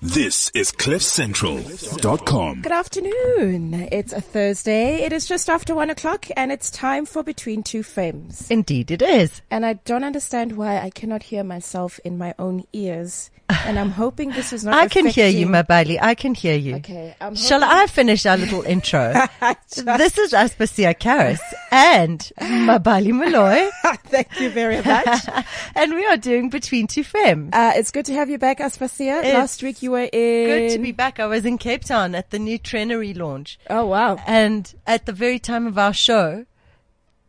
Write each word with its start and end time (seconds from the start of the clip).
This 0.00 0.50
is 0.54 0.70
CliffCentral.com. 0.72 2.62
Good 2.62 2.72
afternoon. 2.72 3.88
It's 3.90 4.12
a 4.12 4.20
Thursday. 4.20 5.02
It 5.02 5.12
is 5.12 5.26
just 5.26 5.50
after 5.50 5.74
one 5.74 5.90
o'clock 5.90 6.26
and 6.36 6.52
it's 6.52 6.70
time 6.70 7.04
for 7.04 7.22
Between 7.22 7.62
Two 7.62 7.82
Femmes. 7.82 8.48
Indeed 8.50 8.90
it 8.90 9.02
is. 9.02 9.42
And 9.50 9.66
I 9.66 9.72
don't 9.74 10.04
understand 10.04 10.56
why 10.56 10.78
I 10.78 10.90
cannot 10.90 11.24
hear 11.24 11.42
myself 11.42 11.98
in 12.04 12.16
my 12.16 12.34
own 12.38 12.64
ears. 12.72 13.30
And 13.64 13.78
I'm 13.78 13.90
hoping 13.90 14.30
this 14.32 14.52
is 14.52 14.62
not 14.62 14.74
I 14.74 14.88
can 14.88 15.06
hear 15.06 15.26
you, 15.26 15.48
affecting- 15.48 15.86
Mabale. 15.96 15.98
I 16.02 16.14
can 16.14 16.34
hear 16.34 16.54
you. 16.54 16.76
Okay. 16.76 17.16
I'm 17.18 17.34
Shall 17.34 17.64
I 17.64 17.86
finish 17.86 18.26
our 18.26 18.36
little 18.36 18.60
intro? 18.62 19.12
this 19.40 20.18
is 20.18 20.32
Aspasia 20.34 20.94
Karras 20.94 21.40
and 21.70 22.20
Mabale 22.38 23.10
Moloi. 23.12 23.70
Thank 24.04 24.38
you 24.38 24.50
very 24.50 24.82
much. 24.82 25.26
and 25.74 25.94
we 25.94 26.04
are 26.04 26.18
doing 26.18 26.50
Between 26.50 26.86
Two 26.88 27.02
Femmes. 27.04 27.50
Uh, 27.54 27.72
it's 27.74 27.90
good 27.90 28.04
to 28.06 28.12
have 28.12 28.28
you 28.28 28.36
back, 28.36 28.58
Aspasia. 28.58 29.24
It's 29.24 29.32
Last 29.32 29.62
week 29.62 29.77
you 29.82 29.92
were 29.92 30.08
in. 30.12 30.46
Good 30.46 30.70
to 30.72 30.78
be 30.78 30.92
back. 30.92 31.20
I 31.20 31.26
was 31.26 31.44
in 31.44 31.58
Cape 31.58 31.84
Town 31.84 32.14
at 32.14 32.30
the 32.30 32.38
new 32.38 32.58
Trenery 32.58 33.14
launch. 33.14 33.58
Oh, 33.68 33.86
wow. 33.86 34.18
And 34.26 34.72
at 34.86 35.06
the 35.06 35.12
very 35.12 35.38
time 35.38 35.66
of 35.66 35.78
our 35.78 35.92
show, 35.92 36.46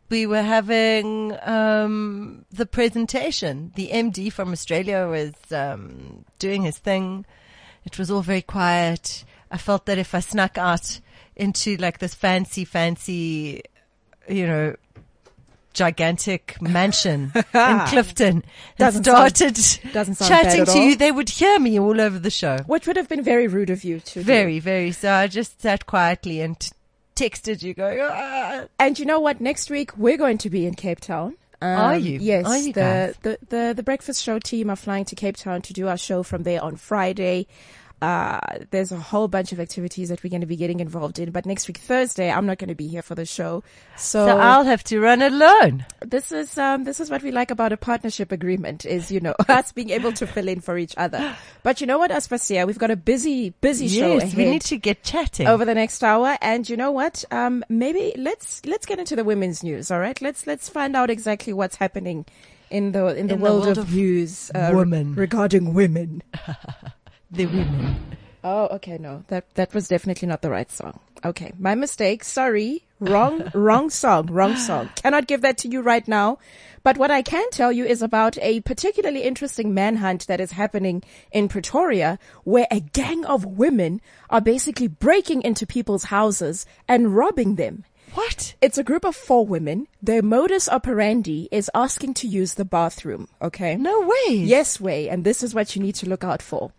we 0.09 0.25
were 0.25 0.41
having 0.41 1.38
um, 1.44 2.45
the 2.52 2.66
presentation. 2.66 3.72
The 3.75 3.89
MD 3.89 4.31
from 4.31 4.52
Australia 4.52 5.08
was 5.08 5.34
um, 5.52 6.25
doing 6.39 6.63
his 6.63 6.77
thing. 6.77 7.25
It 7.85 7.98
was 7.98 8.09
all 8.12 8.22
very 8.22 8.41
quiet. 8.41 9.23
I 9.52 9.58
felt 9.58 9.86
that 9.86 9.97
if 9.97 10.13
I 10.13 10.20
snuck 10.20 10.58
out 10.58 11.00
into 11.36 11.77
like 11.77 12.00
this 12.00 12.13
fancy, 12.13 12.66
fancy, 12.66 13.63
you 14.27 14.45
know, 14.45 14.75
gigantic 15.73 16.62
mansion 16.62 17.32
in 17.36 17.80
Clifton 17.88 18.44
Doesn't 18.78 19.04
sound- 19.04 19.36
started 19.38 19.94
doesn't 19.94 20.16
sound 20.16 20.30
chatting 20.30 20.66
to 20.66 20.80
you, 20.80 20.95
they 20.95 21.12
would 21.12 21.30
hear 21.30 21.59
me 21.59 21.80
all 21.80 22.00
over 22.02 22.20
the 22.20 22.30
show. 22.32 22.58
Which 22.66 22.88
would 22.88 22.98
have 22.98 23.08
been 23.09 23.23
very 23.23 23.48
rude 23.48 23.70
of 23.70 23.84
you 23.84 24.00
to 24.00 24.20
do. 24.20 24.23
Very, 24.23 24.59
very. 24.59 24.92
So 24.92 25.12
I 25.12 25.28
just 25.28 25.62
sat 25.62 25.86
quietly 25.86 26.42
and 26.42 26.59
t- 26.59 26.72
texted 27.16 27.61
you 27.64 27.73
going, 27.73 28.00
ah. 28.02 28.64
And 28.80 28.98
you 28.98 29.06
know 29.06 29.20
what? 29.20 29.39
Next 29.42 29.70
week 29.70 29.95
we're 29.98 30.17
going 30.17 30.38
to 30.39 30.50
be 30.50 30.66
in 30.66 30.73
Cape 30.76 31.00
Town. 31.02 31.36
Um, 31.61 31.70
Are 31.78 31.98
you? 31.98 32.20
Yes. 32.22 32.45
Are 32.45 32.58
you 32.58 32.72
the, 32.72 33.16
the 33.22 33.38
the 33.50 33.73
the 33.76 33.83
breakfast 33.83 34.23
show 34.23 34.39
team 34.39 34.70
are 34.70 34.78
flying 34.78 35.04
to 35.06 35.16
Cape 35.16 35.36
Town 35.36 35.61
to 35.64 35.73
do 35.73 35.89
our 35.89 35.98
show 35.98 36.23
from 36.23 36.44
there 36.44 36.64
on 36.64 36.78
Friday. 36.78 37.48
Uh, 38.02 38.39
there's 38.72 38.92
a 38.92 38.97
whole 38.97 39.28
bunch 39.28 39.52
of 39.52 39.59
activities 39.59 40.09
that 40.09 40.23
we're 40.23 40.30
going 40.30 40.42
to 40.42 40.47
be 40.47 40.55
getting 40.55 40.80
involved 40.80 41.19
in. 41.19 41.31
But 41.31 41.45
next 41.45 41.67
week 41.67 41.78
Thursday, 41.80 42.31
I'm 42.31 42.45
not 42.45 42.58
going 42.58 42.69
to 42.69 42.75
be 42.75 42.88
here 42.88 43.02
for 43.02 43.14
the 43.16 43.25
show. 43.25 43.61
So, 43.97 44.25
So 44.25 44.38
I'll 44.38 44.64
have 44.64 44.83
to 44.86 45.00
run 45.02 45.22
alone. 45.22 45.86
this 46.05 46.31
is 46.31 46.58
um 46.58 46.86
this 46.86 47.00
is 47.02 47.09
what 47.09 47.22
we 47.23 47.31
like 47.31 47.52
about 47.52 47.73
a 47.73 47.77
partnership 47.77 48.31
agreement 48.31 48.86
is 48.86 49.11
you 49.11 49.20
know 49.20 49.36
us 49.50 49.72
being 49.73 49.89
able 49.89 50.14
to 50.14 50.25
fill 50.25 50.47
in 50.47 50.61
for 50.61 50.77
each 50.77 50.94
other. 50.97 51.36
But 51.64 51.81
you 51.81 51.88
know 51.88 51.97
what, 51.97 52.11
Aspasia, 52.11 52.66
we've 52.66 52.80
got 52.80 52.92
a 52.92 52.95
busy 52.95 53.50
busy 53.61 53.88
show 53.89 54.14
Yes, 54.14 54.23
ahead 54.23 54.38
we 54.38 54.45
need 54.50 54.61
to 54.64 54.77
get 54.77 55.03
chatting. 55.03 55.47
over 55.47 55.66
the 55.66 55.75
next 55.75 56.03
hour. 56.03 56.38
And 56.42 56.70
you 56.70 56.77
know 56.77 56.92
what? 56.92 57.25
Um, 57.31 57.64
maybe 57.67 58.14
let's 58.17 58.66
let's 58.66 58.86
get 58.86 59.00
into 59.00 59.16
the 59.17 59.23
women's 59.25 59.61
news. 59.64 59.92
All 59.92 60.00
right, 60.00 60.20
let's 60.22 60.47
let's 60.47 60.70
find 60.70 60.95
out 60.95 61.09
exactly 61.09 61.52
what's 61.53 61.75
happening 61.75 62.25
in 62.72 62.92
the 62.94 63.08
in 63.08 63.14
the, 63.16 63.20
In 63.20 63.27
the 63.27 63.36
world, 63.38 63.64
world 63.66 63.77
of, 63.77 63.89
of 63.89 63.94
news 63.95 64.52
uh, 64.55 64.72
women. 64.73 65.16
regarding 65.16 65.73
women. 65.73 66.22
the 67.31 67.45
women. 67.45 68.17
Oh, 68.44 68.67
okay, 68.75 68.97
no, 68.97 69.23
that 69.27 69.53
that 69.55 69.73
was 69.73 69.88
definitely 69.89 70.27
not 70.27 70.41
the 70.41 70.49
right 70.49 70.72
song. 70.72 70.99
Okay, 71.25 71.52
my 71.59 71.75
mistake. 71.75 72.23
Sorry, 72.23 72.86
wrong 72.99 73.52
wrong 73.53 73.89
song, 73.89 74.27
wrong 74.27 74.55
song. 74.55 74.89
Cannot 74.95 75.27
give 75.27 75.41
that 75.41 75.58
to 75.59 75.67
you 75.67 75.81
right 75.81 76.08
now. 76.08 76.38
But 76.81 76.97
what 76.97 77.11
I 77.11 77.21
can 77.21 77.49
tell 77.52 77.73
you 77.73 77.86
is 77.86 78.02
about 78.02 78.38
a 78.41 78.61
particularly 78.61 79.23
interesting 79.23 79.73
manhunt 79.73 80.27
that 80.27 80.39
is 80.39 80.52
happening 80.52 81.03
in 81.31 81.49
Pretoria, 81.49 82.17
where 82.45 82.67
a 82.71 82.80
gang 82.80 83.25
of 83.25 83.43
women 83.43 83.99
are 84.30 84.39
basically 84.39 84.88
breaking 84.88 85.41
into 85.41 85.67
people's 85.67 86.05
houses 86.05 86.66
and 86.88 87.16
robbing 87.16 87.55
them. 87.55 87.83
What? 88.14 88.55
It's 88.61 88.77
a 88.77 88.83
group 88.83 89.05
of 89.05 89.16
four 89.16 89.45
women. 89.45 89.88
Their 90.02 90.21
modus 90.21 90.67
operandi 90.70 91.48
is 91.52 91.70
asking 91.75 92.15
to 92.15 92.27
use 92.27 92.55
the 92.55 92.65
bathroom. 92.65 93.27
Okay. 93.42 93.75
No 93.75 94.02
way. 94.02 94.36
Yes 94.36 94.80
way. 94.80 95.09
And 95.09 95.23
this 95.23 95.43
is 95.43 95.54
what 95.54 95.75
you 95.75 95.81
need 95.81 95.95
to 95.95 96.09
look 96.09 96.23
out 96.23 96.42
for. 96.42 96.71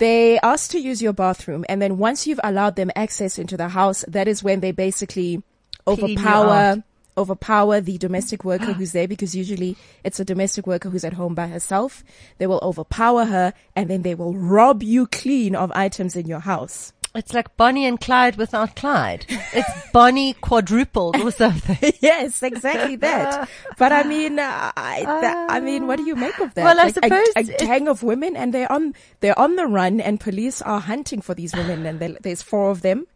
They 0.00 0.38
ask 0.40 0.70
to 0.70 0.78
use 0.80 1.02
your 1.02 1.12
bathroom. 1.12 1.66
And 1.68 1.82
then 1.82 1.98
once 1.98 2.26
you've 2.26 2.40
allowed 2.42 2.76
them 2.76 2.90
access 2.96 3.38
into 3.38 3.58
the 3.58 3.68
house, 3.68 4.02
that 4.08 4.28
is 4.28 4.42
when 4.42 4.60
they 4.60 4.72
basically 4.72 5.42
overpower, 5.86 6.82
overpower 7.18 7.82
the 7.82 7.98
domestic 7.98 8.42
worker 8.42 8.72
who's 8.72 8.92
there 8.92 9.06
because 9.06 9.36
usually 9.36 9.76
it's 10.02 10.18
a 10.18 10.24
domestic 10.24 10.66
worker 10.66 10.88
who's 10.88 11.04
at 11.04 11.12
home 11.12 11.34
by 11.34 11.48
herself. 11.48 12.02
They 12.38 12.46
will 12.46 12.60
overpower 12.62 13.26
her 13.26 13.52
and 13.76 13.90
then 13.90 14.00
they 14.00 14.14
will 14.14 14.34
rob 14.34 14.82
you 14.82 15.06
clean 15.06 15.54
of 15.54 15.70
items 15.72 16.16
in 16.16 16.26
your 16.26 16.40
house. 16.40 16.94
It's 17.12 17.34
like 17.34 17.56
Bonnie 17.56 17.86
and 17.86 18.00
Clyde 18.00 18.36
without 18.36 18.76
Clyde. 18.76 19.26
It's 19.28 19.68
Bonnie 19.92 20.34
quadrupled 20.34 21.16
or 21.16 21.32
something. 21.32 21.92
yes, 22.00 22.40
exactly 22.42 22.94
that. 22.96 23.48
But 23.78 23.90
I 23.92 24.04
mean, 24.04 24.38
uh, 24.38 24.70
I, 24.76 25.46
I 25.48 25.58
mean, 25.58 25.88
what 25.88 25.96
do 25.96 26.04
you 26.04 26.14
make 26.14 26.38
of 26.38 26.54
that? 26.54 26.62
Well, 26.64 26.78
I 26.78 26.86
a- 26.86 26.92
suppose 26.92 27.28
a, 27.36 27.40
it- 27.40 27.58
gang 27.58 27.88
of 27.88 28.04
women, 28.04 28.36
and 28.36 28.54
they're 28.54 28.70
on 28.70 28.94
they're 29.20 29.36
on 29.38 29.56
the 29.56 29.66
run, 29.66 30.00
and 30.00 30.20
police 30.20 30.62
are 30.62 30.78
hunting 30.80 31.20
for 31.20 31.34
these 31.34 31.52
women, 31.52 31.84
and 31.84 31.98
there- 31.98 32.16
there's 32.20 32.42
four 32.42 32.70
of 32.70 32.82
them. 32.82 33.06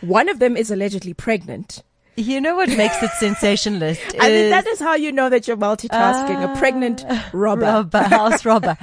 One 0.00 0.28
of 0.28 0.38
them 0.38 0.56
is 0.56 0.70
allegedly 0.70 1.12
pregnant. 1.14 1.82
You 2.16 2.40
know 2.40 2.54
what 2.56 2.68
makes 2.68 3.02
it 3.02 3.10
sensationalist? 3.18 4.02
I 4.20 4.28
mean, 4.28 4.50
that 4.50 4.66
is 4.66 4.78
how 4.78 4.94
you 4.94 5.10
know 5.10 5.28
that 5.28 5.48
you're 5.48 5.56
multitasking. 5.56 6.54
a 6.54 6.58
pregnant 6.58 7.04
robber. 7.32 7.62
robber, 7.62 8.02
house 8.02 8.44
robber. 8.44 8.76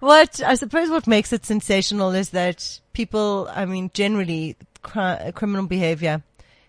What 0.00 0.40
I 0.42 0.54
suppose 0.54 0.90
what 0.90 1.06
makes 1.06 1.32
it 1.32 1.44
sensational 1.46 2.12
is 2.12 2.30
that 2.30 2.80
people, 2.92 3.48
I 3.52 3.64
mean, 3.64 3.90
generally 3.94 4.56
cri- 4.82 5.32
criminal 5.34 5.66
behavior, 5.66 6.22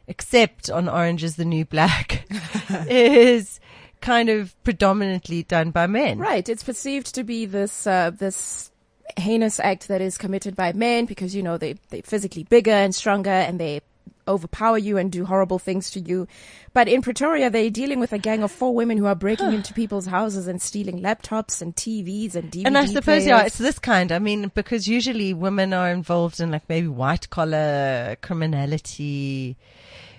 except 0.07 0.69
on 0.69 0.87
Orange 0.87 1.23
is 1.23 1.35
the 1.35 1.45
New 1.45 1.65
Black, 1.65 2.25
is 2.89 3.59
kind 4.01 4.29
of 4.29 4.55
predominantly 4.63 5.43
done 5.43 5.71
by 5.71 5.87
men. 5.87 6.19
Right. 6.19 6.47
It's 6.47 6.63
perceived 6.63 7.13
to 7.15 7.23
be 7.23 7.45
this 7.45 7.87
uh, 7.87 8.11
this 8.11 8.71
heinous 9.17 9.59
act 9.59 9.87
that 9.87 10.01
is 10.01 10.17
committed 10.17 10.55
by 10.55 10.73
men 10.73 11.05
because 11.05 11.35
you 11.35 11.41
know 11.41 11.57
they 11.57 11.75
they're 11.89 12.01
physically 12.01 12.43
bigger 12.43 12.71
and 12.71 12.93
stronger 12.93 13.29
and 13.29 13.59
they 13.59 13.81
overpower 14.27 14.77
you 14.77 14.97
and 14.97 15.11
do 15.11 15.25
horrible 15.25 15.59
things 15.59 15.89
to 15.91 15.99
you. 15.99 16.27
But 16.73 16.87
in 16.87 17.01
Pretoria, 17.01 17.49
they're 17.49 17.69
dealing 17.69 17.99
with 17.99 18.13
a 18.13 18.17
gang 18.17 18.43
of 18.43 18.51
four 18.51 18.73
women 18.75 18.97
who 18.97 19.05
are 19.05 19.15
breaking 19.15 19.53
into 19.53 19.73
people's 19.73 20.05
houses 20.05 20.47
and 20.47 20.61
stealing 20.61 21.01
laptops 21.01 21.61
and 21.61 21.75
TVs 21.75 22.35
and 22.35 22.51
DVD 22.51 22.65
And 22.65 22.77
I 22.77 22.85
suppose, 22.85 23.25
yeah, 23.25 23.43
it's 23.43 23.57
this 23.57 23.79
kind. 23.79 24.11
I 24.11 24.19
mean, 24.19 24.51
because 24.53 24.87
usually 24.87 25.33
women 25.33 25.73
are 25.73 25.89
involved 25.89 26.39
in 26.39 26.51
like 26.51 26.67
maybe 26.69 26.87
white 26.87 27.29
collar 27.29 28.17
criminality, 28.21 29.57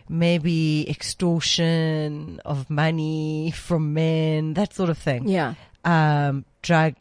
maybe 0.09 0.89
extortion 0.89 2.41
of 2.45 2.71
money 2.71 3.51
from 3.51 3.95
men, 3.95 4.55
that 4.55 4.75
sort 4.75 4.91
of 4.91 4.99
thing. 4.99 5.29
yeah. 5.29 5.55
Um, 5.85 6.45
drug 6.61 6.97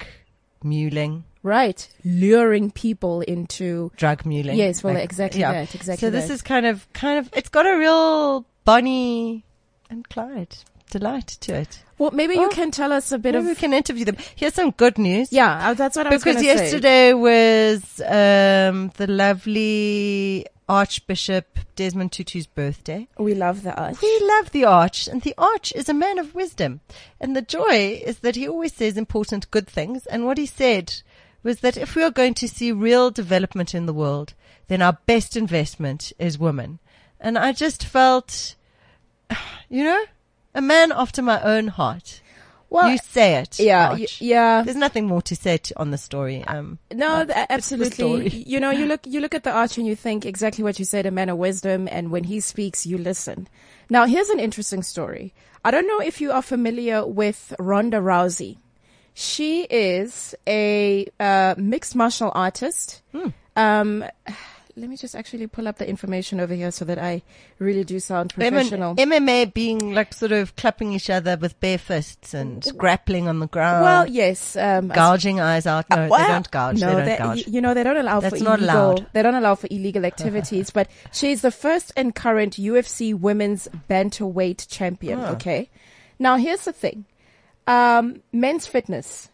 muling, 0.63 1.23
Right. 1.43 1.87
Luring 2.03 2.71
people 2.71 3.21
into 3.21 3.91
drug 3.95 4.25
muling. 4.25 4.57
Yes, 4.57 4.83
well, 4.83 4.95
exactly 4.95 5.41
that, 5.41 5.73
exactly 5.75 6.07
So 6.07 6.09
this 6.09 6.27
that. 6.27 6.33
is 6.33 6.41
kind 6.41 6.65
of, 6.65 6.91
kind 6.93 7.19
of, 7.19 7.29
it's 7.33 7.49
got 7.49 7.65
a 7.65 7.77
real 7.77 8.45
Bonnie 8.65 9.45
and 9.89 10.07
Clyde 10.09 10.55
delight 10.89 11.27
to 11.27 11.53
it. 11.55 11.83
Well, 11.97 12.11
maybe 12.11 12.35
you 12.35 12.49
can 12.49 12.69
tell 12.71 12.91
us 12.93 13.11
a 13.11 13.17
bit 13.17 13.33
Maybe 13.33 13.45
of 13.45 13.45
we 13.49 13.55
can 13.55 13.73
interview 13.73 14.05
them. 14.05 14.17
Here's 14.35 14.53
some 14.53 14.71
good 14.71 14.97
news. 14.97 15.31
Yeah, 15.31 15.69
uh, 15.69 15.73
that's 15.73 15.97
what 15.97 16.05
I 16.05 16.11
was 16.11 16.23
because 16.23 16.35
gonna 16.43 16.57
say. 16.57 16.63
yesterday 16.63 17.13
was 17.13 17.99
um, 18.01 18.91
the 18.97 19.07
lovely 19.07 20.45
Archbishop 20.69 21.59
Desmond 21.75 22.11
Tutu's 22.11 22.45
birthday. 22.45 23.07
We 23.17 23.33
love 23.33 23.63
the 23.63 23.73
arch. 23.73 24.01
We 24.01 24.19
love 24.21 24.51
the 24.51 24.65
Arch, 24.65 25.07
and 25.07 25.21
the 25.21 25.33
Arch 25.37 25.73
is 25.73 25.89
a 25.89 25.93
man 25.93 26.19
of 26.19 26.35
wisdom. 26.35 26.81
And 27.19 27.35
the 27.35 27.41
joy 27.41 28.01
is 28.05 28.19
that 28.19 28.35
he 28.35 28.47
always 28.47 28.73
says 28.73 28.97
important 28.97 29.49
good 29.49 29.67
things. 29.67 30.05
And 30.05 30.25
what 30.25 30.37
he 30.37 30.45
said 30.45 31.01
was 31.47 31.61
that 31.61 31.77
if 31.77 31.95
we 31.95 32.03
are 32.03 32.11
going 32.11 32.33
to 32.35 32.47
see 32.47 32.71
real 32.71 33.09
development 33.09 33.73
in 33.73 33.85
the 33.87 33.93
world, 34.03 34.33
then 34.67 34.81
our 34.81 34.97
best 35.05 35.35
investment 35.37 36.11
is 36.19 36.37
women. 36.37 36.79
And 37.19 37.37
I 37.37 37.53
just 37.53 37.83
felt, 37.85 38.55
you 39.69 39.83
know, 39.83 40.03
a 40.53 40.61
man 40.61 40.91
after 40.91 41.21
my 41.21 41.41
own 41.41 41.67
heart. 41.69 42.21
Well, 42.69 42.91
you 42.91 42.97
say 42.97 43.35
it. 43.35 43.59
yeah, 43.59 43.91
y- 43.93 44.07
yeah. 44.19 44.61
There's 44.61 44.75
nothing 44.75 45.07
more 45.07 45.21
to 45.21 45.35
say 45.37 45.57
t- 45.57 45.73
on 45.77 45.91
the 45.91 45.97
story. 45.97 46.43
Um, 46.45 46.79
No, 46.93 47.23
but 47.25 47.33
th- 47.33 47.47
it's 47.51 47.69
the 47.69 47.75
absolutely. 47.75 48.43
You 48.45 48.59
know, 48.59 48.71
you 48.71 48.85
look 48.91 49.07
you 49.07 49.21
look 49.21 49.33
at 49.33 49.45
the 49.45 49.51
arch 49.51 49.77
and 49.77 49.87
you 49.87 49.95
think 49.95 50.25
exactly 50.25 50.65
what 50.65 50.77
you 50.77 50.83
said, 50.83 51.05
a 51.05 51.11
man 51.11 51.29
of 51.29 51.37
wisdom, 51.37 51.87
and 51.89 52.11
when 52.11 52.25
he 52.25 52.41
speaks, 52.41 52.85
you 52.85 52.97
listen. 52.97 53.47
Now, 53.89 54.03
here's 54.05 54.27
an 54.29 54.41
interesting 54.41 54.83
story. 54.83 55.33
I 55.63 55.71
don't 55.71 55.87
know 55.87 56.01
if 56.01 56.19
you 56.19 56.33
are 56.33 56.41
familiar 56.41 57.07
with 57.07 57.53
Ronda 57.57 57.97
Rousey. 57.99 58.57
She 59.19 59.63
is 59.63 60.35
a 60.45 61.07
uh, 61.19 61.55
mixed 61.57 61.95
martial 61.95 62.31
artist. 62.35 63.01
Um, 63.55 64.05
let 64.75 64.89
me 64.91 64.95
just 64.95 65.15
actually 65.15 65.47
pull 65.47 65.67
up 65.67 65.79
the 65.79 65.89
information 65.89 66.39
over 66.39 66.53
here 66.53 66.69
so 66.69 66.85
that 66.85 66.99
I 66.99 67.23
really 67.57 67.83
do 67.83 67.99
sound 67.99 68.31
professional. 68.35 68.95
MMA 68.95 69.51
being 69.55 69.95
like 69.95 70.13
sort 70.13 70.33
of 70.33 70.55
clapping 70.55 70.93
each 70.93 71.09
other 71.09 71.35
with 71.35 71.59
bare 71.59 71.79
fists 71.79 72.35
and 72.35 72.63
grappling 72.77 73.27
on 73.27 73.39
the 73.39 73.47
ground. 73.47 73.85
well, 73.85 74.07
yes, 74.07 74.55
um, 74.55 74.89
gouging 74.89 75.39
eyes 75.39 75.65
out. 75.65 75.89
No, 75.89 76.07
Well, 76.09 76.19
they 76.19 76.31
don't 76.33 76.51
gouge. 76.51 76.79
No, 76.79 76.95
they 77.03 77.17
don't 77.17 77.17
gouge. 77.17 77.47
you 77.47 77.59
know 77.59 77.73
they 77.73 77.81
don't 77.81 77.97
allow. 77.97 78.19
That's 78.19 78.37
for 78.37 78.43
not 78.43 78.59
illegal. 78.59 78.75
allowed. 78.91 79.07
They 79.13 79.23
don't 79.23 79.33
allow 79.33 79.55
for 79.55 79.67
illegal 79.71 80.05
activities. 80.11 80.69
but 80.69 80.87
she's 81.11 81.41
the 81.41 81.49
first 81.49 81.91
and 81.97 82.13
current 82.13 82.53
UFC 82.57 83.19
women's 83.19 83.67
bantamweight 83.89 84.67
champion. 84.69 85.21
Ah. 85.21 85.31
Okay, 85.31 85.71
now 86.19 86.35
here's 86.37 86.65
the 86.65 86.71
thing: 86.71 87.05
um, 87.67 88.21
men's 88.31 88.65
fitness. 88.65 89.29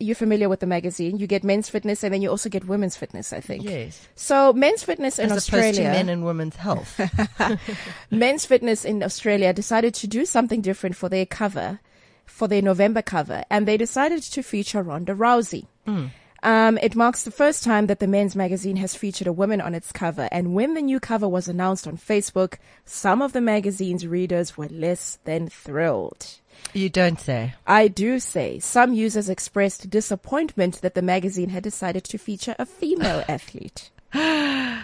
You're 0.00 0.16
familiar 0.16 0.48
with 0.48 0.60
the 0.60 0.66
magazine. 0.66 1.18
You 1.18 1.26
get 1.26 1.44
men's 1.44 1.68
fitness, 1.68 2.02
and 2.02 2.12
then 2.12 2.20
you 2.20 2.28
also 2.28 2.48
get 2.48 2.66
women's 2.66 2.96
fitness. 2.96 3.32
I 3.32 3.40
think. 3.40 3.64
yes. 3.64 4.06
So 4.16 4.52
men's 4.52 4.82
fitness 4.82 5.18
in 5.18 5.30
As 5.30 5.36
Australia, 5.36 5.84
men 5.84 6.08
and 6.08 6.24
women's 6.24 6.56
health. 6.56 7.00
men's 8.10 8.44
fitness 8.44 8.84
in 8.84 9.02
Australia 9.02 9.52
decided 9.52 9.94
to 9.94 10.06
do 10.06 10.24
something 10.24 10.60
different 10.60 10.96
for 10.96 11.08
their 11.08 11.26
cover, 11.26 11.80
for 12.26 12.48
their 12.48 12.62
November 12.62 13.02
cover, 13.02 13.44
and 13.50 13.66
they 13.66 13.76
decided 13.76 14.22
to 14.22 14.42
feature 14.42 14.82
Ronda 14.82 15.14
Rousey. 15.14 15.66
Um, 16.44 16.76
it 16.82 16.94
marks 16.94 17.22
the 17.22 17.30
first 17.30 17.64
time 17.64 17.86
that 17.86 18.00
the 18.00 18.06
men's 18.06 18.36
magazine 18.36 18.76
has 18.76 18.94
featured 18.94 19.26
a 19.26 19.32
woman 19.32 19.62
on 19.62 19.74
its 19.74 19.90
cover, 19.92 20.28
and 20.30 20.54
when 20.54 20.74
the 20.74 20.82
new 20.82 21.00
cover 21.00 21.26
was 21.26 21.48
announced 21.48 21.86
on 21.86 21.96
Facebook, 21.96 22.58
some 22.84 23.22
of 23.22 23.32
the 23.32 23.40
magazine's 23.40 24.06
readers 24.06 24.54
were 24.54 24.68
less 24.68 25.18
than 25.24 25.48
thrilled. 25.48 26.26
You 26.72 26.88
don't 26.88 27.20
say. 27.20 27.54
I 27.66 27.88
do 27.88 28.18
say 28.18 28.58
some 28.58 28.92
users 28.92 29.28
expressed 29.28 29.90
disappointment 29.90 30.80
that 30.82 30.94
the 30.94 31.02
magazine 31.02 31.50
had 31.50 31.62
decided 31.62 32.04
to 32.04 32.18
feature 32.18 32.54
a 32.58 32.66
female 32.66 33.24
athlete. 33.28 33.90
Uh, 34.12 34.80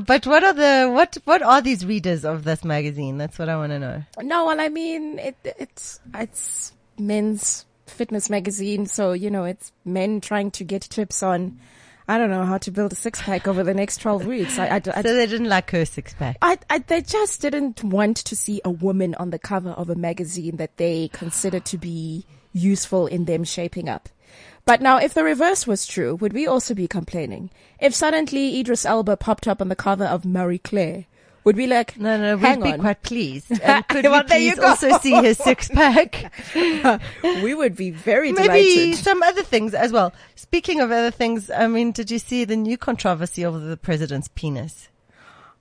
but 0.00 0.26
what 0.26 0.44
are 0.44 0.52
the 0.52 0.90
what 0.92 1.16
what 1.24 1.42
are 1.42 1.60
these 1.60 1.84
readers 1.84 2.24
of 2.24 2.44
this 2.44 2.64
magazine? 2.64 3.18
That's 3.18 3.38
what 3.38 3.48
I 3.48 3.56
want 3.56 3.72
to 3.72 3.78
know. 3.78 4.02
No, 4.22 4.46
well, 4.46 4.60
I 4.60 4.68
mean, 4.68 5.18
it, 5.18 5.36
it's 5.44 6.00
it's 6.14 6.72
men's 6.98 7.66
fitness 7.86 8.28
magazine, 8.30 8.86
so 8.86 9.12
you 9.12 9.30
know, 9.30 9.44
it's 9.44 9.72
men 9.84 10.20
trying 10.20 10.50
to 10.52 10.64
get 10.64 10.82
tips 10.82 11.22
on, 11.22 11.58
I 12.06 12.18
don't 12.18 12.30
know, 12.30 12.44
how 12.44 12.58
to 12.58 12.70
build 12.70 12.92
a 12.92 12.96
six 12.96 13.22
pack 13.22 13.48
over 13.48 13.62
the 13.62 13.74
next 13.74 13.98
twelve 13.98 14.26
weeks. 14.34 14.58
I, 14.58 14.66
I, 14.66 14.74
I, 14.76 15.02
So 15.02 15.14
they 15.14 15.26
didn't 15.26 15.48
like 15.48 15.70
her 15.70 15.84
six 15.84 16.14
pack. 16.14 16.36
I, 16.42 16.58
I, 16.68 16.78
they 16.78 17.00
just 17.00 17.40
didn't 17.40 17.82
want 17.82 18.18
to 18.18 18.36
see 18.36 18.60
a 18.64 18.70
woman 18.70 19.14
on 19.16 19.30
the 19.30 19.38
cover 19.38 19.70
of 19.70 19.88
a 19.88 19.94
magazine 19.94 20.56
that 20.56 20.76
they 20.76 21.08
consider 21.12 21.60
to 21.60 21.78
be 21.78 22.26
useful 22.52 23.06
in 23.06 23.24
them 23.24 23.44
shaping 23.44 23.88
up. 23.88 24.08
But 24.66 24.80
now, 24.80 24.98
if 24.98 25.12
the 25.12 25.24
reverse 25.24 25.66
was 25.66 25.86
true, 25.86 26.14
would 26.16 26.32
we 26.32 26.46
also 26.46 26.74
be 26.74 26.88
complaining? 26.88 27.50
If 27.78 27.94
suddenly 27.94 28.58
Idris 28.58 28.86
Elba 28.86 29.16
popped 29.18 29.46
up 29.46 29.60
on 29.60 29.68
the 29.68 29.76
cover 29.76 30.04
of 30.04 30.24
Marie 30.24 30.58
Claire, 30.58 31.04
would 31.44 31.56
we 31.56 31.66
like, 31.66 31.98
No, 31.98 32.16
no, 32.16 32.36
we'd 32.36 32.62
be 32.62 32.72
on, 32.72 32.80
quite 32.80 33.02
pleased. 33.02 33.50
And 33.62 33.86
could 33.88 34.04
Well, 34.04 34.22
we 34.22 34.28
please 34.28 34.58
also 34.58 34.98
see 34.98 35.12
his 35.14 35.38
six 35.38 35.68
pack? 35.68 36.32
we 37.24 37.54
would 37.54 37.76
be 37.76 37.90
very 37.90 38.32
Maybe 38.32 38.42
delighted. 38.48 38.96
some 38.96 39.22
other 39.22 39.42
things 39.42 39.74
as 39.74 39.92
well. 39.92 40.12
Speaking 40.34 40.80
of 40.80 40.90
other 40.90 41.10
things, 41.10 41.50
I 41.50 41.66
mean, 41.66 41.92
did 41.92 42.10
you 42.10 42.18
see 42.18 42.44
the 42.44 42.56
new 42.56 42.76
controversy 42.78 43.44
over 43.44 43.58
the 43.58 43.76
president's 43.76 44.28
penis? 44.34 44.88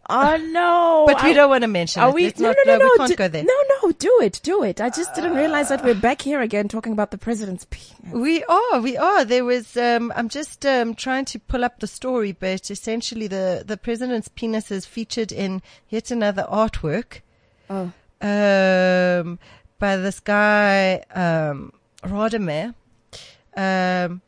Oh 0.10 0.36
no! 0.36 1.06
But 1.08 1.24
we 1.24 1.34
don't 1.34 1.50
want 1.50 1.62
to 1.62 1.68
mention 1.70 2.02
Are 2.04 2.10
it. 2.10 2.16
we? 2.16 2.24
Let's 2.26 2.40
No, 2.40 2.50
not, 2.50 2.58
no, 2.66 2.74
no, 2.78 2.80
no. 2.80 2.86
we 2.92 2.98
can't 2.98 3.10
do- 3.12 3.16
go 3.16 3.28
there. 3.30 3.44
No, 3.46 3.54
no, 3.82 3.92
do 3.94 4.20
it, 4.22 4.42
do 4.44 4.62
it. 4.64 4.82
I 4.82 4.90
just 4.90 5.16
didn't 5.16 5.34
realize 5.34 5.70
that 5.70 5.82
we're 5.82 5.96
back 5.96 6.22
here 6.22 6.42
again 6.42 6.68
talking 6.68 6.92
about 6.92 7.12
the 7.12 7.18
president's 7.18 7.66
penis. 7.70 8.12
We 8.14 8.44
are, 8.44 8.82
we 8.82 8.98
are. 8.98 9.24
There 9.24 9.46
was, 9.46 9.78
um, 9.78 10.12
I'm 10.14 10.28
just 10.28 10.66
um, 10.66 10.94
trying 10.94 11.24
to 11.26 11.40
pull 11.40 11.64
up 11.64 11.80
the 11.80 11.88
story, 11.88 12.34
but 12.34 12.70
essentially 12.70 13.28
the, 13.28 13.64
the 13.66 13.78
president's 13.78 14.28
penis 14.28 14.72
is 14.72 14.86
featured 14.86 15.32
in 15.32 15.62
yet 15.88 16.12
another 16.12 16.46
artwork 16.52 17.22
Oh, 17.70 17.94
um, 18.22 19.40
by 19.80 19.96
this 19.96 20.20
guy, 20.20 20.96
um, 21.16 21.72
Radamir. 22.04 22.76
Um, 23.56 24.22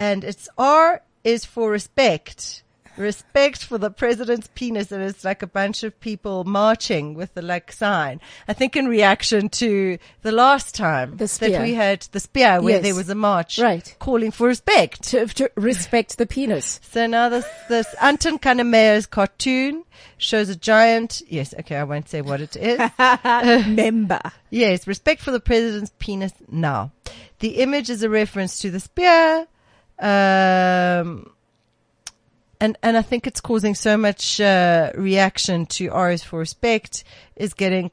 and 0.00 0.24
it's 0.24 0.48
R 0.58 1.00
is 1.22 1.44
for 1.44 1.70
respect. 1.70 2.63
Respect 2.96 3.64
for 3.64 3.76
the 3.76 3.90
president's 3.90 4.48
penis, 4.54 4.92
and 4.92 5.02
it's 5.02 5.24
like 5.24 5.42
a 5.42 5.46
bunch 5.48 5.82
of 5.82 5.98
people 6.00 6.44
marching 6.44 7.14
with 7.14 7.34
the 7.34 7.42
like 7.42 7.72
sign. 7.72 8.20
I 8.46 8.52
think 8.52 8.76
in 8.76 8.86
reaction 8.86 9.48
to 9.50 9.98
the 10.22 10.30
last 10.32 10.74
time 10.74 11.16
The 11.16 11.26
that 11.40 11.60
we 11.62 11.74
had 11.74 12.02
the 12.12 12.20
spear, 12.20 12.60
where 12.62 12.74
Yes. 12.74 12.82
there 12.84 12.94
was 12.94 13.08
a 13.08 13.14
march 13.14 13.58
Right. 13.58 13.94
calling 13.98 14.30
for 14.30 14.46
respect. 14.46 15.02
to, 15.10 15.26
to 15.26 15.50
respect 15.56 16.18
the 16.18 16.26
penis. 16.26 16.78
So 16.82 17.06
now 17.06 17.28
this 17.28 17.46
this 17.68 17.92
Anton 18.00 18.38
Kannemeyer's 18.38 19.06
cartoon 19.06 19.82
shows 20.16 20.48
a 20.48 20.56
giant. 20.56 21.22
Yes, 21.28 21.52
okay, 21.60 21.76
I 21.76 21.84
won't 21.84 22.08
say 22.08 22.22
what 22.22 22.40
it 22.40 22.54
is. 22.56 22.78
Member. 23.66 24.20
Yes, 24.50 24.86
respect 24.86 25.20
for 25.20 25.32
the 25.32 25.40
president's 25.40 25.92
penis 25.98 26.32
now. 26.48 26.92
The 27.40 27.56
image 27.58 27.90
is 27.90 28.02
a 28.04 28.08
reference 28.08 28.58
to 28.60 28.70
the 28.70 28.80
spear. 28.80 29.46
Um, 29.98 31.30
and, 32.64 32.78
and 32.82 32.96
I 32.96 33.02
think 33.02 33.26
it's 33.26 33.42
causing 33.42 33.74
so 33.74 33.98
much, 33.98 34.40
uh, 34.40 34.90
reaction 34.94 35.66
to 35.66 35.88
R's 35.88 36.22
for 36.22 36.38
respect 36.38 37.04
is 37.36 37.52
getting 37.52 37.90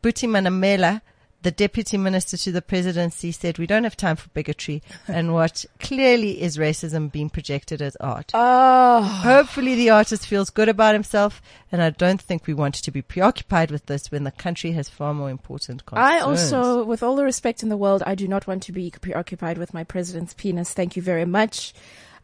Buti 0.00 0.26
Manamela, 0.26 1.02
the 1.42 1.50
deputy 1.50 1.98
minister 1.98 2.38
to 2.38 2.50
the 2.50 2.62
presidency 2.62 3.30
said, 3.30 3.58
we 3.58 3.66
don't 3.66 3.84
have 3.84 3.98
time 3.98 4.16
for 4.16 4.30
bigotry 4.30 4.82
and 5.08 5.34
what 5.34 5.66
clearly 5.80 6.40
is 6.40 6.56
racism 6.56 7.12
being 7.12 7.28
projected 7.28 7.82
as 7.82 7.94
art. 7.96 8.30
Oh, 8.32 9.02
Hopefully 9.02 9.74
the 9.74 9.90
artist 9.90 10.26
feels 10.26 10.48
good 10.48 10.70
about 10.70 10.94
himself, 10.94 11.42
and 11.70 11.82
I 11.82 11.90
don't 11.90 12.22
think 12.22 12.46
we 12.46 12.54
want 12.54 12.76
to 12.76 12.90
be 12.90 13.02
preoccupied 13.02 13.70
with 13.70 13.84
this 13.84 14.10
when 14.10 14.24
the 14.24 14.30
country 14.30 14.72
has 14.72 14.88
far 14.88 15.12
more 15.12 15.28
important 15.28 15.84
concerns. 15.84 16.10
I 16.10 16.20
also, 16.20 16.84
with 16.84 17.02
all 17.02 17.16
the 17.16 17.24
respect 17.24 17.62
in 17.62 17.68
the 17.68 17.76
world, 17.76 18.02
I 18.06 18.14
do 18.14 18.26
not 18.26 18.46
want 18.46 18.62
to 18.62 18.72
be 18.72 18.90
preoccupied 18.90 19.58
with 19.58 19.74
my 19.74 19.84
president's 19.84 20.32
penis. 20.32 20.72
Thank 20.72 20.96
you 20.96 21.02
very 21.02 21.26
much. 21.26 21.74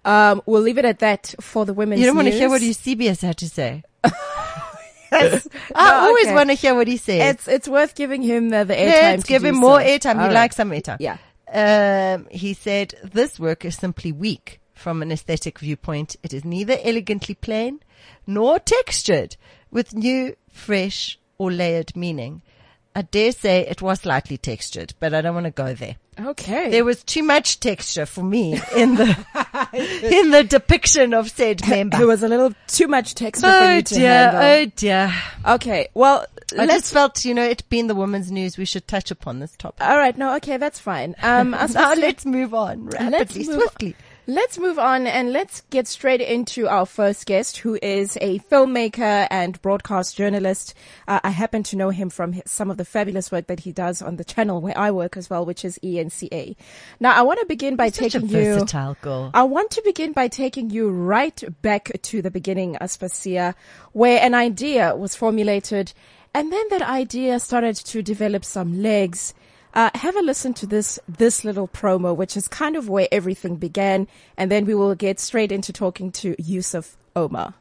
Um, 0.07 0.41
we'll 0.47 0.63
leave 0.63 0.79
it 0.79 0.85
at 0.85 1.01
that 1.01 1.35
for 1.41 1.65
the 1.67 1.75
women's. 1.75 2.01
You 2.01 2.07
don't 2.07 2.17
want 2.17 2.29
to 2.29 2.35
hear 2.35 2.49
what 2.49 2.63
your 2.63 2.75
CBS 2.75 3.21
had 3.23 3.37
to 3.39 3.49
say. 3.49 3.83
It's, 5.13 5.47
I 5.75 5.91
No, 5.91 5.97
always 6.09 6.27
okay. 6.27 6.35
want 6.35 6.49
to 6.51 6.55
hear 6.55 6.75
what 6.75 6.89
he 6.89 6.97
says. 6.97 7.35
it's 7.35 7.49
it's 7.49 7.69
worth 7.69 7.95
giving 7.95 8.23
him 8.23 8.49
the, 8.51 8.65
the 8.65 8.75
airtime. 8.75 9.03
Let's 9.03 9.25
give 9.25 9.45
him 9.45 9.55
more 9.55 9.81
so. 9.81 9.87
airtime. 9.87 10.15
He 10.15 10.27
right. 10.27 10.33
likes 10.33 10.57
some 10.57 10.71
airtime. 10.71 10.97
Yeah. 11.01 11.17
Um, 11.53 12.27
he 12.31 12.55
said, 12.55 12.95
this 13.05 13.39
work 13.39 13.65
is 13.65 13.77
simply 13.77 14.11
weak 14.11 14.61
from 14.75 15.03
an 15.03 15.13
aesthetic 15.13 15.61
viewpoint. 15.61 16.17
It 16.25 16.35
is 16.35 16.45
neither 16.45 16.77
elegantly 16.83 17.37
plain 17.37 17.81
nor 18.27 18.59
textured 18.59 19.37
with 19.71 19.95
new, 19.95 20.35
fresh 20.51 21.19
or 21.39 21.53
layered 21.53 21.95
meaning. 21.95 22.43
I 22.95 23.03
dare 23.03 23.31
say 23.33 23.61
it 23.61 23.81
was 23.81 24.01
slightly 24.01 24.39
textured, 24.39 24.95
but 24.99 25.15
I 25.15 25.21
don't 25.21 25.35
want 25.35 25.45
to 25.47 25.51
go 25.53 25.73
there. 25.73 25.97
Okay. 26.19 26.71
There 26.71 26.85
was 26.85 27.05
too 27.05 27.23
much 27.23 27.61
texture 27.61 28.07
for 28.07 28.23
me 28.25 28.55
in 28.75 28.95
the 28.95 29.09
in 30.23 30.31
the 30.31 30.45
depiction 30.45 31.13
of 31.13 31.31
said 31.31 31.67
member. 31.69 31.99
there 31.99 32.07
was 32.07 32.23
a 32.23 32.29
little 32.29 32.53
too 32.69 32.89
much 32.89 33.15
text 33.15 33.43
for 33.43 33.49
oh 33.51 33.75
you 33.75 33.83
to 33.83 33.95
dear, 33.95 34.31
handle. 34.31 34.43
oh 34.43 34.73
dear. 34.77 35.15
Okay. 35.47 35.89
Well, 35.95 36.25
I 36.53 36.65
let's. 36.65 36.73
just 36.85 36.93
felt, 36.95 37.25
you 37.25 37.35
know, 37.35 37.45
it 37.45 37.69
being 37.69 37.87
the 37.87 37.95
women's 37.95 38.31
news, 38.33 38.57
we 38.57 38.65
should 38.65 38.89
touch 38.89 39.11
upon 39.11 39.41
this 39.41 39.55
topic. 39.57 39.83
All 39.83 39.97
right. 39.99 40.17
No. 40.17 40.35
Okay. 40.37 40.57
That's 40.57 40.79
fine. 40.79 41.15
Um. 41.23 41.51
now 41.75 41.95
let's 41.95 42.25
move 42.25 42.55
on 42.55 42.87
rapidly, 42.87 43.45
move- 43.47 43.55
swiftly. 43.57 43.97
Let's 44.29 44.59
move 44.59 44.77
on 44.77 45.07
and 45.07 45.33
let's 45.33 45.61
get 45.71 45.87
straight 45.87 46.21
into 46.21 46.67
our 46.67 46.85
first 46.85 47.27
guest, 47.27 47.59
who 47.59 47.79
is 47.81 48.19
a 48.21 48.41
filmmaker 48.41 49.29
and 49.31 49.63
broadcast 49.63 50.17
journalist. 50.17 50.75
Uh, 51.07 51.21
I 51.23 51.31
happen 51.31 51.63
to 51.63 51.77
know 51.77 51.91
him 51.91 52.11
from 52.11 52.43
some 52.45 52.69
of 52.69 52.77
the 52.77 52.85
fabulous 52.85 53.31
work 53.31 53.47
that 53.47 53.61
he 53.61 53.71
does 53.71 54.03
on 54.03 54.17
the 54.17 54.25
channel 54.25 54.61
where 54.61 54.77
I 54.77 54.91
work 54.91 55.17
as 55.17 55.31
well, 55.31 55.47
which 55.47 55.65
is 55.65 55.79
ENCA. 55.81 56.57
Now, 56.99 57.15
I 57.15 57.23
want 57.23 57.39
to 57.39 57.47
begin 57.47 57.77
by 57.77 57.91
Such 57.91 58.17
a 58.17 58.19
taking 58.19 58.29
you. 58.31 58.55
versatile 58.55 58.97
girl. 59.01 59.31
I 59.33 59.45
want 59.45 59.71
to 59.71 59.83
begin 59.85 60.11
by 60.11 60.27
taking 60.27 60.71
you 60.71 60.91
right 60.91 61.41
back 61.63 61.93
to 62.03 62.21
the 62.21 62.31
beginning, 62.33 62.77
Aspasia, 62.81 63.55
where 63.93 64.21
an 64.21 64.35
idea 64.35 64.97
was 64.97 65.15
formulated 65.15 65.93
and 66.37 66.53
then 66.53 66.67
that 66.69 66.83
idea 66.83 67.39
started 67.41 67.77
to 67.77 68.03
develop 68.03 68.45
some 68.45 68.83
legs. 68.83 69.33
Uh, 69.77 69.91
have 69.95 70.17
a 70.17 70.23
listen 70.23 70.55
to 70.55 70.67
this, 70.67 70.99
this 71.07 71.45
little 71.45 71.69
promo, 71.69 72.17
which 72.17 72.35
is 72.35 72.49
kind 72.49 72.77
of 72.77 72.89
where 72.89 73.07
everything 73.13 73.57
began. 73.57 74.09
And 74.39 74.51
then 74.51 74.65
we 74.65 74.75
will 74.75 74.95
get 74.95 75.21
straight 75.21 75.53
into 75.53 75.71
talking 75.71 76.11
to 76.13 76.35
Yusuf 76.43 76.97
Omar. 77.15 77.53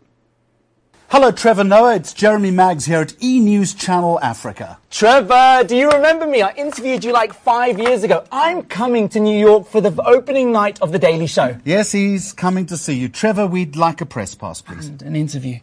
Hello, 1.09 1.29
Trevor 1.31 1.65
Noah. 1.65 1.97
It's 1.97 2.13
Jeremy 2.13 2.51
Maggs 2.51 2.85
here 2.85 3.01
at 3.01 3.21
E 3.21 3.41
News 3.41 3.73
Channel 3.73 4.17
Africa. 4.21 4.79
Trevor, 4.89 5.65
do 5.67 5.75
you 5.75 5.89
remember 5.89 6.25
me? 6.25 6.41
I 6.41 6.51
interviewed 6.53 7.03
you 7.03 7.11
like 7.11 7.33
five 7.33 7.77
years 7.77 8.03
ago. 8.03 8.23
I'm 8.31 8.63
coming 8.63 9.09
to 9.09 9.19
New 9.19 9.37
York 9.37 9.67
for 9.67 9.81
the 9.81 10.01
opening 10.03 10.53
night 10.53 10.81
of 10.81 10.93
The 10.93 10.99
Daily 10.99 11.27
Show. 11.27 11.57
Yes, 11.65 11.91
he's 11.91 12.31
coming 12.31 12.65
to 12.67 12.77
see 12.77 12.93
you. 12.93 13.09
Trevor, 13.09 13.45
we'd 13.45 13.75
like 13.75 13.99
a 13.99 14.05
press 14.05 14.35
pass, 14.35 14.61
please. 14.61 14.87
and 14.87 15.01
an 15.01 15.15
interview. 15.17 15.59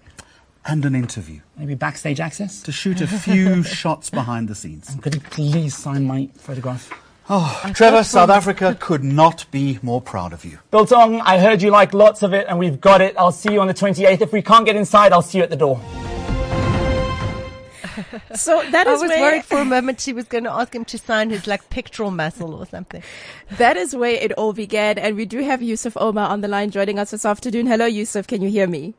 And 0.64 0.84
an 0.84 0.94
interview. 0.94 1.40
Maybe 1.56 1.74
backstage 1.74 2.20
access. 2.20 2.62
To 2.62 2.72
shoot 2.72 3.00
a 3.00 3.06
few 3.06 3.62
shots 3.80 4.10
behind 4.10 4.48
the 4.48 4.54
scenes. 4.54 4.96
Could 5.00 5.14
you 5.14 5.20
please 5.20 5.76
sign 5.76 6.04
my 6.04 6.28
photograph? 6.36 6.90
Oh, 7.28 7.70
Trevor, 7.74 8.04
South 8.04 8.30
Africa 8.30 8.76
could 8.78 9.02
not 9.02 9.46
be 9.50 9.78
more 9.82 10.00
proud 10.00 10.32
of 10.32 10.44
you. 10.44 10.58
Biltong, 10.70 11.20
I 11.20 11.38
heard 11.38 11.62
you 11.62 11.70
like 11.70 11.94
lots 11.94 12.22
of 12.22 12.32
it, 12.32 12.46
and 12.48 12.58
we've 12.58 12.80
got 12.80 13.00
it. 13.00 13.14
I'll 13.16 13.32
see 13.32 13.52
you 13.52 13.60
on 13.60 13.68
the 13.68 13.74
28th. 13.74 14.20
If 14.20 14.32
we 14.32 14.42
can't 14.42 14.66
get 14.66 14.76
inside, 14.76 15.12
I'll 15.12 15.22
see 15.22 15.38
you 15.38 15.44
at 15.44 15.50
the 15.50 15.56
door. 15.56 15.80
So 18.34 18.62
that 18.70 18.86
I 18.86 18.92
was 18.92 19.02
where 19.02 19.20
worried 19.20 19.44
for 19.44 19.58
a 19.58 19.64
moment 19.66 20.00
she 20.00 20.14
was 20.14 20.24
going 20.24 20.44
to 20.44 20.50
ask 20.50 20.74
him 20.74 20.84
to 20.86 20.96
sign 20.96 21.28
his 21.28 21.46
like 21.46 21.68
pectoral 21.68 22.10
muscle 22.10 22.54
or 22.54 22.64
something. 22.64 23.02
that 23.58 23.76
is 23.76 23.94
where 23.94 24.14
it 24.14 24.32
all 24.32 24.54
began, 24.54 24.96
and 24.98 25.14
we 25.14 25.26
do 25.26 25.42
have 25.42 25.62
Yusuf 25.62 25.94
Omar 25.98 26.30
on 26.30 26.40
the 26.40 26.48
line 26.48 26.70
joining 26.70 26.98
us 26.98 27.10
this 27.10 27.26
afternoon. 27.26 27.66
Hello, 27.66 27.84
Yusuf. 27.84 28.26
Can 28.26 28.40
you 28.40 28.48
hear 28.48 28.66
me? 28.66 28.94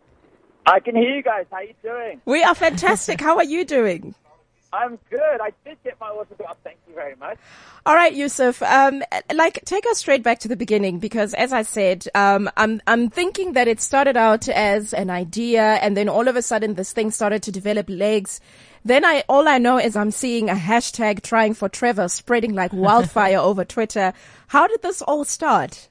I 0.65 0.79
can 0.79 0.95
hear 0.95 1.15
you 1.15 1.23
guys. 1.23 1.45
How 1.51 1.57
are 1.57 1.63
you 1.63 1.73
doing? 1.83 2.21
We 2.25 2.43
are 2.43 2.55
fantastic. 2.55 3.19
How 3.19 3.37
are 3.37 3.43
you 3.43 3.65
doing? 3.65 4.15
I'm 4.73 4.97
good. 5.11 5.39
I 5.39 5.51
did 5.63 5.77
get 5.83 5.99
my 5.99 6.07
autograph. 6.07 6.57
Thank 6.63 6.77
you 6.87 6.95
very 6.95 7.15
much. 7.17 7.37
All 7.85 7.93
right, 7.93 8.11
Yusuf. 8.11 8.63
Um, 8.63 9.03
like, 9.31 9.63
take 9.65 9.85
us 9.85 9.99
straight 9.99 10.23
back 10.23 10.39
to 10.39 10.47
the 10.47 10.55
beginning 10.55 10.97
because, 10.97 11.35
as 11.35 11.53
I 11.53 11.61
said, 11.61 12.07
um, 12.15 12.49
I'm 12.57 12.81
I'm 12.87 13.09
thinking 13.11 13.53
that 13.53 13.67
it 13.67 13.79
started 13.79 14.17
out 14.17 14.49
as 14.49 14.93
an 14.93 15.11
idea, 15.11 15.75
and 15.75 15.95
then 15.95 16.09
all 16.09 16.27
of 16.27 16.35
a 16.35 16.41
sudden, 16.41 16.73
this 16.73 16.91
thing 16.91 17.11
started 17.11 17.43
to 17.43 17.51
develop 17.51 17.87
legs. 17.87 18.41
Then 18.83 19.05
I 19.05 19.23
all 19.29 19.47
I 19.47 19.59
know 19.59 19.77
is 19.77 19.95
I'm 19.95 20.11
seeing 20.11 20.49
a 20.49 20.55
hashtag 20.55 21.21
trying 21.21 21.53
for 21.53 21.69
Trevor 21.69 22.07
spreading 22.07 22.55
like 22.55 22.73
wildfire 22.73 23.37
over 23.37 23.63
Twitter. 23.63 24.11
How 24.47 24.65
did 24.65 24.81
this 24.81 25.03
all 25.03 25.23
start? 25.23 25.87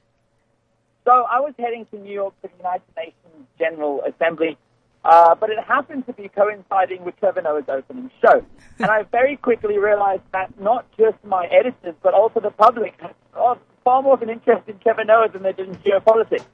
So 1.05 1.11
I 1.11 1.39
was 1.39 1.53
heading 1.57 1.85
to 1.91 1.97
New 1.97 2.13
York 2.13 2.33
for 2.41 2.47
the 2.47 2.57
United 2.57 2.83
Nations 2.97 3.47
General 3.59 4.01
Assembly, 4.03 4.57
uh, 5.03 5.35
but 5.35 5.49
it 5.49 5.57
happened 5.67 6.05
to 6.05 6.13
be 6.13 6.29
coinciding 6.29 7.03
with 7.03 7.17
Trevor 7.19 7.41
Noah's 7.41 7.65
opening 7.67 8.09
show. 8.21 8.45
and 8.79 8.89
I 8.89 9.03
very 9.03 9.35
quickly 9.35 9.77
realized 9.77 10.23
that 10.31 10.59
not 10.59 10.85
just 10.97 11.17
my 11.23 11.45
editors, 11.45 11.95
but 12.01 12.13
also 12.13 12.39
the 12.39 12.51
public 12.51 12.93
had 12.99 13.13
oh, 13.35 13.57
far 13.83 14.01
more 14.01 14.13
of 14.13 14.21
an 14.21 14.29
interest 14.29 14.67
in 14.67 14.79
Trevor 14.79 15.03
Noah 15.05 15.29
than 15.29 15.43
they 15.43 15.53
did 15.53 15.67
in 15.67 15.75
geopolitics. 15.75 16.45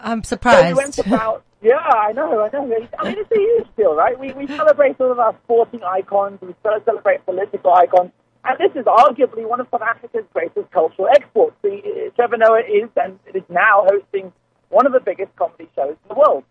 I'm 0.00 0.22
So 0.22 0.38
we 0.38 0.74
went 0.74 0.94
surprised. 0.94 1.14
about, 1.22 1.44
yeah, 1.62 1.76
I 1.76 2.12
know, 2.12 2.40
I 2.42 2.50
know. 2.52 2.62
I 2.98 3.08
mean, 3.08 3.18
it's 3.18 3.32
a 3.32 3.34
huge 3.34 3.66
deal, 3.76 3.94
right? 3.94 4.18
We, 4.18 4.32
we 4.32 4.46
celebrate 4.46 5.00
all 5.00 5.10
of 5.10 5.18
our 5.18 5.36
sporting 5.44 5.82
icons, 5.82 6.40
we 6.40 6.54
celebrate 6.62 7.24
political 7.24 7.72
icons, 7.72 8.12
and 8.44 8.58
this 8.58 8.70
is 8.78 8.86
arguably 8.86 9.48
one 9.48 9.60
of 9.60 9.66
South 9.70 9.82
Africa's 9.82 10.24
greatest 10.32 10.70
cultural 10.70 11.08
exports. 11.12 11.56
The, 11.62 11.78
uh, 11.78 12.14
Trevor 12.16 12.36
Noah 12.36 12.60
is, 12.60 12.88
and 12.96 13.18
it 13.26 13.36
is 13.36 13.42
now 13.48 13.86
hosting 13.90 14.32
one 14.68 14.86
of 14.86 14.92
the 14.92 15.00
biggest 15.00 15.34
comedy 15.36 15.68
shows 15.74 15.96
in 16.04 16.08
the 16.08 16.14
world. 16.14 16.44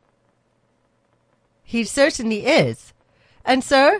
He 1.67 1.83
certainly 1.83 2.45
is. 2.45 2.93
And 3.43 3.61
so, 3.61 3.99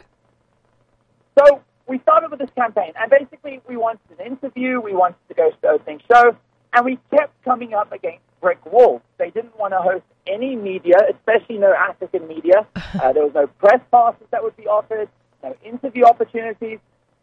So 1.38 1.62
we 1.86 2.00
started 2.00 2.32
with 2.32 2.40
this 2.40 2.50
campaign, 2.56 2.94
and 2.98 3.12
basically 3.12 3.60
we 3.68 3.76
wanted 3.76 4.00
an 4.18 4.26
interview, 4.26 4.80
we 4.80 4.94
wanted 4.94 5.18
to 5.28 5.34
go 5.34 5.50
to 5.52 5.58
the 5.62 5.68
opening 5.68 6.02
show, 6.10 6.38
and 6.72 6.86
we 6.86 6.98
kept 7.12 7.34
coming 7.44 7.74
up 7.74 7.92
against 7.92 8.24
brick 8.40 8.66
walls. 8.66 9.02
They 9.18 9.32
didn't 9.32 9.60
want 9.60 9.74
to 9.74 9.80
host 9.80 10.06
any 10.28 10.56
media, 10.56 10.96
especially 11.14 11.58
no 11.58 11.74
African 11.74 12.26
media. 12.28 12.66
Uh, 13.04 13.12
there 13.12 13.24
was 13.26 13.34
no 13.36 13.48
press 13.48 13.82
passes 13.92 14.26
that 14.32 14.42
would 14.42 14.56
be 14.56 14.66
offered, 14.66 15.10
no 15.44 15.54
interview 15.64 16.06
opportunities. 16.06 16.80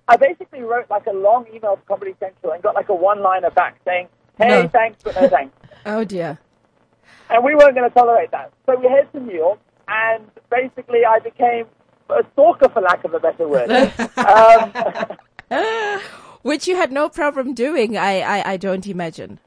I 0.06 0.16
basically 0.18 0.60
wrote 0.60 0.90
like 0.90 1.06
a 1.06 1.12
long 1.12 1.46
email 1.54 1.76
to 1.76 1.82
Comedy 1.88 2.14
Central 2.20 2.52
and 2.52 2.62
got 2.62 2.74
like 2.74 2.90
a 2.90 2.94
one-liner 2.94 3.50
back 3.50 3.80
saying, 3.86 4.08
"Hey, 4.36 4.48
No. 4.62 4.68
thanks, 4.68 5.02
but 5.02 5.14
no 5.18 5.26
thanks." 5.28 5.56
Oh 5.86 6.04
dear. 6.04 6.38
and 7.30 7.42
we 7.42 7.54
weren't 7.54 7.74
going 7.74 7.88
to 7.88 7.94
tolerate 7.94 8.30
that. 8.32 8.52
So 8.66 8.78
we 8.78 8.86
headed 8.88 9.10
to 9.12 9.20
New 9.20 9.34
York, 9.34 9.58
and 9.88 10.30
basically 10.50 11.04
I 11.04 11.18
became 11.18 11.66
a 12.10 12.22
stalker, 12.32 12.68
for 12.68 12.82
lack 12.82 13.04
of 13.04 13.14
a 13.14 13.20
better 13.20 13.48
word. 13.48 13.70
um, 15.50 16.00
Which 16.42 16.68
you 16.68 16.76
had 16.76 16.92
no 16.92 17.08
problem 17.08 17.54
doing, 17.54 17.96
I, 17.96 18.20
I, 18.20 18.52
I 18.52 18.56
don't 18.56 18.86
imagine. 18.86 19.40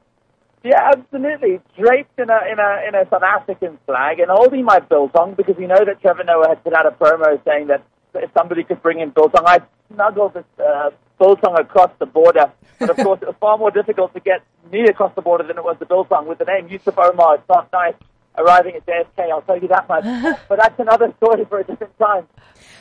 Yeah, 0.63 0.91
absolutely. 0.96 1.60
Draped 1.77 2.20
in 2.20 2.29
a 2.29 2.39
in 2.51 2.60
a 2.60 2.88
in 2.88 2.96
a 2.96 3.08
South 3.10 3.24
African 3.24 3.77
flag 3.86 4.20
and 4.20 4.29
holding 4.29 4.65
my 4.65 4.79
biltong 4.79 5.36
because 5.36 5.56
we 5.56 5.67
know 5.67 5.86
that 5.86 6.01
Trevor 6.01 6.24
Noah 6.24 6.50
had 6.50 6.63
put 6.63 6.74
out 6.74 6.86
a 6.86 6.91
promo 6.91 7.41
saying 7.46 7.67
that 7.67 7.84
if 8.15 8.32
somebody 8.36 8.63
could 8.63 8.82
bring 8.82 9.00
in 9.00 9.12
biltong, 9.12 9.44
I'd 9.46 9.63
snuggle 9.94 10.29
this 10.29 10.44
uh, 10.60 10.89
biltong 11.20 11.58
across 11.60 11.91
the 12.00 12.06
border. 12.06 12.51
But 12.79 12.89
of 12.89 12.98
course, 12.98 13.22
it 13.22 13.27
was 13.27 13.36
far 13.39 13.58
more 13.58 13.72
difficult 13.72 14.13
to 14.15 14.20
get 14.20 14.41
me 14.72 14.82
across 14.86 15.13
the 15.15 15.22
border 15.22 15.46
than 15.46 15.58
it 15.58 15.63
was 15.63 15.77
the 15.79 15.86
biltong 15.86 16.27
with 16.27 16.39
the 16.39 16.46
name 16.46 16.67
Yusuf 16.67 16.98
Omar. 16.98 17.36
It's 17.36 17.48
not 17.48 17.72
nice 17.72 17.96
arriving 18.38 18.75
at 18.75 18.86
JFK. 18.86 19.32
I'll 19.32 19.41
tell 19.41 19.60
you 19.60 19.67
that 19.70 19.88
much. 19.89 20.03
but 20.50 20.60
that's 20.60 20.79
another 20.79 21.13
story 21.17 21.46
for 21.46 21.60
a 21.60 21.63
different 21.63 21.98
time. 21.98 22.27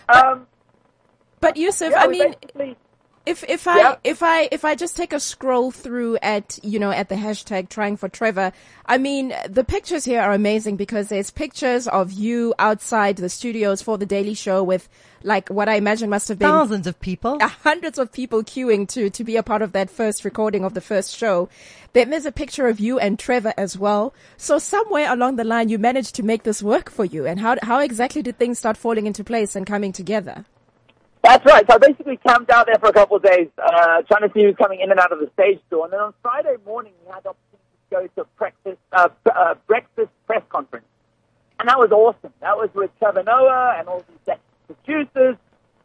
Um, 0.09 0.47
But 1.41 1.57
Yusuf, 1.57 1.91
yeah, 1.91 2.03
I 2.03 2.07
mean, 2.07 2.35
if 3.27 3.43
if 3.49 3.67
I 3.67 3.99
if 4.05 4.23
I 4.23 4.49
if 4.53 4.65
I 4.65 4.77
just 4.77 4.97
take 4.97 5.13
a 5.13 5.19
scroll 5.19 5.73
through 5.73 6.17
at 6.23 6.59
you 6.63 6.79
know 6.79 6.93
at 6.93 7.09
the 7.09 7.17
hashtag 7.17 7.69
trying 7.69 7.97
for 7.97 8.09
Trevor, 8.09 8.53
I 8.87 8.99
mean 8.99 9.35
the 9.49 9.65
pictures 9.65 10.05
here 10.05 10.21
are 10.21 10.33
amazing 10.33 10.77
because 10.77 11.09
there's 11.09 11.31
pictures 11.31 11.89
of 11.89 12.13
you 12.13 12.55
outside 12.59 13.17
the 13.17 13.29
studios 13.29 13.83
for 13.83 13.99
the 13.99 14.07
Daily 14.07 14.35
Show 14.35 14.63
with 14.63 14.89
like 15.27 15.49
what 15.49 15.69
I 15.69 15.75
imagine 15.75 16.09
must 16.09 16.29
have 16.29 16.39
been 16.39 16.49
thousands 16.49 16.87
of 16.87 16.99
people. 17.01 17.39
hundreds 17.43 17.99
of 17.99 18.13
people 18.13 18.43
queuing 18.43 18.89
to 18.89 19.11
to 19.11 19.25
be 19.25 19.37
a 19.37 19.43
part 19.43 19.61
of 19.61 19.73
that 19.73 19.91
first 19.91 20.25
recording 20.25 20.65
of 20.65 20.75
the 20.75 20.81
first 20.81 21.17
show. 21.17 21.49
Then 21.93 22.11
there's 22.11 22.27
a 22.27 22.33
picture 22.33 22.69
of 22.69 22.79
you 22.79 22.99
and 22.99 23.19
Trevor 23.19 23.53
as 23.57 23.77
well. 23.77 24.15
So 24.37 24.59
somewhere 24.59 25.13
along 25.13 25.37
the 25.37 25.45
line, 25.45 25.69
you 25.69 25.79
managed 25.79 26.15
to 26.17 26.23
make 26.23 26.45
this 26.45 26.63
work 26.63 26.91
for 26.91 27.05
you. 27.05 27.27
And 27.27 27.41
how 27.41 27.57
how 27.63 27.81
exactly 27.81 28.23
did 28.23 28.39
things 28.39 28.59
start 28.59 28.77
falling 28.77 29.07
into 29.07 29.25
place 29.25 29.57
and 29.57 29.67
coming 29.67 29.93
together? 29.93 30.45
That's 31.23 31.45
right. 31.45 31.65
So 31.69 31.75
I 31.75 31.79
basically 31.79 32.19
camped 32.19 32.51
out 32.51 32.67
there 32.67 32.79
for 32.79 32.89
a 32.89 32.93
couple 32.93 33.17
of 33.17 33.23
days, 33.25 33.49
uh, 33.59 34.03
trying 34.03 34.29
to 34.29 34.31
see 34.33 34.45
who's 34.45 34.55
coming 34.57 34.81
in 34.81 34.93
and 34.93 35.01
out 35.01 35.11
of 35.11 35.19
the 35.19 35.29
stage 35.35 35.59
door. 35.71 35.85
And 35.85 35.93
then 35.93 35.99
on 35.99 36.15
Friday 36.23 36.55
morning, 36.65 36.93
we 37.05 37.13
had 37.13 37.25
the 37.25 37.31
opportunity 37.31 37.67
to 37.91 37.97
go 37.97 38.07
to 38.15 38.21
a 38.21 38.39
breakfast, 38.39 38.79
uh, 38.93 39.09
uh, 39.35 39.55
breakfast 39.67 40.11
press 40.27 40.43
conference. 40.51 40.87
And 41.59 41.69
that 41.69 41.79
was 41.79 41.91
awesome. 41.91 42.33
That 42.41 42.57
was 42.57 42.69
with 42.75 42.91
Trevor 43.01 43.25
Noah 43.25 43.75
and 43.77 43.89
all 43.89 44.05
these 44.07 44.19
executive 44.21 44.46
producers. 44.67 45.37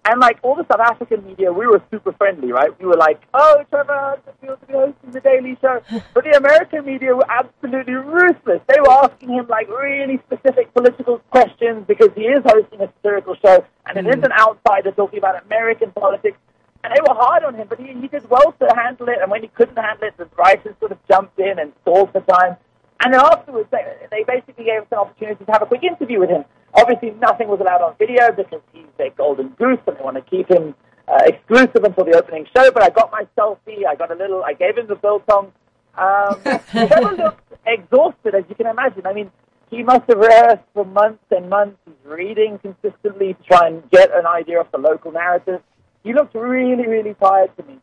And 0.04 0.20
like 0.20 0.40
all 0.42 0.56
the 0.56 0.66
South 0.66 0.82
African 0.82 1.24
media, 1.26 1.54
we 1.54 1.68
were 1.68 1.82
super 1.92 2.12
friendly, 2.14 2.52
right? 2.52 2.72
We 2.80 2.88
were 2.88 2.98
like, 2.98 3.22
oh, 3.36 3.64
Trevor, 3.70 4.20
feel 4.42 4.58
to 4.58 4.66
be 4.66 4.74
hosting 4.74 5.12
the 5.12 5.20
Daily 5.20 5.58
Show. 5.62 5.82
But 6.14 6.24
the 6.24 6.36
American 6.38 6.86
media 6.86 7.16
were 7.16 7.30
absolutely 7.30 7.94
ruthless. 7.94 8.62
They 8.68 8.80
were 8.82 8.92
asking 8.92 9.30
him 9.30 9.46
like 9.48 9.70
really 9.70 10.20
specific 10.26 10.74
political 10.74 11.20
questions 11.30 11.86
because 11.88 12.10
he 12.16 12.24
is 12.24 12.42
hosting 12.44 12.82
a 12.82 12.92
satirical 12.98 13.36
show 13.46 13.64
and 13.86 13.98
it 13.98 14.06
hmm. 14.06 14.20
is 14.20 14.26
an 14.26 14.32
outsider 14.34 14.92
talking 14.92 15.20
about 15.20 15.46
American 15.46 15.92
politics. 15.92 16.38
And 16.84 16.92
they 16.92 17.02
were 17.02 17.14
hard 17.14 17.44
on 17.44 17.54
him, 17.54 17.68
but 17.70 17.80
he, 17.80 17.94
he 17.94 18.08
did 18.08 18.28
well 18.28 18.54
to 18.54 18.68
handle 18.76 19.08
it. 19.10 19.20
And 19.22 19.30
when 19.30 19.44
he 19.44 19.50
couldn't 19.50 19.78
handle 19.78 20.08
it, 20.08 20.18
the 20.18 20.28
writers 20.36 20.74
sort 20.80 20.92
of 20.92 20.98
jumped 21.08 21.38
in 21.38 21.60
and 21.60 21.72
stalled 21.84 22.12
for 22.12 22.22
time. 22.22 22.58
And 23.04 23.14
then 23.14 23.20
afterwards, 23.20 23.68
they, 23.72 23.82
they 24.12 24.24
basically 24.24 24.66
gave 24.66 24.82
us 24.82 24.88
an 24.92 25.00
opportunity 25.00 25.44
to 25.44 25.52
have 25.52 25.64
a 25.64 25.66
quick 25.66 25.84
interview 25.84 26.20
with 26.20 26.30
him. 26.30 26.46
Obviously, 26.74 27.12
nothing 27.20 27.48
was 27.48 27.60
allowed 27.60 27.82
on 27.82 27.96
video 27.98 28.32
because 28.32 28.62
he's 28.72 28.86
a 29.00 29.10
golden 29.18 29.50
goose 29.50 29.80
and 29.88 29.98
they 29.98 30.04
want 30.04 30.18
to 30.18 30.22
keep 30.22 30.50
him 30.50 30.76
uh, 31.08 31.20
exclusive 31.26 31.84
until 31.84 32.06
the 32.06 32.16
opening 32.16 32.46
show. 32.56 32.72
But 32.72 32.84
I 32.84 32.90
got 32.90 33.12
my 33.12 33.26
selfie. 33.38 33.86
I 33.88 33.96
got 33.96 34.12
a 34.12 34.16
little, 34.16 34.44
I 34.44 34.54
gave 34.54 34.78
him 34.78 34.88
the 34.88 34.96
biltong. 34.96 35.52
Um, 35.98 36.42
Trevor 36.72 37.16
looked 37.18 37.54
exhausted, 37.66 38.36
as 38.36 38.44
you 38.48 38.56
can 38.56 38.68
imagine. 38.68 39.06
I 39.06 39.14
mean, 39.14 39.32
he 39.72 39.84
must 39.84 40.04
have 40.08 40.18
rehearsed 40.18 40.64
for 40.74 40.86
months 40.86 41.24
and 41.32 41.50
months. 41.50 41.78
He's 41.86 41.96
reading 42.06 42.60
consistently 42.60 43.34
to 43.34 43.44
try 43.44 43.68
and 43.68 43.90
get 43.90 44.10
an 44.14 44.28
idea 44.28 44.60
of 44.60 44.68
the 44.72 44.78
local 44.78 45.12
narrative. 45.12 45.62
He 46.04 46.14
looked 46.14 46.36
really, 46.36 46.88
really 46.88 47.16
tired 47.16 47.52
to 47.58 47.64
me. 47.64 47.80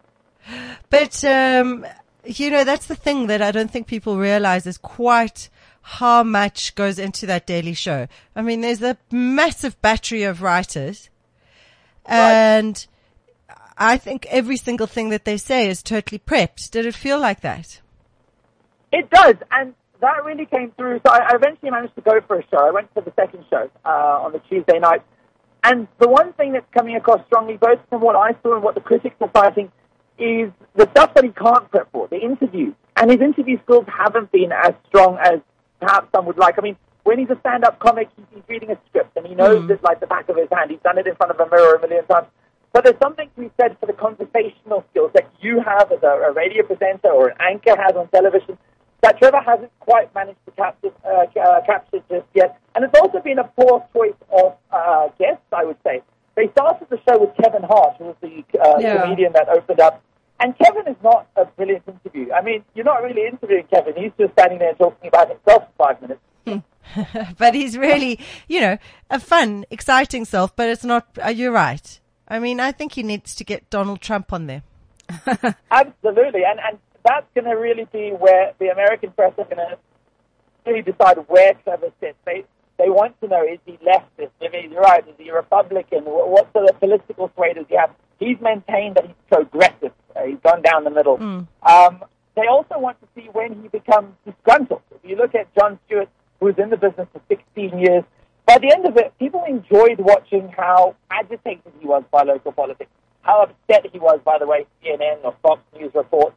But, 0.91 1.25
um, 1.25 1.85
you 2.29 2.51
know, 2.51 2.65
that's 2.65 2.87
the 2.87 2.95
thing 2.95 3.27
that 3.29 3.41
I 3.41 3.51
don't 3.51 3.71
think 3.71 3.87
people 3.87 4.19
realize 4.19 4.67
is 4.67 4.79
quite 4.79 5.49
how 5.81 6.23
much 6.23 6.75
goes 6.75 6.99
into 6.99 7.25
that 7.27 7.47
daily 7.47 7.75
show. 7.75 8.07
I 8.37 8.43
mean, 8.43 8.61
there's 8.61 8.83
a 8.83 8.99
massive 9.11 9.81
battery 9.81 10.25
of 10.25 10.43
writers 10.43 11.09
and 12.09 12.87
I 13.77 13.99
think 13.99 14.27
every 14.31 14.57
single 14.57 14.87
thing 14.87 15.11
that 15.11 15.25
they 15.25 15.37
say 15.37 15.69
is 15.69 15.83
totally 15.83 16.19
prepped. 16.19 16.71
Did 16.71 16.87
it 16.87 16.95
feel 16.95 17.21
like 17.21 17.43
that? 17.43 17.81
It 18.91 19.11
does, 19.11 19.35
and 19.53 19.75
that 20.01 20.25
really 20.25 20.47
came 20.47 20.73
through. 20.73 21.01
So 21.07 21.13
I, 21.13 21.35
eventually 21.35 21.71
managed 21.71 21.95
to 21.97 22.01
go 22.01 22.21
for 22.27 22.39
a 22.39 22.43
show. 22.51 22.59
I 22.59 22.71
went 22.71 22.93
to 22.95 23.03
the 23.03 23.13
second 23.15 23.45
show 23.51 23.71
uh, 23.85 23.89
on 24.25 24.33
the 24.33 24.41
Tuesday 24.49 24.79
night, 24.79 25.03
and 25.63 25.87
the 25.99 26.09
one 26.09 26.33
thing 26.33 26.53
that's 26.53 26.67
coming 26.73 26.97
across 26.97 27.25
strongly, 27.27 27.59
both 27.59 27.79
from 27.91 28.01
what 28.01 28.17
I 28.17 28.33
saw 28.43 28.55
and 28.55 28.63
what 28.63 28.75
the 28.75 28.81
critics 28.81 29.17
are 29.21 29.31
citing, 29.37 29.71
is 30.19 30.53
the 30.75 30.89
stuff 30.91 31.15
that 31.15 31.25
he 31.25 31.31
can't 31.31 31.71
prep 31.71 31.91
for, 31.93 32.09
the 32.09 32.19
interviews. 32.19 32.75
And 32.97 33.11
his 33.11 33.21
interview 33.21 33.59
skills 33.65 33.87
haven't 33.87 34.33
been 34.33 34.51
as 34.53 34.75
strong 34.89 35.19
as 35.23 35.41
perhaps 35.81 36.09
some 36.15 36.27
would 36.27 36.39
like. 36.39 36.59
I 36.59 36.63
mean, 36.63 36.77
when 37.05 37.19
he's 37.19 37.31
a 37.31 37.39
stand-up 37.41 37.79
comic, 37.79 38.09
he's, 38.17 38.43
reading 38.49 38.71
a 38.71 38.79
script 38.89 39.15
and 39.17 39.27
he 39.27 39.35
knows 39.35 39.69
it 39.71 39.83
like 39.83 40.01
the 40.01 40.07
back 40.07 40.29
of 40.29 40.37
his 40.37 40.49
hand. 40.51 40.71
He's 40.71 40.81
done 40.81 40.97
it 40.99 41.07
in 41.07 41.15
front 41.17 41.31
of 41.31 41.39
a 41.39 41.49
mirror 41.51 41.77
a 41.77 41.81
million 41.81 42.05
times. 42.07 42.29
But 42.73 42.85
there's 42.85 42.99
something 43.03 43.29
to 43.37 43.41
be 43.43 43.51
said 43.61 43.77
for 43.79 43.87
the 43.87 43.93
conversational 43.93 44.85
skills 44.91 45.11
that 45.15 45.31
you 45.41 45.61
have 45.61 45.93
as 45.93 46.03
a, 46.03 46.31
a 46.31 46.33
radio 46.33 46.65
presenter 46.65 47.09
or 47.09 47.29
an 47.29 47.37
anchor 47.41 47.77
has 47.77 47.95
on 47.95 48.09
television 48.09 48.59
that 49.03 49.19
Trevor 49.19 49.41
hasn't 49.41 49.71
quite 49.81 50.13
managed 50.15 50.39
to 50.47 50.51
capture, 50.53 50.91
uh, 51.05 51.25
uh, 51.41 51.61
capture 51.65 51.99
just 52.11 52.27
yet. 52.35 52.59
And 52.75 52.85
it's 52.85 52.99
also 52.99 53.21
been 53.21 53.39
a 53.39 53.45
poor 53.45 53.87
choice 53.95 54.19
of 54.33 54.57
uh, 54.73 55.09
guests, 55.19 55.45
I 55.53 55.65
would 55.65 55.77
say. 55.85 56.03
They 56.39 56.49
started 56.53 56.87
the 56.89 56.99
show 57.09 57.19
with 57.19 57.31
Kevin 57.43 57.65
Hart, 57.65 57.97
who 57.99 58.05
was 58.05 58.17
the 58.21 58.45
uh, 58.61 58.79
Yeah. 58.79 59.03
comedian 59.03 59.33
that 59.33 59.49
opened 59.49 59.81
up. 59.81 60.01
And 60.39 60.57
Kevin 60.57 60.87
is 60.87 60.97
not 61.03 61.27
a 61.35 61.47
brilliant 61.47 61.83
interview. 61.89 62.33
I 62.33 62.43
mean, 62.43 62.65
you're 62.75 62.85
not 62.85 63.03
really 63.03 63.27
interviewing 63.27 63.67
Kevin. 63.75 63.95
He's 63.97 64.13
just 64.17 64.35
standing 64.35 64.61
there 64.61 64.73
talking 64.75 65.09
about 65.09 65.29
himself 65.31 65.65
for 65.77 65.85
five 65.89 66.01
minutes. 66.01 66.21
but 67.39 67.55
he's 67.57 67.77
really, 67.77 68.21
you 68.47 68.61
know, 68.61 68.79
a 69.11 69.19
fun, 69.19 69.65
exciting 69.69 70.25
self, 70.25 70.55
but 70.55 70.69
it's 70.69 70.85
not, 70.85 71.09
uh, 71.25 71.29
you're 71.29 71.51
right. 71.51 71.99
I 72.29 72.39
mean, 72.39 72.61
I 72.61 72.71
think 72.71 72.93
he 72.93 73.03
needs 73.03 73.35
to 73.35 73.43
get 73.43 73.69
Donald 73.69 74.01
Trump 74.01 74.33
on 74.33 74.47
there. 74.47 74.63
Absolutely, 75.73 76.43
and 76.45 76.61
and 76.61 76.79
that's 77.05 77.27
going 77.35 77.47
to 77.47 77.57
really 77.57 77.87
be 77.93 78.11
where 78.11 78.53
the 78.61 78.69
American 78.69 79.11
press 79.13 79.33
are 79.39 79.45
going 79.45 79.57
to 79.57 79.79
really 80.67 80.83
decide 80.83 81.17
where 81.29 81.55
Trevor 81.65 81.91
sits. 82.01 82.17
They 82.27 82.45
they 82.79 82.89
want 82.89 83.21
to 83.21 83.29
know 83.29 83.43
is 83.45 83.59
he 83.67 83.79
leftist, 83.85 84.31
if 84.41 84.53
he's 84.53 84.77
right, 84.77 85.07
is 85.07 85.15
he 85.19 85.31
Republican, 85.31 86.05
what, 86.05 86.29
what 86.29 86.53
sort 86.53 86.71
of 86.71 86.79
political 86.79 87.31
sway 87.35 87.53
does 87.53 87.67
he 87.69 87.77
have? 87.77 87.91
He's 88.19 88.41
maintained 88.41 88.97
that 88.97 89.07
he's 89.07 89.17
progressive. 89.31 89.93
Uh, 90.17 90.25
he's 90.25 90.39
gone 90.43 90.63
down 90.63 90.85
the 90.85 90.91
middle. 90.91 91.17
Um, 91.63 92.05
they 92.37 92.47
also 92.47 92.79
want 92.79 92.99
to 93.01 93.07
see 93.15 93.29
when 93.33 93.61
he 93.63 93.69
becomes 93.69 94.15
disgruntled. 94.25 94.83
If 94.95 95.09
you 95.09 95.17
look 95.17 95.35
at 95.35 95.53
Jon 95.57 95.79
Stewart, 95.87 96.09
who's 96.41 96.55
in 96.57 96.71
the 96.71 96.77
business 96.77 97.09
for 97.13 97.21
16 97.29 97.79
years, 97.79 98.05
by 98.47 98.59
the 98.59 98.73
end 98.73 98.87
of 98.87 98.97
it, 98.97 99.13
people 99.19 99.45
enjoyed 99.47 99.99
watching 99.99 100.49
how 100.57 100.95
agitated 101.11 101.73
he 101.81 101.87
was 101.87 102.03
by 102.11 102.23
local 102.23 102.53
politics, 102.53 102.91
how 103.23 103.43
upset 103.43 103.91
he 103.93 103.99
was 103.99 104.21
by 104.25 104.39
the 104.39 104.47
way 104.47 104.67
CNN 104.83 105.19
or 105.25 105.35
Fox 105.43 105.61
News 105.77 105.93
reports. 105.95 106.37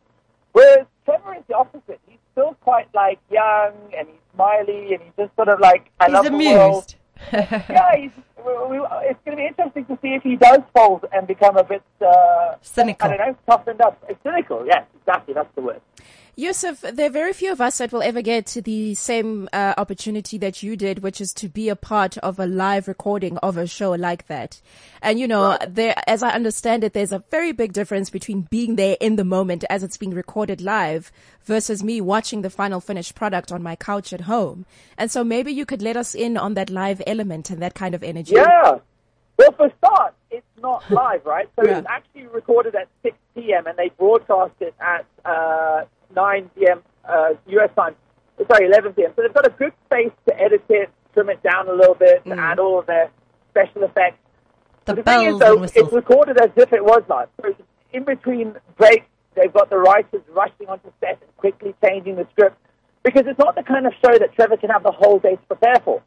Whereas 0.53 0.85
Trevor 1.05 1.35
is 1.35 1.43
the 1.47 1.55
opposite. 1.55 1.99
He's 2.07 2.17
still 2.33 2.55
quite 2.61 2.87
like 2.93 3.19
young 3.31 3.73
and 3.97 4.07
he's 4.07 4.17
smiley 4.35 4.93
and 4.93 5.01
he's 5.03 5.13
just 5.17 5.35
sort 5.35 5.49
of 5.49 5.59
like 5.59 5.89
I 5.99 6.05
He's 6.05 6.13
love 6.13 6.25
the 6.25 6.31
world. 6.31 6.39
amused. 6.39 6.95
yeah, 7.33 7.95
he's, 7.95 8.11
we, 8.45 8.51
we, 8.69 8.85
it's 9.03 9.19
going 9.25 9.37
to 9.37 9.41
be 9.43 9.45
interesting 9.47 9.85
to 9.85 9.97
see 10.01 10.09
if 10.15 10.23
he 10.23 10.35
does 10.35 10.59
fold 10.75 11.05
and 11.13 11.27
become 11.27 11.55
a 11.57 11.63
bit 11.63 11.83
uh, 12.05 12.55
Cynical. 12.61 13.09
I 13.11 13.17
don't 13.17 13.27
know, 13.27 13.37
toughened 13.47 13.81
up. 13.81 14.03
Cynical, 14.23 14.65
yes, 14.65 14.85
exactly. 14.99 15.33
That's 15.33 15.53
the 15.55 15.61
word. 15.61 15.81
Yusuf, 16.35 16.81
there 16.81 17.07
are 17.07 17.11
very 17.11 17.33
few 17.33 17.51
of 17.51 17.59
us 17.59 17.77
that 17.79 17.91
will 17.91 18.01
ever 18.01 18.21
get 18.21 18.45
the 18.63 18.95
same 18.95 19.49
uh, 19.51 19.73
opportunity 19.77 20.37
that 20.37 20.63
you 20.63 20.75
did, 20.77 20.99
which 21.03 21.19
is 21.19 21.33
to 21.33 21.49
be 21.49 21.67
a 21.69 21.75
part 21.75 22.17
of 22.19 22.39
a 22.39 22.45
live 22.47 22.87
recording 22.87 23.37
of 23.39 23.57
a 23.57 23.67
show 23.67 23.91
like 23.91 24.27
that. 24.27 24.61
And 25.01 25.19
you 25.19 25.27
know, 25.27 25.57
there, 25.67 25.93
as 26.07 26.23
I 26.23 26.29
understand 26.31 26.83
it, 26.83 26.93
there's 26.93 27.11
a 27.11 27.23
very 27.29 27.51
big 27.51 27.73
difference 27.73 28.09
between 28.09 28.47
being 28.49 28.75
there 28.77 28.95
in 29.01 29.17
the 29.17 29.25
moment 29.25 29.65
as 29.69 29.83
it's 29.83 29.97
being 29.97 30.13
recorded 30.13 30.61
live 30.61 31.11
versus 31.43 31.83
me 31.83 31.99
watching 31.99 32.41
the 32.43 32.49
final 32.49 32.79
finished 32.79 33.13
product 33.13 33.51
on 33.51 33.61
my 33.61 33.75
couch 33.75 34.13
at 34.13 34.21
home. 34.21 34.65
And 34.97 35.11
so 35.11 35.23
maybe 35.23 35.51
you 35.51 35.65
could 35.65 35.81
let 35.81 35.97
us 35.97 36.15
in 36.15 36.37
on 36.37 36.53
that 36.53 36.69
live 36.69 37.01
element 37.05 37.49
and 37.49 37.61
that 37.61 37.73
kind 37.75 37.93
of 37.93 38.03
energy. 38.03 38.35
Yeah. 38.35 38.79
Well, 39.37 39.51
for 39.57 39.71
start, 39.79 40.13
it's 40.29 40.45
not 40.61 40.83
live, 40.91 41.25
right? 41.25 41.49
So 41.57 41.65
Yeah. 41.65 41.79
it's 41.79 41.87
actually 41.89 42.27
recorded 42.27 42.75
at 42.75 42.87
6 43.03 43.17
p.m. 43.35 43.67
and 43.67 43.77
they 43.77 43.89
broadcast 43.89 44.53
it 44.61 44.73
at 44.79 45.05
uh, 45.25 45.83
9 46.15 46.49
p.m. 46.57 46.81
Uh, 47.07 47.33
U.S. 47.47 47.69
time. 47.75 47.95
Sorry, 48.49 48.65
11 48.67 48.93
p.m. 48.93 49.11
So 49.15 49.21
they've 49.21 49.33
got 49.33 49.45
a 49.47 49.51
good 49.51 49.73
space 49.85 50.11
to 50.27 50.39
edit 50.39 50.63
it, 50.69 50.89
trim 51.13 51.29
it 51.29 51.43
down 51.43 51.67
a 51.67 51.73
little 51.73 51.95
bit, 51.95 52.23
to 52.25 52.31
add 52.39 52.59
all 52.59 52.79
of 52.79 52.87
their 52.87 53.11
special 53.51 53.83
effects. 53.83 54.17
The 54.85 54.95
the 54.95 55.03
thing 55.03 55.27
is, 55.27 55.39
though, 55.39 55.61
it's 55.63 55.93
recorded 55.93 56.41
as 56.41 56.49
if 56.55 56.73
it 56.73 56.83
was 56.83 57.03
live. 57.07 57.29
So 57.41 57.53
in 57.93 58.03
between 58.03 58.55
breaks, 58.77 59.05
they've 59.35 59.53
got 59.53 59.69
the 59.69 59.77
writers 59.77 60.21
rushing 60.29 60.67
onto 60.67 60.91
set 60.99 61.19
and 61.21 61.37
quickly 61.37 61.75
changing 61.85 62.15
the 62.15 62.27
script 62.31 62.57
because 63.03 63.23
it's 63.27 63.39
not 63.39 63.55
the 63.55 63.63
kind 63.63 63.85
of 63.85 63.93
show 64.03 64.17
that 64.17 64.33
Trevor 64.35 64.57
can 64.57 64.69
have 64.69 64.83
the 64.83 64.91
whole 64.91 65.19
day 65.19 65.35
to 65.35 65.45
prepare 65.47 65.79
for. 65.83 66.01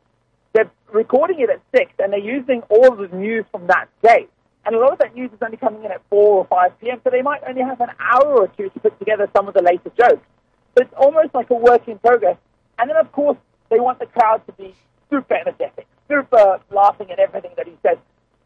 They're 0.54 0.70
recording 0.92 1.40
it 1.40 1.50
at 1.50 1.61
six, 1.75 1.92
and 1.99 2.12
they're 2.12 2.20
using 2.20 2.62
all 2.68 2.94
the 2.94 3.08
news 3.08 3.44
from 3.50 3.66
that 3.68 3.87
day. 4.02 4.26
And 4.66 4.75
a 4.75 4.78
lot 4.78 4.92
of 4.92 4.99
that 4.99 5.14
news 5.14 5.30
is 5.33 5.38
only 5.42 5.56
coming 5.56 5.85
in 5.85 5.90
at 5.90 6.00
four 6.09 6.38
or 6.38 6.47
five 6.47 6.78
p.m., 6.80 7.00
so 7.04 7.11
they 7.11 7.23
might 7.23 7.42
only 7.47 7.62
have 7.62 7.80
an 7.80 7.90
hour 7.99 8.38
or 8.40 8.49
two 8.49 8.71
to 8.71 8.80
put 8.80 8.99
together 8.99 9.28
some 9.37 9.47
of 9.49 9.54
the 9.54 9.62
later 9.62 9.90
jokes. 9.99 10.26
So 10.75 10.83
it's 10.83 10.94
almost 10.97 11.35
like 11.35 11.50
a 11.50 11.54
work 11.54 11.87
in 11.87 11.99
progress. 11.99 12.37
And 12.78 12.90
then, 12.90 12.97
of 12.97 13.12
course, 13.12 13.38
they 13.71 13.78
want 13.78 13.99
the 13.99 14.06
crowd 14.06 14.44
to 14.47 14.52
be 14.52 14.75
super 15.11 15.35
energetic, 15.35 15.87
super 16.09 16.61
laughing 16.71 17.11
at 17.11 17.18
everything 17.18 17.52
that 17.56 17.66
he 17.66 17.75
says. 17.83 17.99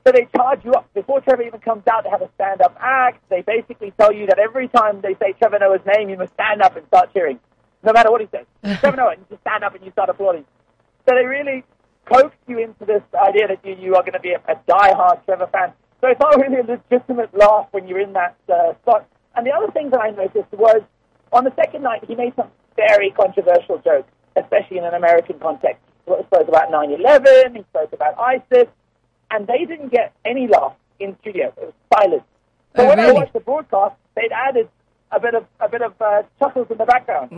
So 0.06 0.12
they 0.12 0.26
charge 0.36 0.64
you 0.64 0.72
up. 0.72 0.92
Before 0.94 1.20
Trevor 1.20 1.42
even 1.42 1.60
comes 1.60 1.82
out, 1.86 2.04
they 2.04 2.10
have 2.10 2.22
a 2.22 2.30
stand-up 2.34 2.76
act. 2.80 3.22
They 3.28 3.42
basically 3.42 3.92
tell 3.98 4.12
you 4.12 4.26
that 4.26 4.38
every 4.38 4.68
time 4.68 5.00
they 5.00 5.14
say 5.14 5.32
Trevor 5.38 5.58
Noah's 5.58 5.80
name, 5.96 6.08
you 6.08 6.16
must 6.16 6.32
stand 6.34 6.62
up 6.62 6.76
and 6.76 6.86
start 6.86 7.12
cheering, 7.12 7.38
no 7.82 7.92
matter 7.92 8.10
what 8.10 8.20
he 8.20 8.28
says. 8.30 8.46
Trevor 8.80 8.96
Noah, 8.96 9.14
you 9.16 9.24
just 9.28 9.40
stand 9.42 9.64
up 9.64 9.74
and 9.74 9.84
you 9.84 9.90
start 9.92 10.08
applauding. 10.08 10.44
So 11.06 11.14
they 11.14 11.24
really 11.24 11.64
coax 12.10 12.34
you 12.46 12.58
into 12.58 12.84
this 12.84 13.02
idea 13.14 13.48
that 13.48 13.60
you, 13.64 13.74
you 13.74 13.96
are 13.96 14.02
going 14.02 14.14
to 14.14 14.20
be 14.20 14.32
a, 14.32 14.40
a 14.48 14.54
die-hard 14.66 15.24
Trevor 15.24 15.48
fan. 15.48 15.72
So 16.00 16.08
it's 16.08 16.20
not 16.20 16.36
really 16.40 16.60
a 16.60 16.64
legitimate 16.64 17.36
laugh 17.36 17.66
when 17.72 17.88
you're 17.88 18.00
in 18.00 18.12
that 18.12 18.36
uh, 18.48 18.74
spot. 18.82 19.06
And 19.34 19.46
the 19.46 19.52
other 19.52 19.70
thing 19.72 19.90
that 19.90 20.00
I 20.00 20.10
noticed 20.10 20.52
was 20.52 20.82
on 21.32 21.44
the 21.44 21.52
second 21.56 21.82
night, 21.82 22.04
he 22.06 22.14
made 22.14 22.34
some 22.36 22.48
very 22.76 23.10
controversial 23.10 23.78
jokes, 23.78 24.10
especially 24.36 24.78
in 24.78 24.84
an 24.84 24.94
American 24.94 25.38
context. 25.38 25.82
He 26.06 26.12
spoke 26.26 26.48
about 26.48 26.70
9-11, 26.70 27.56
he 27.56 27.62
spoke 27.70 27.92
about 27.92 28.18
ISIS, 28.18 28.68
and 29.30 29.46
they 29.46 29.64
didn't 29.66 29.90
get 29.92 30.12
any 30.24 30.46
laugh 30.48 30.74
in 31.00 31.16
studio. 31.20 31.52
It 31.56 31.64
was 31.66 31.72
silent. 31.94 32.22
So 32.76 32.84
Oh, 32.84 32.88
when 32.88 33.00
I 33.00 33.12
watched 33.12 33.32
the 33.32 33.40
broadcast, 33.40 33.94
they'd 34.14 34.32
added 34.32 34.68
a 35.10 35.18
bit 35.20 35.34
of 35.34 35.46
a 35.60 35.68
bit 35.68 35.82
of 35.82 35.94
uh, 36.00 36.22
chuckles 36.38 36.66
in 36.70 36.78
the 36.78 36.84
background. 36.84 37.30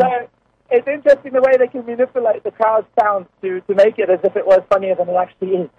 So 0.00 0.28
it's 0.70 0.86
interesting 0.88 1.32
the 1.32 1.40
way 1.40 1.56
they 1.56 1.68
can 1.68 1.86
manipulate 1.86 2.42
the 2.44 2.50
crowd 2.50 2.84
sound 3.00 3.26
to, 3.42 3.60
to 3.62 3.74
make 3.74 3.98
it 3.98 4.10
as 4.10 4.18
if 4.24 4.36
it 4.36 4.46
was 4.46 4.60
funnier 4.70 4.94
than 4.96 5.08
it 5.08 5.14
actually 5.14 5.52
is. 5.54 5.70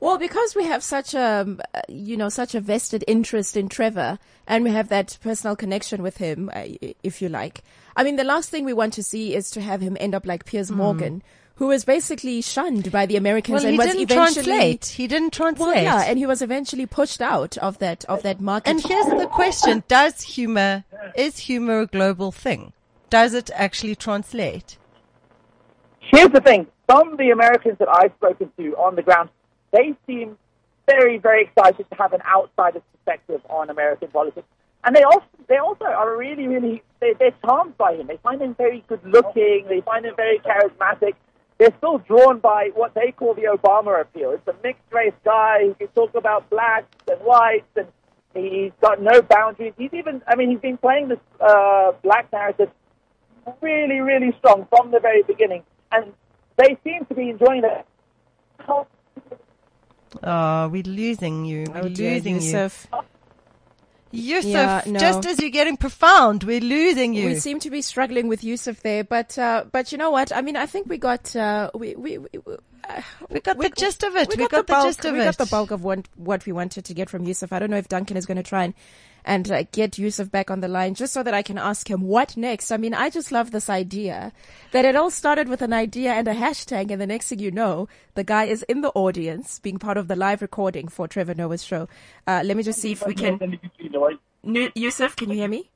Well, 0.00 0.18
because 0.18 0.54
we 0.54 0.64
have 0.64 0.82
such 0.82 1.14
a, 1.14 1.56
uh, 1.74 1.80
you 1.88 2.16
know, 2.16 2.28
such 2.28 2.54
a 2.54 2.60
vested 2.60 3.04
interest 3.06 3.56
in 3.56 3.68
Trevor 3.68 4.18
and 4.46 4.64
we 4.64 4.70
have 4.70 4.88
that 4.88 5.18
personal 5.22 5.56
connection 5.56 6.02
with 6.02 6.18
him, 6.18 6.50
uh, 6.54 6.64
if 7.02 7.20
you 7.20 7.28
like. 7.28 7.62
I 7.96 8.04
mean, 8.04 8.16
the 8.16 8.24
last 8.24 8.48
thing 8.50 8.64
we 8.64 8.72
want 8.72 8.94
to 8.94 9.02
see 9.02 9.34
is 9.34 9.50
to 9.52 9.60
have 9.60 9.80
him 9.80 9.96
end 10.00 10.14
up 10.14 10.24
like 10.24 10.44
Piers 10.44 10.70
Morgan, 10.70 11.22
who 11.56 11.66
was 11.66 11.84
basically 11.84 12.40
shunned 12.40 12.92
by 12.92 13.06
the 13.06 13.16
Americans 13.16 13.64
Well, 13.64 13.64
and 13.64 13.72
he 13.72 13.78
was 13.78 13.86
didn't 13.88 14.02
eventually, 14.10 14.44
translate. 14.44 14.84
He 14.86 15.06
didn't 15.08 15.32
translate. 15.32 15.74
well, 15.74 15.82
yeah, 15.82 16.04
and 16.06 16.18
he 16.18 16.24
was 16.24 16.40
eventually 16.40 16.86
pushed 16.86 17.20
out 17.20 17.58
of 17.58 17.78
that, 17.80 18.04
of 18.04 18.22
that 18.22 18.40
market. 18.40 18.70
And 18.70 18.80
here's 18.80 19.06
the 19.06 19.26
question: 19.26 19.82
Does 19.88 20.22
humor 20.22 20.84
is 21.16 21.38
humor 21.38 21.80
a 21.80 21.86
global 21.86 22.30
thing? 22.30 22.72
Does 23.10 23.34
it 23.34 23.50
actually 23.54 23.96
translate? 23.96 24.78
Here's 26.00 26.30
the 26.30 26.40
thing. 26.40 26.66
Some 26.88 27.12
of 27.12 27.18
the 27.18 27.30
Americans 27.30 27.76
that 27.80 27.88
I've 27.88 28.12
spoken 28.16 28.50
to 28.56 28.76
on 28.76 28.94
the 28.94 29.02
ground, 29.02 29.30
they 29.72 29.94
seem 30.06 30.36
very, 30.86 31.18
very 31.18 31.44
excited 31.44 31.86
to 31.90 31.96
have 31.96 32.12
an 32.12 32.20
outsider's 32.26 32.82
perspective 32.92 33.40
on 33.50 33.70
American 33.70 34.08
politics. 34.08 34.46
And 34.84 34.94
they 34.94 35.02
also, 35.02 35.26
they 35.48 35.58
also 35.58 35.84
are 35.84 36.16
really, 36.16 36.46
really, 36.46 36.82
they, 37.00 37.14
they're 37.18 37.34
charmed 37.44 37.76
by 37.76 37.94
him. 37.94 38.06
They 38.06 38.18
find 38.18 38.40
him 38.40 38.54
very 38.54 38.84
good 38.88 39.00
looking. 39.04 39.66
They 39.68 39.80
find 39.80 40.06
him 40.06 40.14
very 40.16 40.38
charismatic. 40.38 41.14
They're 41.58 41.74
still 41.78 41.98
drawn 41.98 42.38
by 42.38 42.70
what 42.74 42.94
they 42.94 43.12
call 43.12 43.34
the 43.34 43.42
Obama 43.42 44.00
appeal. 44.00 44.30
It's 44.30 44.46
a 44.46 44.54
mixed 44.62 44.90
race 44.92 45.12
guy 45.24 45.66
who 45.66 45.74
can 45.74 45.88
talk 45.88 46.14
about 46.14 46.48
blacks 46.48 46.94
and 47.10 47.20
whites 47.20 47.66
and 47.76 47.88
he's 48.34 48.72
got 48.80 49.02
no 49.02 49.20
boundaries. 49.22 49.74
He's 49.76 49.92
even, 49.92 50.22
I 50.28 50.36
mean, 50.36 50.50
he's 50.50 50.60
been 50.60 50.78
playing 50.78 51.08
this 51.08 51.18
uh, 51.40 51.92
black 52.02 52.32
narrative 52.32 52.70
really, 53.60 54.00
really 54.00 54.34
strong 54.38 54.66
from 54.70 54.90
the 54.90 55.00
very 55.00 55.22
beginning. 55.22 55.64
And 55.90 56.12
they 56.56 56.78
seem 56.84 57.04
to 57.06 57.14
be 57.14 57.30
enjoying 57.30 57.64
it. 57.64 57.86
Oh, 60.22 60.68
we're 60.68 60.82
losing 60.82 61.44
you. 61.44 61.66
We're 61.72 61.80
Oh 61.82 61.86
losing 61.86 62.36
Yusuf. 62.36 62.86
you. 62.92 62.98
Yusuf, 64.10 64.50
Yeah, 64.50 64.82
no. 64.86 64.98
just 64.98 65.26
as 65.26 65.38
you're 65.38 65.50
getting 65.50 65.76
profound, 65.76 66.42
we're 66.44 66.60
losing 66.60 67.12
you. 67.12 67.26
We 67.26 67.34
seem 67.34 67.60
to 67.60 67.70
be 67.70 67.82
struggling 67.82 68.26
with 68.26 68.42
Yusuf 68.42 68.80
there, 68.80 69.04
but 69.04 69.38
uh, 69.38 69.64
but 69.70 69.92
you 69.92 69.98
know 69.98 70.10
what? 70.10 70.32
I 70.34 70.40
mean, 70.40 70.56
I 70.56 70.64
think 70.66 70.88
we 70.88 70.96
got 70.98 71.36
uh, 71.36 71.70
we 71.74 71.94
we. 71.94 72.18
we 72.18 72.28
We 73.30 73.40
got 73.40 73.58
the 73.58 73.70
gist 73.70 74.02
of 74.02 74.16
it. 74.16 74.28
We 74.28 74.36
got 74.36 74.50
the 74.50 74.62
bulk, 74.62 74.86
gist 74.86 75.04
of 75.04 75.12
we 75.14 75.20
it. 75.20 75.24
got 75.24 75.38
the 75.38 75.46
bulk 75.46 75.70
of 75.70 75.84
what, 75.84 76.08
what 76.16 76.46
we 76.46 76.52
wanted 76.52 76.84
to 76.86 76.94
get 76.94 77.10
from 77.10 77.24
Yusuf. 77.24 77.52
I 77.52 77.58
don't 77.58 77.70
know 77.70 77.76
if 77.76 77.88
Duncan 77.88 78.16
is 78.16 78.26
going 78.26 78.36
to 78.38 78.42
try 78.42 78.64
and 78.64 78.74
and 79.24 79.50
uh, 79.50 79.64
get 79.72 79.98
Yusuf 79.98 80.30
back 80.30 80.50
on 80.50 80.60
the 80.60 80.68
line 80.68 80.94
just 80.94 81.12
so 81.12 81.22
that 81.22 81.34
I 81.34 81.42
can 81.42 81.58
ask 81.58 81.90
him 81.90 82.02
what 82.02 82.36
next. 82.36 82.72
I 82.72 82.78
mean, 82.78 82.94
I 82.94 83.10
just 83.10 83.30
love 83.30 83.50
this 83.50 83.68
idea 83.68 84.32
that 84.72 84.86
it 84.86 84.96
all 84.96 85.10
started 85.10 85.48
with 85.48 85.60
an 85.60 85.72
idea 85.72 86.12
and 86.12 86.26
a 86.26 86.34
hashtag, 86.34 86.90
and 86.90 87.00
the 87.00 87.06
next 87.06 87.28
thing 87.28 87.38
you 87.38 87.50
know, 87.50 87.88
the 88.14 88.24
guy 88.24 88.44
is 88.44 88.62
in 88.64 88.80
the 88.80 88.90
audience 88.94 89.58
being 89.58 89.78
part 89.78 89.98
of 89.98 90.08
the 90.08 90.16
live 90.16 90.40
recording 90.40 90.88
for 90.88 91.06
Trevor 91.06 91.34
Noah's 91.34 91.62
show. 91.62 91.88
Uh, 92.26 92.42
let 92.44 92.56
me 92.56 92.62
just 92.62 92.80
see 92.80 92.92
if 92.92 93.06
we 93.06 93.14
can. 93.14 93.58
Nu- 94.42 94.70
Yusuf, 94.74 95.14
can 95.14 95.28
you 95.28 95.36
hear 95.36 95.48
me? 95.48 95.68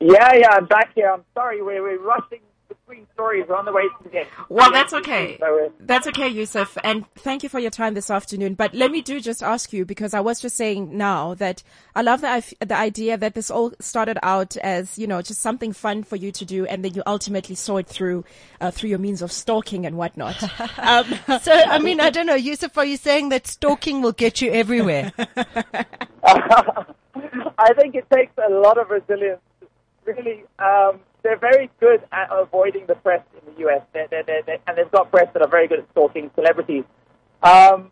Yeah, 0.00 0.34
yeah, 0.34 0.50
I'm 0.50 0.66
back 0.66 0.92
here. 0.94 1.10
I'm 1.10 1.24
sorry, 1.32 1.62
we're, 1.62 1.82
we're 1.82 2.02
rushing 2.02 2.40
between 2.86 3.06
stories. 3.14 3.44
On 3.50 3.64
the 3.64 3.72
way 3.72 3.82
to 3.82 4.08
the 4.08 4.18
end. 4.18 4.28
Well, 4.48 4.70
that's 4.70 4.92
okay. 4.92 5.38
That's 5.80 6.06
okay, 6.08 6.28
Yusuf, 6.28 6.76
and 6.84 7.04
thank 7.14 7.42
you 7.42 7.48
for 7.48 7.58
your 7.58 7.70
time 7.70 7.94
this 7.94 8.10
afternoon. 8.10 8.54
But 8.54 8.74
let 8.74 8.90
me 8.90 9.00
do 9.00 9.20
just 9.20 9.42
ask 9.42 9.72
you 9.72 9.84
because 9.84 10.14
I 10.14 10.20
was 10.20 10.40
just 10.40 10.56
saying 10.56 10.96
now 10.96 11.34
that 11.34 11.62
I 11.94 12.02
love 12.02 12.20
the 12.20 12.54
the 12.60 12.76
idea 12.76 13.16
that 13.16 13.34
this 13.34 13.50
all 13.50 13.72
started 13.80 14.18
out 14.22 14.56
as 14.58 14.98
you 14.98 15.06
know 15.06 15.22
just 15.22 15.40
something 15.40 15.72
fun 15.72 16.02
for 16.02 16.16
you 16.16 16.32
to 16.32 16.44
do, 16.44 16.66
and 16.66 16.84
then 16.84 16.94
you 16.94 17.02
ultimately 17.06 17.54
saw 17.54 17.78
it 17.78 17.86
through 17.86 18.24
uh, 18.60 18.70
through 18.70 18.90
your 18.90 18.98
means 18.98 19.22
of 19.22 19.32
stalking 19.32 19.86
and 19.86 19.96
whatnot. 19.96 20.42
um, 20.78 21.06
So, 21.42 21.52
I 21.52 21.78
mean, 21.78 22.00
I 22.00 22.10
don't 22.10 22.26
know, 22.26 22.34
Yusuf, 22.34 22.76
are 22.78 22.84
you 22.84 22.96
saying 22.96 23.28
that 23.30 23.46
stalking 23.46 24.02
will 24.02 24.12
get 24.12 24.40
you 24.40 24.50
everywhere? 24.52 25.12
I 26.24 27.72
think 27.76 27.94
it 27.94 28.06
takes 28.12 28.32
a 28.38 28.50
lot 28.52 28.78
of 28.78 28.90
resilience. 28.90 29.40
Really, 30.06 30.44
um, 30.58 31.00
they're 31.22 31.38
very 31.38 31.70
good 31.80 32.02
at 32.12 32.28
avoiding 32.30 32.86
the 32.86 32.94
press 32.96 33.22
in 33.34 33.52
the 33.52 33.60
U.S. 33.60 33.82
They're, 33.92 34.08
they're, 34.08 34.22
they're, 34.24 34.58
and 34.66 34.76
they've 34.76 34.90
got 34.90 35.10
press 35.10 35.28
that 35.32 35.42
are 35.42 35.48
very 35.48 35.66
good 35.66 35.80
at 35.80 35.90
stalking 35.92 36.30
celebrities. 36.34 36.84
Um, 37.42 37.90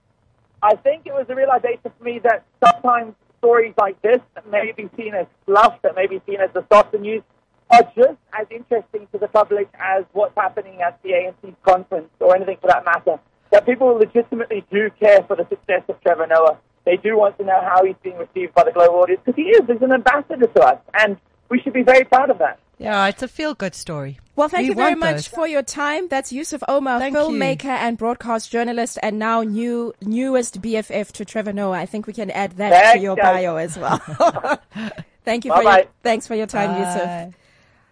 I 0.62 0.76
think 0.76 1.06
it 1.06 1.12
was 1.12 1.26
a 1.28 1.34
realization 1.34 1.90
for 1.96 2.04
me 2.04 2.20
that 2.20 2.44
sometimes 2.64 3.14
stories 3.38 3.74
like 3.76 4.00
this 4.02 4.20
that 4.34 4.48
may 4.48 4.72
be 4.76 4.88
seen 4.96 5.14
as 5.14 5.26
fluff, 5.46 5.80
that 5.82 5.96
may 5.96 6.06
be 6.06 6.20
seen 6.26 6.40
as 6.40 6.50
the 6.54 6.64
softer 6.70 6.98
news, 6.98 7.22
are 7.70 7.82
just 7.96 8.18
as 8.38 8.46
interesting 8.50 9.08
to 9.12 9.18
the 9.18 9.28
public 9.28 9.68
as 9.80 10.04
what's 10.12 10.34
happening 10.36 10.80
at 10.82 11.02
the 11.02 11.10
ANC 11.10 11.54
conference 11.66 12.08
or 12.20 12.36
anything 12.36 12.58
for 12.60 12.68
that 12.68 12.84
matter. 12.84 13.18
That 13.50 13.66
people 13.66 13.88
legitimately 13.88 14.64
do 14.70 14.90
care 15.00 15.22
for 15.26 15.36
the 15.36 15.46
success 15.48 15.82
of 15.88 16.00
Trevor 16.02 16.26
Noah. 16.26 16.58
They 16.84 16.96
do 16.96 17.16
want 17.16 17.38
to 17.38 17.44
know 17.44 17.60
how 17.60 17.84
he's 17.84 17.96
being 18.02 18.18
received 18.18 18.54
by 18.54 18.64
the 18.64 18.72
global 18.72 19.00
audience 19.00 19.22
because 19.24 19.36
he 19.36 19.50
is. 19.50 19.62
He's 19.66 19.82
an 19.82 19.92
ambassador 19.92 20.46
to 20.46 20.60
us, 20.62 20.78
and 21.00 21.16
we 21.52 21.60
should 21.60 21.72
be 21.80 21.82
very 21.82 22.04
proud 22.04 22.30
of 22.30 22.38
that. 22.38 22.58
Yeah, 22.78 23.06
it's 23.06 23.22
a 23.22 23.28
feel 23.28 23.54
good 23.54 23.74
story. 23.76 24.18
Well, 24.34 24.48
thank 24.48 24.62
We 24.64 24.70
you 24.70 24.74
very 24.74 24.96
much 24.96 25.14
those. 25.16 25.26
for 25.28 25.46
your 25.46 25.62
time. 25.62 26.08
That's 26.08 26.32
Yusuf 26.32 26.62
Omar, 26.66 26.98
Thank 26.98 27.14
you. 27.14 27.20
filmmaker 27.20 27.66
and 27.84 27.96
broadcast 27.98 28.50
journalist, 28.50 28.98
and 29.02 29.18
now 29.18 29.42
new 29.42 29.92
newest 30.00 30.60
BFF 30.62 31.12
to 31.12 31.24
Trevor 31.24 31.52
Noah. 31.52 31.78
I 31.78 31.86
think 31.86 32.06
we 32.08 32.12
can 32.12 32.30
add 32.32 32.52
that 32.56 32.94
to 32.94 32.98
your 32.98 33.14
guys. 33.14 33.34
bio 33.44 33.56
as 33.56 33.78
well. 33.78 33.98
thank 35.24 35.44
you 35.44 35.52
for 35.54 35.62
your, 35.62 35.84
thanks 36.02 36.26
for 36.26 36.34
your 36.34 36.46
time, 36.48 36.70
Bye. 36.72 36.78
Yusuf. 36.80 37.34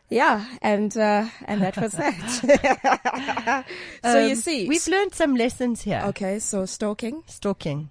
Yeah, 0.08 0.44
and 0.60 0.96
uh, 0.96 1.26
and 1.44 1.62
that 1.62 1.76
was 1.76 1.92
that. 1.92 3.64
so 4.02 4.18
you 4.18 4.30
Um, 4.30 4.34
see, 4.36 4.66
we've 4.66 4.88
learned 4.88 5.14
some 5.14 5.36
lessons 5.36 5.82
here. 5.82 6.02
okay. 6.06 6.38
So 6.40 6.64
stalking, 6.66 7.22
Stalking. 7.28 7.90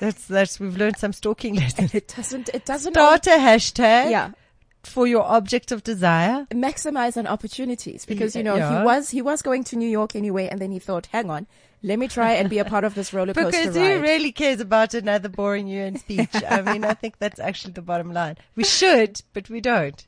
that's 0.00 0.26
that's 0.26 0.60
we've 0.60 0.76
learned 0.76 0.98
some 0.98 1.12
stalking 1.14 1.54
lessons. 1.62 1.94
it 1.94 2.12
doesn't 2.14 2.50
it 2.52 2.66
doesn't 2.66 2.92
Start 2.94 3.26
a 3.28 3.30
hashtag 3.30 4.10
yeah 4.10 4.30
for 4.88 5.06
your 5.06 5.22
object 5.22 5.72
of 5.72 5.82
desire. 5.82 6.46
maximize 6.52 7.16
on 7.16 7.26
opportunities 7.26 8.04
because 8.04 8.34
you 8.34 8.42
know 8.42 8.56
yeah. 8.56 8.78
he 8.78 8.84
was 8.84 9.10
he 9.10 9.22
was 9.22 9.42
going 9.42 9.64
to 9.64 9.76
New 9.76 9.88
York 9.88 10.16
anyway, 10.16 10.48
and 10.48 10.60
then 10.60 10.70
he 10.70 10.78
thought, 10.78 11.06
hang 11.06 11.30
on, 11.30 11.46
let 11.82 11.98
me 11.98 12.08
try 12.08 12.32
and 12.32 12.50
be 12.50 12.58
a 12.58 12.64
part 12.64 12.84
of 12.84 12.94
this 12.94 13.12
roller 13.12 13.34
coaster 13.34 13.50
Because 13.50 13.76
ride. 13.76 13.96
who 13.96 14.02
really 14.02 14.32
cares 14.32 14.60
about 14.60 14.94
another 14.94 15.28
boring 15.28 15.68
UN 15.68 15.96
speech? 15.96 16.30
I 16.48 16.62
mean, 16.72 16.84
I 16.84 16.94
think 16.94 17.18
that's 17.18 17.38
actually 17.38 17.74
the 17.74 17.82
bottom 17.82 18.12
line. 18.12 18.36
We 18.56 18.64
should, 18.64 19.22
but 19.32 19.48
we 19.48 19.60
don't. 19.60 20.04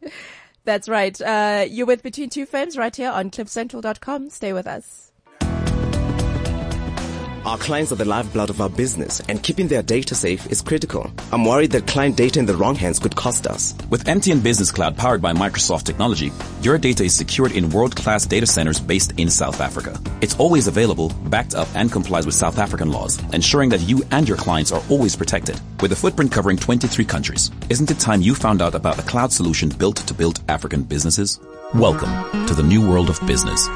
That's 0.64 0.88
right. 0.88 1.18
Uh, 1.20 1.66
you're 1.68 1.86
with 1.86 2.02
Between 2.02 2.28
Two 2.28 2.46
Femmes 2.46 2.76
right 2.76 2.94
here 2.94 3.10
on 3.10 3.30
cliffcentral.com. 3.30 4.30
Stay 4.30 4.52
with 4.52 4.66
us. 4.66 5.09
Our 7.46 7.56
clients 7.56 7.90
are 7.90 7.96
the 7.96 8.04
lifeblood 8.04 8.50
of 8.50 8.60
our 8.60 8.68
business, 8.68 9.20
and 9.26 9.42
keeping 9.42 9.66
their 9.66 9.82
data 9.82 10.14
safe 10.14 10.46
is 10.52 10.60
critical. 10.60 11.10
I'm 11.32 11.46
worried 11.46 11.70
that 11.70 11.86
client 11.86 12.14
data 12.14 12.38
in 12.38 12.44
the 12.44 12.54
wrong 12.54 12.74
hands 12.74 12.98
could 12.98 13.16
cost 13.16 13.46
us. 13.46 13.74
With 13.88 14.04
MTN 14.04 14.42
Business 14.42 14.70
Cloud 14.70 14.98
powered 14.98 15.22
by 15.22 15.32
Microsoft 15.32 15.84
technology, 15.84 16.32
your 16.60 16.76
data 16.76 17.02
is 17.02 17.14
secured 17.14 17.52
in 17.52 17.70
world-class 17.70 18.26
data 18.26 18.46
centers 18.46 18.78
based 18.78 19.18
in 19.18 19.30
South 19.30 19.62
Africa. 19.62 19.98
It's 20.20 20.38
always 20.38 20.66
available, 20.66 21.14
backed 21.30 21.54
up, 21.54 21.68
and 21.74 21.90
complies 21.90 22.26
with 22.26 22.34
South 22.34 22.58
African 22.58 22.92
laws, 22.92 23.18
ensuring 23.32 23.70
that 23.70 23.80
you 23.88 24.02
and 24.10 24.28
your 24.28 24.36
clients 24.36 24.70
are 24.70 24.82
always 24.90 25.16
protected. 25.16 25.58
With 25.80 25.92
a 25.92 25.96
footprint 25.96 26.32
covering 26.32 26.58
23 26.58 27.06
countries, 27.06 27.50
isn't 27.70 27.90
it 27.90 27.98
time 27.98 28.20
you 28.20 28.34
found 28.34 28.60
out 28.60 28.74
about 28.74 28.98
a 28.98 29.02
cloud 29.08 29.32
solution 29.32 29.70
built 29.70 29.96
to 29.96 30.12
build 30.12 30.40
African 30.50 30.82
businesses? 30.82 31.40
Welcome 31.72 32.46
to 32.48 32.52
the 32.52 32.62
new 32.62 32.86
world 32.86 33.08
of 33.08 33.18
business. 33.26 33.66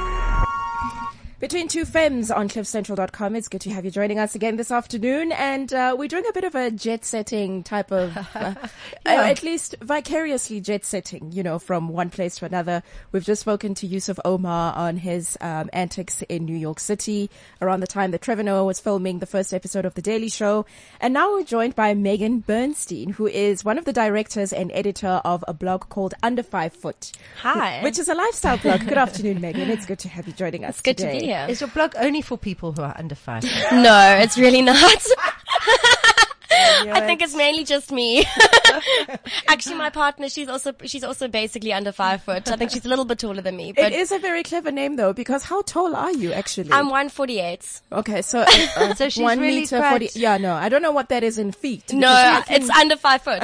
Between 1.41 1.67
Two 1.67 1.85
Femmes 1.85 2.31
on 2.31 2.49
cliffcentral.com. 2.49 3.35
It's 3.35 3.49
good 3.49 3.61
to 3.63 3.71
have 3.71 3.85
you 3.85 3.91
joining 3.91 4.21
us 4.21 4.37
again 4.37 4.57
this 4.57 4.71
afternoon. 4.71 5.33
And 5.33 5.73
uh, 5.73 5.97
we're 5.99 6.09
doing 6.09 6.25
a 6.29 6.33
bit 6.33 6.45
of 6.45 6.55
a 6.55 6.71
jet 6.71 7.05
setting 7.05 7.65
type 7.65 7.91
of, 7.91 8.17
uh, 8.17 8.23
uh, 8.65 8.67
at 9.05 9.43
least 9.43 9.75
vicariously 9.83 10.61
jet 10.61 10.85
setting, 10.85 11.33
you 11.33 11.43
know, 11.43 11.59
from 11.59 11.89
one 11.89 12.09
place 12.09 12.37
to 12.37 12.47
another. 12.47 12.85
We've 13.11 13.25
just 13.25 13.41
spoken 13.41 13.75
to 13.75 13.87
Yusuf 13.87 14.19
Omar 14.25 14.75
on 14.77 14.97
his 14.97 15.37
um, 15.41 15.69
antics 15.73 16.23
in 16.23 16.45
New 16.45 16.57
York 16.57 16.79
City 16.79 17.29
around 17.61 17.81
the 17.81 17.89
time 17.89 18.13
that 18.13 18.23
Trevor 18.23 18.45
Noah 18.45 18.65
was 18.65 18.79
filming 18.79 19.19
the 19.19 19.27
first 19.27 19.53
episode 19.53 19.85
of 19.85 19.95
The 19.95 20.03
Daily 20.03 20.29
Show. 20.29 20.65
And 21.01 21.13
now 21.13 21.33
we're 21.33 21.43
joined 21.43 21.75
by 21.75 21.95
Megan 21.95 22.41
Bernstein, 22.41 23.11
who 23.11 23.27
is 23.27 23.65
one 23.65 23.77
of 23.77 23.85
the 23.85 23.93
directors 23.93 24.53
and 24.53 24.71
editor 24.73 25.21
of 25.25 25.45
a 25.49 25.53
blog 25.53 25.89
called 25.89 26.15
Under 26.23 26.45
Five 26.45 26.73
Foot. 26.75 27.11
Hi. 27.41 27.83
Which 27.83 27.99
is 27.99 28.09
a 28.09 28.15
lifestyle 28.15 28.57
blog. 28.57 28.87
Good 28.87 28.99
afternoon, 28.99 29.41
Megan. 29.41 29.69
It's 29.69 29.85
good 29.85 29.99
to 30.01 30.09
have 30.09 30.29
you 30.29 30.33
joining 30.33 30.65
us. 30.65 30.77
It's 30.77 30.81
good 30.81 30.97
to 30.99 31.07
today. 31.07 31.19
be 31.19 31.27
here. 31.27 31.34
Is 31.49 31.61
your 31.61 31.71
blog 31.71 31.95
only 31.97 32.23
for 32.23 32.37
people 32.39 32.73
who 32.73 32.83
are 32.83 32.95
under 32.99 33.15
five? 33.15 33.45
No, 33.73 34.17
it's 34.21 34.39
really 34.39 34.63
not. 34.63 34.77
I 36.57 37.01
think 37.01 37.21
it's 37.23 37.35
mainly 37.35 37.65
just 37.65 37.91
me. 37.91 38.25
Actually, 39.49 39.75
my 39.77 39.91
partner, 39.91 40.29
she's 40.29 40.49
also 40.49 40.73
she's 40.85 41.03
also 41.03 41.27
basically 41.29 41.73
under 41.73 41.91
five 41.93 42.23
foot. 42.23 42.49
I 42.51 42.57
think 42.57 42.71
she's 42.71 42.85
a 42.85 42.89
little 42.89 43.05
bit 43.05 43.19
taller 43.19 43.43
than 43.43 43.57
me, 43.57 43.71
It 43.71 43.77
but 43.77 43.93
is 43.93 44.13
a 44.13 44.19
very 44.19 44.43
clever 44.45 44.71
name 44.71 44.95
though, 44.97 45.13
because 45.13 45.43
how 45.43 45.63
tall 45.63 45.97
are 45.97 46.13
you 46.13 46.33
actually? 46.33 46.71
I'm 46.73 46.87
148. 46.87 47.81
okay, 47.93 48.23
so, 48.23 48.41
uh, 48.41 48.47
uh, 48.77 48.95
So 48.95 49.09
she's 49.09 49.23
one 49.23 49.41
really 49.41 49.61
meter 49.61 49.79
quite- 49.79 49.91
forty. 49.91 50.11
Yeah, 50.15 50.37
no, 50.37 50.55
I 50.55 50.69
don't 50.69 50.83
know 50.83 50.93
what 50.93 51.09
that 51.09 51.25
is 51.25 51.39
in 51.39 51.51
feet. 51.53 51.93
No, 51.93 52.07
can- 52.47 52.63
it's 52.63 52.71
under 52.71 52.97
five 52.97 53.23
foot. 53.23 53.43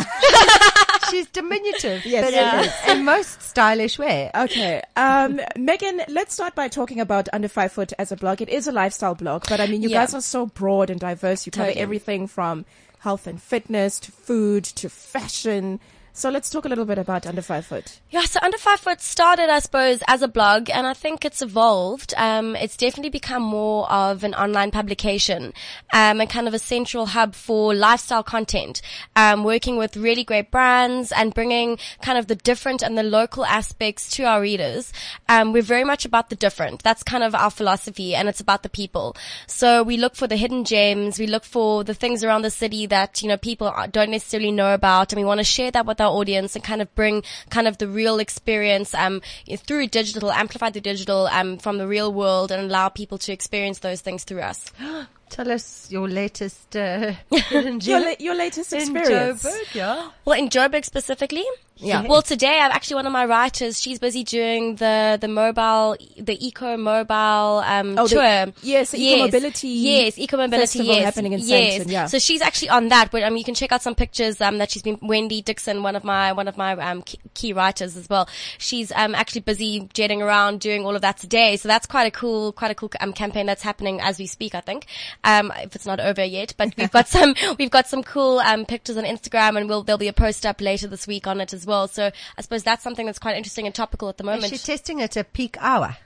She's 1.10 1.26
diminutive. 1.28 2.04
Yes, 2.06 2.32
it 2.32 2.90
in- 2.90 2.98
in 2.98 3.04
most 3.04 3.42
stylish 3.42 3.98
way. 3.98 4.30
Okay, 4.34 4.82
um, 4.96 5.40
Megan, 5.56 6.02
let's 6.08 6.34
start 6.34 6.54
by 6.54 6.68
talking 6.68 7.00
about 7.00 7.28
Under 7.32 7.48
Five 7.48 7.72
Foot 7.72 7.92
as 7.98 8.12
a 8.12 8.16
blog. 8.16 8.40
It 8.40 8.48
is 8.48 8.66
a 8.66 8.72
lifestyle 8.72 9.14
blog, 9.14 9.44
but 9.48 9.60
I 9.60 9.66
mean, 9.66 9.82
you 9.82 9.88
Yeah. 9.88 10.00
guys 10.00 10.14
are 10.14 10.20
so 10.22 10.46
broad 10.46 10.90
and 10.90 11.00
diverse. 11.00 11.46
You 11.46 11.52
cover 11.52 11.66
Totally. 11.66 11.82
everything 11.82 12.26
from 12.26 12.64
health 13.00 13.26
and 13.26 13.40
fitness 13.42 13.98
to 14.00 14.12
food 14.12 14.64
to 14.64 14.88
fashion. 14.88 15.80
So 16.12 16.28
let's 16.28 16.50
talk 16.50 16.64
a 16.64 16.68
little 16.68 16.84
bit 16.84 16.98
about 16.98 17.26
Under 17.26 17.40
Five 17.40 17.66
Foot. 17.66 18.00
Yeah, 18.10 18.22
so 18.22 18.40
Under 18.42 18.58
Five 18.58 18.80
Foot 18.80 19.00
started, 19.00 19.48
I 19.48 19.60
suppose, 19.60 20.02
as 20.06 20.22
a 20.22 20.28
blog, 20.28 20.68
and 20.68 20.86
I 20.86 20.92
think 20.92 21.24
it's 21.24 21.40
evolved. 21.40 22.12
Um, 22.16 22.56
it's 22.56 22.76
definitely 22.76 23.10
become 23.10 23.42
more 23.42 23.90
of 23.90 24.24
an 24.24 24.34
online 24.34 24.70
publication, 24.70 25.54
um, 25.92 26.20
and 26.20 26.28
kind 26.28 26.48
of 26.48 26.54
a 26.54 26.58
central 26.58 27.06
hub 27.06 27.34
for 27.34 27.74
lifestyle 27.74 28.22
content, 28.22 28.82
um, 29.14 29.44
working 29.44 29.76
with 29.76 29.96
really 29.96 30.24
great 30.24 30.50
brands 30.50 31.12
and 31.12 31.32
bringing 31.32 31.78
kind 32.02 32.18
of 32.18 32.26
the 32.26 32.34
different 32.34 32.82
and 32.82 32.98
the 32.98 33.02
local 33.02 33.44
aspects 33.44 34.10
to 34.10 34.24
our 34.24 34.40
readers. 34.40 34.92
Um, 35.28 35.52
we're 35.52 35.62
very 35.62 35.84
much 35.84 36.04
about 36.04 36.28
the 36.28 36.36
different. 36.36 36.82
That's 36.82 37.02
kind 37.02 37.22
of 37.22 37.34
our 37.34 37.50
philosophy, 37.50 38.14
and 38.14 38.28
it's 38.28 38.40
about 38.40 38.62
the 38.62 38.68
people. 38.68 39.16
So 39.46 39.82
we 39.82 39.96
look 39.96 40.16
for 40.16 40.26
the 40.26 40.36
hidden 40.36 40.64
gems. 40.64 41.18
We 41.18 41.28
look 41.28 41.44
for 41.44 41.84
the 41.84 41.94
things 41.94 42.24
around 42.24 42.42
the 42.42 42.50
city 42.50 42.86
that, 42.86 43.22
you 43.22 43.28
know, 43.28 43.36
people 43.36 43.72
don't 43.90 44.10
necessarily 44.10 44.50
know 44.50 44.74
about, 44.74 45.12
and 45.12 45.20
we 45.20 45.24
want 45.24 45.38
to 45.38 45.44
share 45.44 45.70
that 45.70 45.86
with 45.86 45.99
our 46.00 46.10
audience 46.10 46.54
and 46.56 46.64
kind 46.64 46.82
of 46.82 46.94
bring 46.94 47.22
kind 47.50 47.68
of 47.68 47.78
the 47.78 47.88
real 47.88 48.18
experience 48.18 48.94
um, 48.94 49.20
through 49.58 49.88
digital, 49.88 50.32
amplify 50.32 50.70
the 50.70 50.80
digital 50.80 51.26
um, 51.28 51.58
from 51.58 51.78
the 51.78 51.86
real 51.86 52.12
world, 52.12 52.50
and 52.50 52.62
allow 52.62 52.88
people 52.88 53.18
to 53.18 53.32
experience 53.32 53.80
those 53.80 54.00
things 54.00 54.24
through 54.24 54.40
us. 54.40 54.70
Tell 55.30 55.50
us 55.52 55.88
your 55.90 56.08
latest 56.08 56.74
uh, 56.76 57.12
Your, 57.50 58.00
la- 58.00 58.14
your 58.18 58.34
latest 58.34 58.72
in 58.72 58.80
experience. 58.80 59.44
Joburg, 59.44 59.74
yeah. 59.74 60.10
Well, 60.24 60.38
in 60.38 60.48
Joburg 60.48 60.84
specifically. 60.84 61.44
Yeah. 61.82 62.02
Well, 62.06 62.20
today 62.20 62.60
I've 62.60 62.72
actually 62.72 62.96
one 62.96 63.06
of 63.06 63.12
my 63.12 63.24
writers. 63.24 63.80
She's 63.80 63.98
busy 63.98 64.22
doing 64.22 64.76
the 64.76 65.16
the 65.18 65.28
mobile, 65.28 65.96
the 66.18 66.36
eco 66.46 66.76
mobile 66.76 67.62
um, 67.64 67.94
Oh, 67.98 68.06
the- 68.06 68.16
tour. 68.16 68.52
yes, 68.62 68.90
the 68.90 68.98
eco-mobility 69.02 69.68
Yes, 69.68 70.18
eco 70.18 70.36
mobility. 70.36 70.60
festival 70.62 70.94
Yes, 70.94 71.04
happening 71.06 71.32
in 71.32 71.40
yes. 71.40 71.86
Yeah. 71.86 72.04
So 72.04 72.18
she's 72.18 72.42
actually 72.42 72.68
on 72.68 72.88
that. 72.88 73.10
But 73.10 73.22
um, 73.22 73.34
you 73.38 73.44
can 73.44 73.54
check 73.54 73.72
out 73.72 73.80
some 73.80 73.94
pictures 73.94 74.42
um 74.42 74.58
that 74.58 74.70
she's 74.70 74.82
been. 74.82 74.98
Wendy 75.00 75.40
Dixon, 75.40 75.82
one 75.82 75.96
of 75.96 76.04
my 76.04 76.32
one 76.32 76.48
of 76.48 76.58
my 76.58 76.72
um 76.72 77.00
key, 77.00 77.18
key 77.32 77.52
writers 77.54 77.96
as 77.96 78.10
well. 78.10 78.28
She's 78.58 78.92
um 78.92 79.14
actually 79.14 79.40
busy 79.40 79.88
jetting 79.94 80.20
around 80.20 80.60
doing 80.60 80.84
all 80.84 80.94
of 80.94 81.00
that 81.00 81.16
today. 81.16 81.56
So 81.56 81.66
that's 81.68 81.86
quite 81.86 82.06
a 82.06 82.10
cool, 82.10 82.52
quite 82.52 82.72
a 82.72 82.74
cool 82.74 82.90
um 83.00 83.14
campaign 83.14 83.46
that's 83.46 83.62
happening 83.62 84.02
as 84.02 84.18
we 84.18 84.26
speak. 84.26 84.54
I 84.54 84.60
think 84.60 84.84
um 85.24 85.52
if 85.58 85.74
it's 85.74 85.86
not 85.86 86.00
over 86.00 86.24
yet, 86.24 86.54
but 86.56 86.74
we've 86.76 86.90
got 86.98 87.08
some 87.08 87.34
we've 87.58 87.70
got 87.70 87.86
some 87.86 88.02
cool 88.02 88.38
um 88.40 88.64
pictures 88.64 88.96
on 88.96 89.04
Instagram, 89.04 89.56
and 89.56 89.68
we'll 89.68 89.82
there'll 89.82 89.98
be 89.98 90.08
a 90.08 90.12
post 90.12 90.46
up 90.46 90.60
later 90.60 90.86
this 90.86 91.06
week 91.06 91.26
on 91.26 91.40
it 91.40 91.52
as 91.52 91.66
well. 91.66 91.88
So 91.88 92.10
I 92.38 92.42
suppose 92.42 92.62
that's 92.62 92.82
something 92.82 93.06
that's 93.06 93.18
quite 93.18 93.36
interesting 93.36 93.66
and 93.66 93.74
topical 93.74 94.08
at 94.08 94.18
the 94.18 94.24
moment. 94.24 94.50
She's 94.50 94.62
testing 94.62 95.00
at 95.00 95.16
a 95.16 95.24
peak 95.24 95.56
hour? 95.60 95.96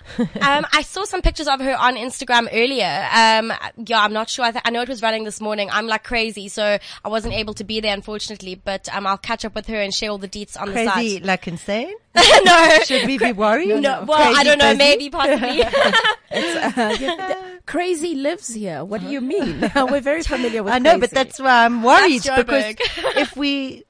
um, 0.18 0.66
I 0.72 0.82
saw 0.82 1.04
some 1.04 1.22
pictures 1.22 1.48
of 1.48 1.60
her 1.60 1.76
on 1.76 1.96
Instagram 1.96 2.48
earlier. 2.52 3.08
Um, 3.12 3.52
yeah, 3.86 4.02
I'm 4.02 4.12
not 4.12 4.28
sure. 4.28 4.44
I, 4.44 4.52
th- 4.52 4.62
I 4.64 4.70
know 4.70 4.82
it 4.82 4.88
was 4.88 5.02
running 5.02 5.24
this 5.24 5.40
morning. 5.40 5.70
I'm 5.70 5.86
like 5.86 6.04
crazy, 6.04 6.48
so 6.48 6.78
I 7.04 7.08
wasn't 7.08 7.34
able 7.34 7.54
to 7.54 7.64
be 7.64 7.80
there, 7.80 7.94
unfortunately. 7.94 8.54
But 8.54 8.88
um, 8.94 9.06
I'll 9.06 9.18
catch 9.18 9.44
up 9.44 9.54
with 9.54 9.66
her 9.66 9.80
and 9.80 9.92
share 9.92 10.10
all 10.10 10.18
the 10.18 10.28
deets 10.28 10.60
on 10.60 10.68
Crazy, 10.68 10.84
the 10.84 10.90
site. 10.90 10.94
Crazy, 10.94 11.20
like 11.20 11.48
insane? 11.48 11.94
no, 12.44 12.78
Should 12.84 13.06
we 13.06 13.18
be 13.18 13.32
worried? 13.32 13.80
no. 13.80 14.04
Well, 14.06 14.36
I 14.36 14.44
don't 14.44 14.58
know. 14.58 14.74
Crazy, 14.74 14.78
Maybe, 14.78 15.10
possibly. 15.10 15.62
Uh, 16.34 17.51
crazy 17.72 18.14
lives 18.14 18.52
here. 18.52 18.84
What 18.84 19.00
do 19.00 19.08
you 19.08 19.22
mean? 19.22 19.64
Uh-huh. 19.64 19.86
We're 19.90 20.02
very 20.02 20.22
familiar 20.22 20.62
with 20.62 20.74
I 20.74 20.78
know, 20.78 20.98
but 20.98 21.10
that's 21.10 21.40
why 21.40 21.64
I'm 21.64 21.82
worried 21.82 22.20
That's 22.22 22.42
because 22.42 22.74
if 23.16 23.34
we 23.34 23.84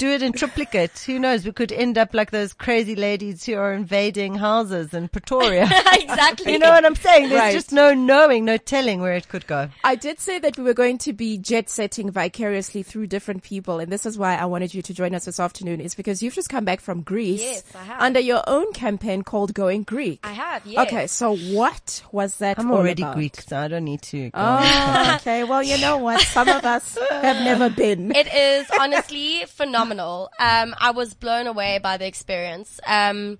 do 0.00 0.08
it 0.08 0.22
in 0.22 0.32
triplicate. 0.32 0.98
Who 1.06 1.18
knows? 1.18 1.44
We 1.44 1.52
could 1.52 1.70
end 1.70 1.98
up 1.98 2.14
like 2.14 2.30
those 2.30 2.54
crazy 2.54 2.96
ladies 2.96 3.44
who 3.44 3.54
are 3.56 3.74
invading 3.74 4.34
houses 4.36 4.94
in 4.94 5.08
Pretoria. 5.08 5.64
exactly. 5.92 6.52
you 6.52 6.58
know 6.58 6.70
what 6.70 6.86
I'm 6.86 6.94
saying? 6.94 7.28
There's 7.28 7.38
Right. 7.40 7.52
just 7.52 7.70
no 7.70 7.92
knowing, 7.92 8.46
no 8.46 8.56
telling 8.56 9.02
where 9.02 9.12
it 9.12 9.28
could 9.28 9.46
go. 9.46 9.68
I 9.84 9.96
did 9.96 10.18
say 10.18 10.38
that 10.38 10.56
we 10.56 10.64
were 10.64 10.72
going 10.72 10.96
to 10.98 11.12
be 11.12 11.36
jet 11.36 11.68
setting 11.68 12.10
vicariously 12.10 12.82
through 12.82 13.08
different 13.08 13.42
people, 13.42 13.78
and 13.78 13.92
this 13.92 14.06
is 14.06 14.16
why 14.16 14.36
I 14.36 14.46
wanted 14.46 14.72
you 14.72 14.80
to 14.80 14.94
join 14.94 15.14
us 15.14 15.26
this 15.26 15.38
afternoon. 15.38 15.82
Is 15.82 15.94
because 15.94 16.22
you've 16.22 16.34
just 16.34 16.48
come 16.48 16.64
back 16.64 16.80
from 16.80 17.02
Greece 17.02 17.42
Yes, 17.42 17.62
I 17.74 17.82
have. 17.84 18.00
under 18.00 18.20
your 18.20 18.42
own 18.46 18.72
campaign 18.72 19.20
called 19.22 19.52
Going 19.52 19.82
Greek. 19.82 20.20
I 20.24 20.32
have, 20.32 20.64
yes. 20.64 20.86
Okay, 20.86 21.06
so 21.08 21.36
what 21.36 22.02
was 22.10 22.36
that? 22.38 22.58
I'm 22.58 22.70
already 22.72 23.02
about? 23.02 23.16
Greek, 23.16 23.38
so 23.38 23.58
I 23.58 23.68
don't 23.68 23.84
need 23.84 24.00
to. 24.02 24.30
Go. 24.30 24.38
Oh, 24.40 25.12
okay. 25.16 25.44
Well, 25.44 25.62
you 25.62 25.78
know 25.78 25.98
what? 25.98 26.22
Some 26.22 26.48
of 26.48 26.64
us 26.64 26.96
have 27.10 27.44
never 27.44 27.68
been. 27.68 28.14
It 28.16 28.32
is 28.32 28.66
honestly 28.80 29.44
phenomenal. 29.46 29.89
Um, 30.38 30.74
I 30.78 30.92
was 30.92 31.14
blown 31.14 31.46
away 31.46 31.80
by 31.82 31.96
the 31.96 32.06
experience. 32.06 32.78
Um, 32.86 33.38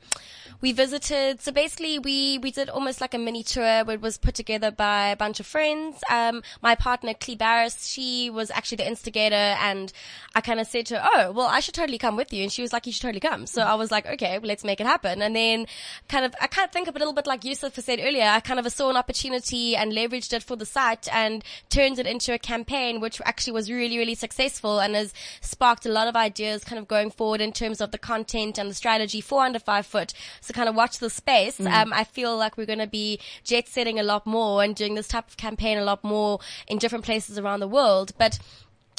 we 0.60 0.72
visited, 0.72 1.40
so 1.40 1.52
basically 1.52 1.98
we, 1.98 2.38
we 2.38 2.50
did 2.50 2.68
almost 2.68 3.00
like 3.00 3.14
a 3.14 3.18
mini 3.18 3.42
tour 3.42 3.84
it 3.88 4.00
was 4.00 4.18
put 4.18 4.34
together 4.34 4.70
by 4.70 5.08
a 5.08 5.16
bunch 5.16 5.40
of 5.40 5.46
friends. 5.46 6.02
Um, 6.10 6.42
my 6.62 6.74
partner, 6.74 7.14
Clee 7.14 7.36
Barris, 7.36 7.86
she 7.86 8.30
was 8.30 8.50
actually 8.50 8.76
the 8.76 8.86
instigator 8.88 9.34
and 9.34 9.92
I 10.34 10.40
kind 10.40 10.60
of 10.60 10.66
said 10.66 10.86
to 10.86 10.98
her, 10.98 11.08
oh, 11.14 11.32
well, 11.32 11.46
I 11.46 11.60
should 11.60 11.74
totally 11.74 11.98
come 11.98 12.16
with 12.16 12.32
you. 12.32 12.42
And 12.42 12.52
she 12.52 12.62
was 12.62 12.72
like, 12.72 12.86
you 12.86 12.92
should 12.92 13.02
totally 13.02 13.20
come. 13.20 13.46
So 13.46 13.62
I 13.62 13.74
was 13.74 13.90
like, 13.90 14.06
okay, 14.06 14.38
well, 14.38 14.48
let's 14.48 14.64
make 14.64 14.80
it 14.80 14.86
happen. 14.86 15.22
And 15.22 15.34
then 15.34 15.66
kind 16.08 16.24
of, 16.24 16.34
I 16.40 16.46
kind 16.46 16.66
of 16.66 16.72
think 16.72 16.88
of 16.88 16.96
a 16.96 16.98
little 16.98 17.14
bit 17.14 17.26
like 17.26 17.44
Yusuf 17.44 17.74
said 17.74 18.00
earlier. 18.02 18.24
I 18.24 18.40
kind 18.40 18.60
of 18.60 18.70
saw 18.72 18.90
an 18.90 18.96
opportunity 18.96 19.76
and 19.76 19.92
leveraged 19.92 20.32
it 20.32 20.42
for 20.42 20.56
the 20.56 20.66
site 20.66 21.08
and 21.12 21.42
turned 21.68 21.98
it 21.98 22.06
into 22.06 22.32
a 22.32 22.38
campaign, 22.38 23.00
which 23.00 23.20
actually 23.24 23.54
was 23.54 23.70
really, 23.70 23.98
really 23.98 24.14
successful 24.14 24.80
and 24.80 24.94
has 24.94 25.14
sparked 25.40 25.86
a 25.86 25.90
lot 25.90 26.08
of 26.08 26.16
ideas 26.16 26.64
kind 26.64 26.78
of 26.78 26.86
going 26.86 27.10
forward 27.10 27.40
in 27.40 27.52
terms 27.52 27.80
of 27.80 27.90
the 27.90 27.98
content 27.98 28.58
and 28.58 28.70
the 28.70 28.74
strategy 28.74 29.20
for 29.20 29.44
under 29.44 29.58
five 29.58 29.86
foot. 29.86 30.12
So 30.40 30.49
kind 30.52 30.68
of 30.68 30.74
watch 30.74 30.98
the 30.98 31.10
space. 31.10 31.60
Um, 31.60 31.92
I 31.92 32.04
feel 32.04 32.36
like 32.36 32.56
we're 32.56 32.66
going 32.66 32.78
to 32.78 32.86
be 32.86 33.18
jet 33.44 33.68
setting 33.68 33.98
a 33.98 34.02
lot 34.02 34.26
more 34.26 34.62
and 34.62 34.74
doing 34.74 34.94
this 34.94 35.08
type 35.08 35.28
of 35.28 35.36
campaign 35.36 35.78
a 35.78 35.84
lot 35.84 36.02
more 36.04 36.40
in 36.66 36.78
different 36.78 37.04
places 37.04 37.38
around 37.38 37.60
the 37.60 37.68
world. 37.68 38.12
But 38.18 38.38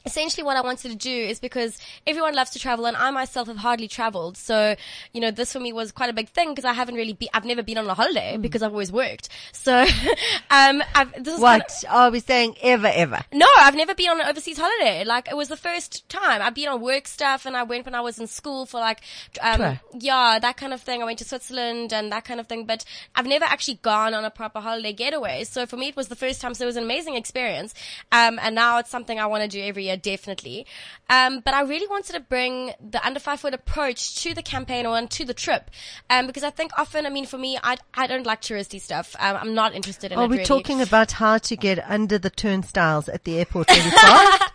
essentially 0.05 0.43
what 0.43 0.57
I 0.57 0.61
wanted 0.61 0.89
to 0.91 0.97
do 0.97 1.11
is 1.11 1.39
because 1.39 1.77
everyone 2.07 2.33
loves 2.35 2.51
to 2.51 2.59
travel 2.59 2.85
and 2.85 2.97
I 2.97 3.11
myself 3.11 3.47
have 3.47 3.57
hardly 3.57 3.87
traveled. 3.87 4.37
So, 4.37 4.75
you 5.13 5.21
know, 5.21 5.31
this 5.31 5.53
for 5.53 5.59
me 5.59 5.73
was 5.73 5.91
quite 5.91 6.09
a 6.09 6.13
big 6.13 6.29
thing 6.29 6.49
because 6.49 6.65
I 6.65 6.73
haven't 6.73 6.95
really 6.95 7.13
been, 7.13 7.29
I've 7.33 7.45
never 7.45 7.63
been 7.63 7.77
on 7.77 7.87
a 7.87 7.93
holiday 7.93 8.37
because 8.37 8.61
I've 8.61 8.71
always 8.71 8.91
worked. 8.91 9.29
So, 9.51 9.85
um, 10.51 10.83
I've, 10.95 11.23
this 11.23 11.35
is 11.35 11.39
kind 11.39 11.61
What 11.61 11.85
are 11.89 12.11
we 12.11 12.19
saying? 12.19 12.55
Ever, 12.61 12.87
ever? 12.93 13.19
no, 13.33 13.47
I've 13.59 13.75
never 13.75 13.95
been 13.95 14.09
on 14.09 14.21
an 14.21 14.27
overseas 14.27 14.57
holiday. 14.57 15.03
Like 15.03 15.27
it 15.29 15.37
was 15.37 15.47
the 15.49 15.57
first 15.57 16.07
time 16.09 16.41
I've 16.41 16.55
been 16.55 16.69
on 16.69 16.81
work 16.81 17.07
stuff, 17.07 17.45
and 17.45 17.55
I 17.55 17.63
went 17.63 17.85
when 17.85 17.95
I 17.95 18.01
was 18.01 18.19
in 18.19 18.27
school 18.27 18.65
for 18.65 18.79
like, 18.79 19.01
um, 19.41 19.79
yeah, 19.99 20.39
that 20.39 20.57
kind 20.57 20.73
of 20.73 20.81
thing. 20.81 21.01
I 21.01 21.05
went 21.05 21.19
to 21.19 21.25
Switzerland 21.25 21.93
and 21.93 22.11
that 22.11 22.25
kind 22.25 22.39
of 22.39 22.47
thing, 22.47 22.65
but 22.65 22.83
I've 23.15 23.27
never 23.27 23.45
actually 23.45 23.79
gone 23.81 24.13
on 24.13 24.25
a 24.25 24.29
proper 24.29 24.59
holiday 24.59 24.93
getaway. 24.93 25.43
So 25.43 25.65
for 25.65 25.77
me, 25.77 25.89
it 25.89 25.95
was 25.95 26.07
the 26.07 26.15
first 26.15 26.41
time. 26.41 26.53
So 26.53 26.65
it 26.65 26.67
was 26.67 26.77
an 26.77 26.83
amazing 26.83 27.15
experience. 27.15 27.73
Um, 28.11 28.39
and 28.41 28.55
now 28.55 28.79
it's 28.79 28.89
something 28.89 29.19
I 29.19 29.25
want 29.25 29.43
to 29.43 29.49
do 29.49 29.63
every 29.63 29.85
year, 29.85 29.90
definitely. 29.95 30.65
Um, 31.09 31.39
but 31.41 31.53
I 31.53 31.61
really 31.61 31.87
wanted 31.87 32.13
to 32.13 32.19
bring 32.19 32.73
the 32.79 33.05
under 33.05 33.19
five 33.19 33.39
foot 33.39 33.53
approach 33.53 34.15
to 34.23 34.33
the 34.33 34.41
campaign 34.41 34.85
or 34.85 35.01
to 35.05 35.25
the 35.25 35.33
trip, 35.33 35.69
um, 36.09 36.27
because 36.27 36.43
I 36.43 36.49
think 36.49 36.71
often, 36.77 37.05
I 37.05 37.09
mean, 37.09 37.25
for 37.25 37.37
me, 37.37 37.57
I 37.63 37.77
I 37.93 38.07
don't 38.07 38.25
like 38.25 38.41
touristy 38.41 38.79
stuff. 38.79 39.15
Um, 39.19 39.37
I'm 39.37 39.53
not 39.53 39.73
interested 39.73 40.11
in 40.11 40.17
Are 40.19 40.27
we 40.27 40.37
really. 40.37 40.45
talking 40.45 40.81
about 40.81 41.11
how 41.13 41.37
to 41.39 41.55
get 41.55 41.79
under 41.89 42.17
the 42.17 42.29
turnstiles 42.29 43.09
at 43.09 43.23
the 43.23 43.39
airport 43.39 43.69
really 43.71 43.89
fast? 43.91 44.51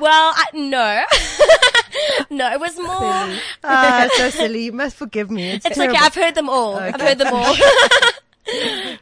Well, 0.00 0.32
I, 0.34 0.44
no. 0.54 1.04
no, 2.36 2.52
it 2.52 2.60
was 2.60 2.76
more. 2.76 3.38
ah, 3.64 4.08
so 4.16 4.30
silly. 4.30 4.64
You 4.64 4.72
must 4.72 4.96
forgive 4.96 5.30
me. 5.30 5.50
It's, 5.50 5.66
It's 5.66 5.78
okay. 5.78 5.96
I've 5.96 6.14
heard 6.14 6.34
them 6.34 6.48
all. 6.48 6.76
I've 6.76 7.00
heard 7.00 7.18
them 7.18 7.32
all. 7.32 7.54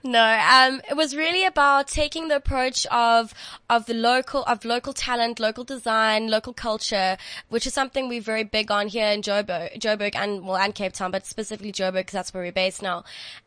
No, 0.05 0.23
um, 0.23 0.81
it 0.89 0.97
was 0.97 1.17
really 1.17 1.45
about 1.45 1.89
taking 1.89 2.29
the 2.29 2.37
approach 2.37 2.87
of 2.87 3.35
of 3.69 3.87
the 3.87 3.95
local 3.95 4.45
of 4.45 4.65
local 4.65 4.93
talent, 4.93 5.41
local 5.41 5.65
design, 5.65 6.29
local 6.29 6.53
culture, 6.53 7.17
which 7.49 7.67
is 7.67 7.75
something 7.75 8.09
we're 8.09 8.21
very 8.21 8.45
big 8.45 8.71
on 8.71 8.87
here 8.87 9.09
in 9.09 9.21
Joburg, 9.21 9.81
Joburg 9.81 10.15
and 10.15 10.47
well 10.47 10.57
and 10.57 10.73
Cape 10.75 10.93
Town, 10.93 11.11
but 11.11 11.27
specifically 11.27 11.73
Joburg 11.73 12.03
because 12.03 12.13
that's 12.13 12.33
where 12.33 12.45
we're 12.45 12.53
based 12.53 12.83
now. 12.83 12.99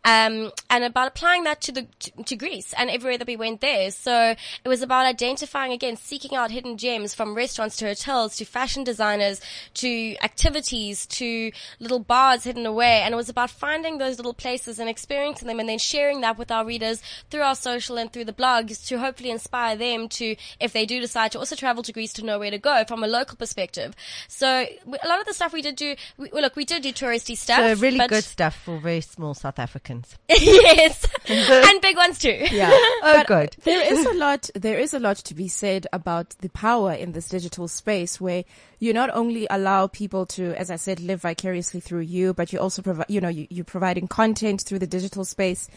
Um, 0.03 0.51
and 0.69 0.84
about 0.84 1.08
applying 1.08 1.45
that 1.45 1.62
to 1.62 1.71
the 1.71 1.88
to, 1.99 2.23
to 2.23 2.36
Greece 2.36 2.73
and 2.77 2.89
everywhere 2.89 3.17
that 3.17 3.27
we 3.27 3.38
went 3.38 3.62
there. 3.62 3.89
So 3.91 4.36
it 4.63 4.67
was 4.67 4.81
about 4.81 5.05
identifying 5.05 5.71
again, 5.71 5.95
seeking 5.95 6.36
out 6.36 6.51
hidden 6.51 6.77
gems 6.77 7.13
from 7.13 7.36
restaurants 7.36 7.77
to 7.77 7.86
hotels 7.86 8.36
to 8.38 8.45
fashion 8.45 8.84
designers 8.84 9.39
to 9.75 10.15
activities 10.21 11.05
to 11.05 11.51
little 11.79 11.99
bars 11.99 12.43
hidden 12.43 12.65
away. 12.65 13.01
And 13.01 13.13
it 13.13 13.17
was 13.17 13.29
about 13.29 13.49
finding 13.49 13.97
those 13.97 14.17
little 14.17 14.34
places 14.34 14.77
and 14.77 14.89
experiencing 14.89 15.47
them 15.47 15.62
and 15.62 15.69
then 15.69 15.79
sharing 15.85 16.21
that 16.21 16.37
with 16.37 16.51
our 16.51 16.65
readers 16.65 17.01
through 17.29 17.41
our 17.41 17.55
social 17.55 17.97
and 17.97 18.11
through 18.11 18.25
the 18.25 18.33
blogs 18.33 18.85
to 18.87 18.99
hopefully 18.99 19.29
inspire 19.29 19.75
them 19.75 20.09
to, 20.09 20.35
if 20.59 20.73
they 20.73 20.85
do 20.85 20.99
decide 20.99 21.31
to 21.31 21.39
also 21.39 21.55
travel 21.55 21.83
to 21.83 21.93
Greece, 21.93 22.13
to 22.13 22.25
know 22.25 22.39
where 22.39 22.51
to 22.51 22.57
go 22.57 22.83
from 22.87 23.03
a 23.03 23.07
local 23.07 23.37
perspective. 23.37 23.95
So 24.27 24.47
a 24.47 25.07
lot 25.07 25.19
of 25.19 25.25
the 25.25 25.33
stuff 25.33 25.53
we 25.53 25.61
did 25.61 25.75
do, 25.75 25.95
we, 26.17 26.29
well, 26.31 26.41
look, 26.41 26.55
we 26.55 26.65
did 26.65 26.83
do 26.83 26.91
touristy 26.91 27.37
stuff. 27.37 27.59
So 27.59 27.81
really 27.81 27.97
but- 27.97 28.09
good 28.09 28.23
stuff 28.23 28.55
for 28.55 28.79
very 28.79 29.01
small 29.01 29.33
South 29.33 29.59
Africans. 29.59 30.17
yes. 30.29 31.05
and 31.27 31.81
big 31.81 31.97
ones 31.97 32.19
too. 32.19 32.45
Yeah. 32.51 32.69
Oh, 32.71 33.23
good. 33.27 33.55
There 33.63 33.93
is 33.93 34.05
a 34.05 34.13
lot, 34.13 34.49
there 34.55 34.79
is 34.79 34.93
a 34.93 34.99
lot 34.99 35.17
to 35.17 35.33
be 35.35 35.47
said 35.47 35.87
about 35.93 36.29
the 36.39 36.49
power 36.49 36.93
in 36.93 37.11
this 37.11 37.29
digital 37.29 37.67
space 37.67 38.19
where 38.19 38.43
you 38.85 38.93
not 38.93 39.09
only 39.13 39.47
allow 39.49 39.87
people 39.87 40.25
to, 40.27 40.53
as 40.53 40.69
I 40.69 40.75
said, 40.75 40.99
live 40.99 41.21
vicariously 41.21 41.79
through 41.79 42.01
you, 42.01 42.33
but 42.33 42.53
you 42.53 42.59
also 42.59 42.81
provide, 42.81 43.07
you 43.09 43.19
know, 43.19 43.29
you, 43.29 43.47
you're 43.49 43.65
providing 43.65 44.07
content 44.07 44.61
through 44.61 44.79
the 44.79 44.87
digital 44.87 45.25
space. 45.25 45.67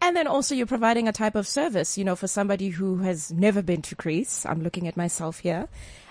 And 0.00 0.14
then 0.14 0.28
also 0.28 0.54
you're 0.54 0.66
providing 0.66 1.08
a 1.08 1.12
type 1.12 1.34
of 1.34 1.48
service, 1.48 1.98
you 1.98 2.04
know, 2.04 2.14
for 2.14 2.28
somebody 2.28 2.68
who 2.68 2.98
has 2.98 3.32
never 3.32 3.62
been 3.62 3.82
to 3.82 3.94
Greece. 3.96 4.46
I'm 4.46 4.62
looking 4.62 4.86
at 4.86 4.96
myself 4.96 5.40
here 5.40 5.66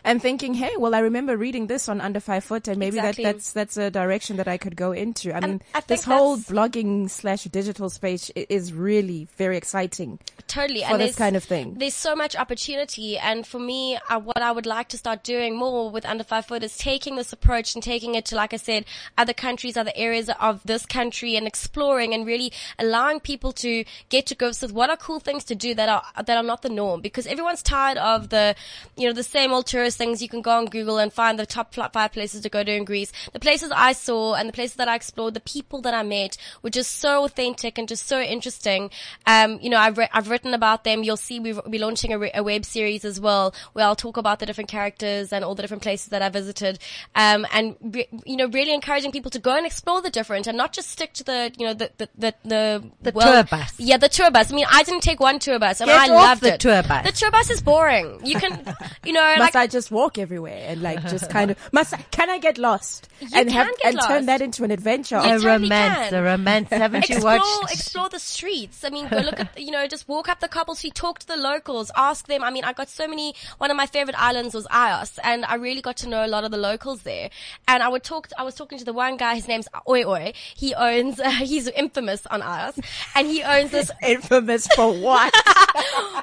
and 0.07 0.21
thinking, 0.21 0.53
Hey, 0.53 0.71
well, 0.77 0.95
I 0.95 0.99
remember 0.99 1.35
reading 1.35 1.67
this 1.67 1.89
on 1.89 1.99
under 1.99 2.19
five 2.19 2.43
foot 2.43 2.67
and 2.67 2.77
maybe 2.77 2.97
Exactly. 2.97 3.23
that, 3.25 3.33
that's, 3.33 3.51
that's 3.51 3.77
a 3.77 3.91
direction 3.91 4.37
that 4.37 4.47
I 4.47 4.57
could 4.57 4.75
go 4.75 4.93
into. 4.93 5.35
I 5.35 5.41
mean, 5.41 5.61
I 5.75 5.81
this 5.81 6.05
whole 6.05 6.37
blogging 6.37 7.09
slash 7.09 7.43
digital 7.43 7.89
space 7.89 8.29
is 8.35 8.73
really 8.73 9.27
very 9.35 9.57
exciting. 9.57 10.19
Totally. 10.47 10.83
For 10.83 10.97
this 10.97 11.17
kind 11.17 11.35
of 11.35 11.43
thing. 11.43 11.75
There's 11.77 11.93
so 11.93 12.15
much 12.15 12.35
opportunity. 12.35 13.17
And 13.17 13.45
for 13.45 13.59
me, 13.59 13.99
uh, 14.09 14.19
what 14.19 14.41
I 14.41 14.51
would 14.51 14.65
like 14.65 14.87
to 14.89 14.97
start 14.97 15.23
doing 15.23 15.57
more 15.57 15.91
with 15.91 16.05
Under 16.05 16.23
Five 16.23 16.45
Foot 16.45 16.63
is 16.63 16.77
taking 16.77 17.17
this 17.17 17.33
approach 17.33 17.75
and 17.75 17.83
taking 17.83 18.15
it 18.15 18.25
to, 18.25 18.35
like 18.35 18.53
I 18.53 18.57
said, 18.57 18.85
other 19.17 19.33
countries, 19.33 19.75
other 19.75 19.91
areas 19.93 20.29
of 20.39 20.61
this 20.63 20.85
country 20.85 21.35
and 21.35 21.45
exploring 21.45 22.13
and 22.13 22.25
really 22.25 22.53
allowing 22.79 23.19
people 23.19 23.51
to 23.53 23.83
get 24.07 24.25
to 24.27 24.35
grips 24.35 24.61
with 24.61 24.71
what 24.71 24.89
are 24.89 24.97
cool 24.97 25.19
things 25.19 25.43
to 25.45 25.55
do 25.55 25.75
that 25.75 25.89
are, 25.89 26.23
that 26.23 26.37
are 26.37 26.43
not 26.43 26.61
the 26.61 26.69
norm 26.69 27.01
because 27.01 27.27
everyone's 27.27 27.61
tired 27.61 27.97
of 27.97 28.29
the, 28.29 28.55
you 28.95 29.05
know, 29.07 29.13
the 29.13 29.23
same 29.23 29.51
old 29.51 29.65
tourist 29.65 29.96
things. 29.97 30.21
You 30.21 30.29
can 30.29 30.41
go 30.41 30.51
on 30.51 30.65
Google 30.65 30.97
and 30.97 31.12
find 31.12 31.38
the 31.38 31.45
top 31.45 31.73
five 31.73 32.12
places 32.13 32.41
to 32.41 32.49
go 32.49 32.63
to 32.63 32.71
in 32.71 32.86
Greece. 32.86 33.12
The 33.33 33.39
places 33.39 33.71
I 33.75 33.93
saw 33.93 34.36
and 34.36 34.47
the 34.47 34.53
places 34.53 34.77
that 34.77 34.88
I 34.88 34.95
explored, 34.95 35.33
the 35.33 35.39
people 35.41 35.81
that 35.81 35.93
I 35.93 36.03
met 36.03 36.38
were 36.62 36.69
just 36.69 36.99
so 36.99 37.23
authentic 37.25 37.77
and 37.77 37.88
just 37.88 38.07
so 38.07 38.21
interesting. 38.21 38.89
Um, 39.25 39.60
you 39.62 39.69
know, 39.69 39.77
I've, 39.77 39.97
re- 39.97 40.10
I've 40.13 40.29
written 40.29 40.53
about 40.53 40.83
them. 40.83 41.03
You'll 41.03 41.17
see 41.17 41.39
we've, 41.39 41.60
we're 41.65 41.81
launching 41.81 42.13
a, 42.13 42.19
re- 42.19 42.31
a 42.33 42.43
web 42.43 42.63
series 42.65 43.03
as 43.03 43.19
well 43.19 43.53
where 43.73 43.86
I'll 43.86 43.95
talk 43.95 44.17
about 44.17 44.39
the 44.39 44.45
different 44.45 44.69
characters 44.69 45.33
and 45.33 45.43
all 45.43 45.55
the 45.55 45.62
different 45.63 45.83
places 45.83 46.07
that 46.07 46.21
I 46.21 46.29
visited. 46.29 46.79
Um, 47.15 47.45
and, 47.51 47.75
re- 47.81 48.07
you 48.25 48.38
know, 48.38 48.47
really 48.47 48.73
encouraging 48.73 49.12
people 49.12 49.31
to 49.31 49.39
go 49.39 49.55
and 49.55 49.65
explore 49.65 50.01
the 50.01 50.10
different 50.10 50.47
and 50.47 50.57
not 50.57 50.73
just 50.73 50.89
stick 50.89 51.13
to 51.13 51.23
the, 51.23 51.51
you 51.57 51.65
know, 51.65 51.73
the, 51.73 51.91
the, 51.97 52.10
the, 52.17 52.33
the, 52.43 52.91
The 53.01 53.12
well- 53.12 53.33
tour 53.33 53.43
bus. 53.60 53.73
Yeah, 53.79 53.97
the 53.97 54.10
tour 54.10 54.31
bus. 54.31 54.51
I 54.51 54.55
mean, 54.55 54.65
I 54.69 54.83
didn't 54.83 55.01
take 55.01 55.19
one 55.19 55.39
tour 55.39 55.60
bus 55.60 55.81
and 55.81 55.88
Get 55.89 55.97
I 55.97 56.03
off 56.03 56.10
loved 56.10 56.41
the 56.43 56.53
it. 56.53 56.60
tour 56.60 56.83
bus. 56.83 57.05
The 57.05 57.12
tour 57.12 57.31
bus 57.31 57.49
is 57.49 57.62
boring. 57.62 58.19
You 58.25 58.39
can, 58.39 58.75
you 59.05 59.13
know, 59.13 59.36
like, 59.39 59.53
just 59.77 59.91
walk 59.91 60.17
everywhere 60.17 60.63
and 60.67 60.81
like 60.81 61.01
just 61.03 61.29
kind 61.37 61.51
of 61.51 61.57
must 61.71 61.93
I, 61.93 61.97
can 62.09 62.29
I 62.29 62.39
get 62.39 62.57
lost 62.57 63.07
and 63.21 63.31
can 63.31 63.49
have 63.49 63.77
get 63.77 63.93
and 63.93 64.01
turn 64.01 64.25
that 64.25 64.41
into 64.41 64.63
an 64.63 64.71
adventure? 64.71 65.17
You 65.17 65.21
a 65.21 65.39
totally 65.39 65.69
romance, 65.69 66.09
can. 66.09 66.13
a 66.15 66.23
romance. 66.23 66.69
Haven't 66.69 67.09
you 67.09 67.19
watched? 67.21 67.71
explore 67.71 68.09
the 68.09 68.19
streets. 68.19 68.83
I 68.83 68.89
mean, 68.89 69.07
go 69.07 69.17
look 69.17 69.39
at, 69.39 69.59
you 69.59 69.71
know, 69.71 69.87
just 69.87 70.07
walk 70.07 70.29
up 70.29 70.39
the 70.39 70.47
cobble 70.47 70.75
street, 70.75 70.95
talk 70.95 71.19
to 71.19 71.27
the 71.27 71.37
locals, 71.37 71.91
ask 71.95 72.27
them. 72.27 72.43
I 72.43 72.49
mean, 72.49 72.63
I 72.63 72.73
got 72.73 72.89
so 72.89 73.07
many, 73.07 73.35
one 73.59 73.69
of 73.69 73.77
my 73.77 73.85
favorite 73.85 74.19
islands 74.19 74.55
was 74.55 74.65
Ios 74.67 75.19
and 75.23 75.45
I 75.45 75.55
really 75.55 75.81
got 75.81 75.97
to 75.97 76.09
know 76.09 76.25
a 76.25 76.27
lot 76.27 76.43
of 76.43 76.51
the 76.51 76.57
locals 76.57 77.03
there. 77.03 77.29
And 77.67 77.83
I 77.83 77.87
would 77.87 78.03
talk, 78.03 78.29
I 78.37 78.43
was 78.43 78.55
talking 78.55 78.79
to 78.79 78.85
the 78.85 78.93
one 78.93 79.17
guy, 79.17 79.35
his 79.35 79.47
name's 79.47 79.67
Oi 79.87 80.03
Oi. 80.05 80.33
He 80.55 80.73
owns, 80.73 81.19
uh, 81.19 81.29
he's 81.51 81.67
infamous 81.67 82.25
on 82.27 82.41
Ios 82.41 82.83
and 83.15 83.27
he 83.27 83.43
owns 83.43 83.71
this 83.71 83.91
Infamous 84.01 84.67
for 84.67 84.93
what? 84.93 85.33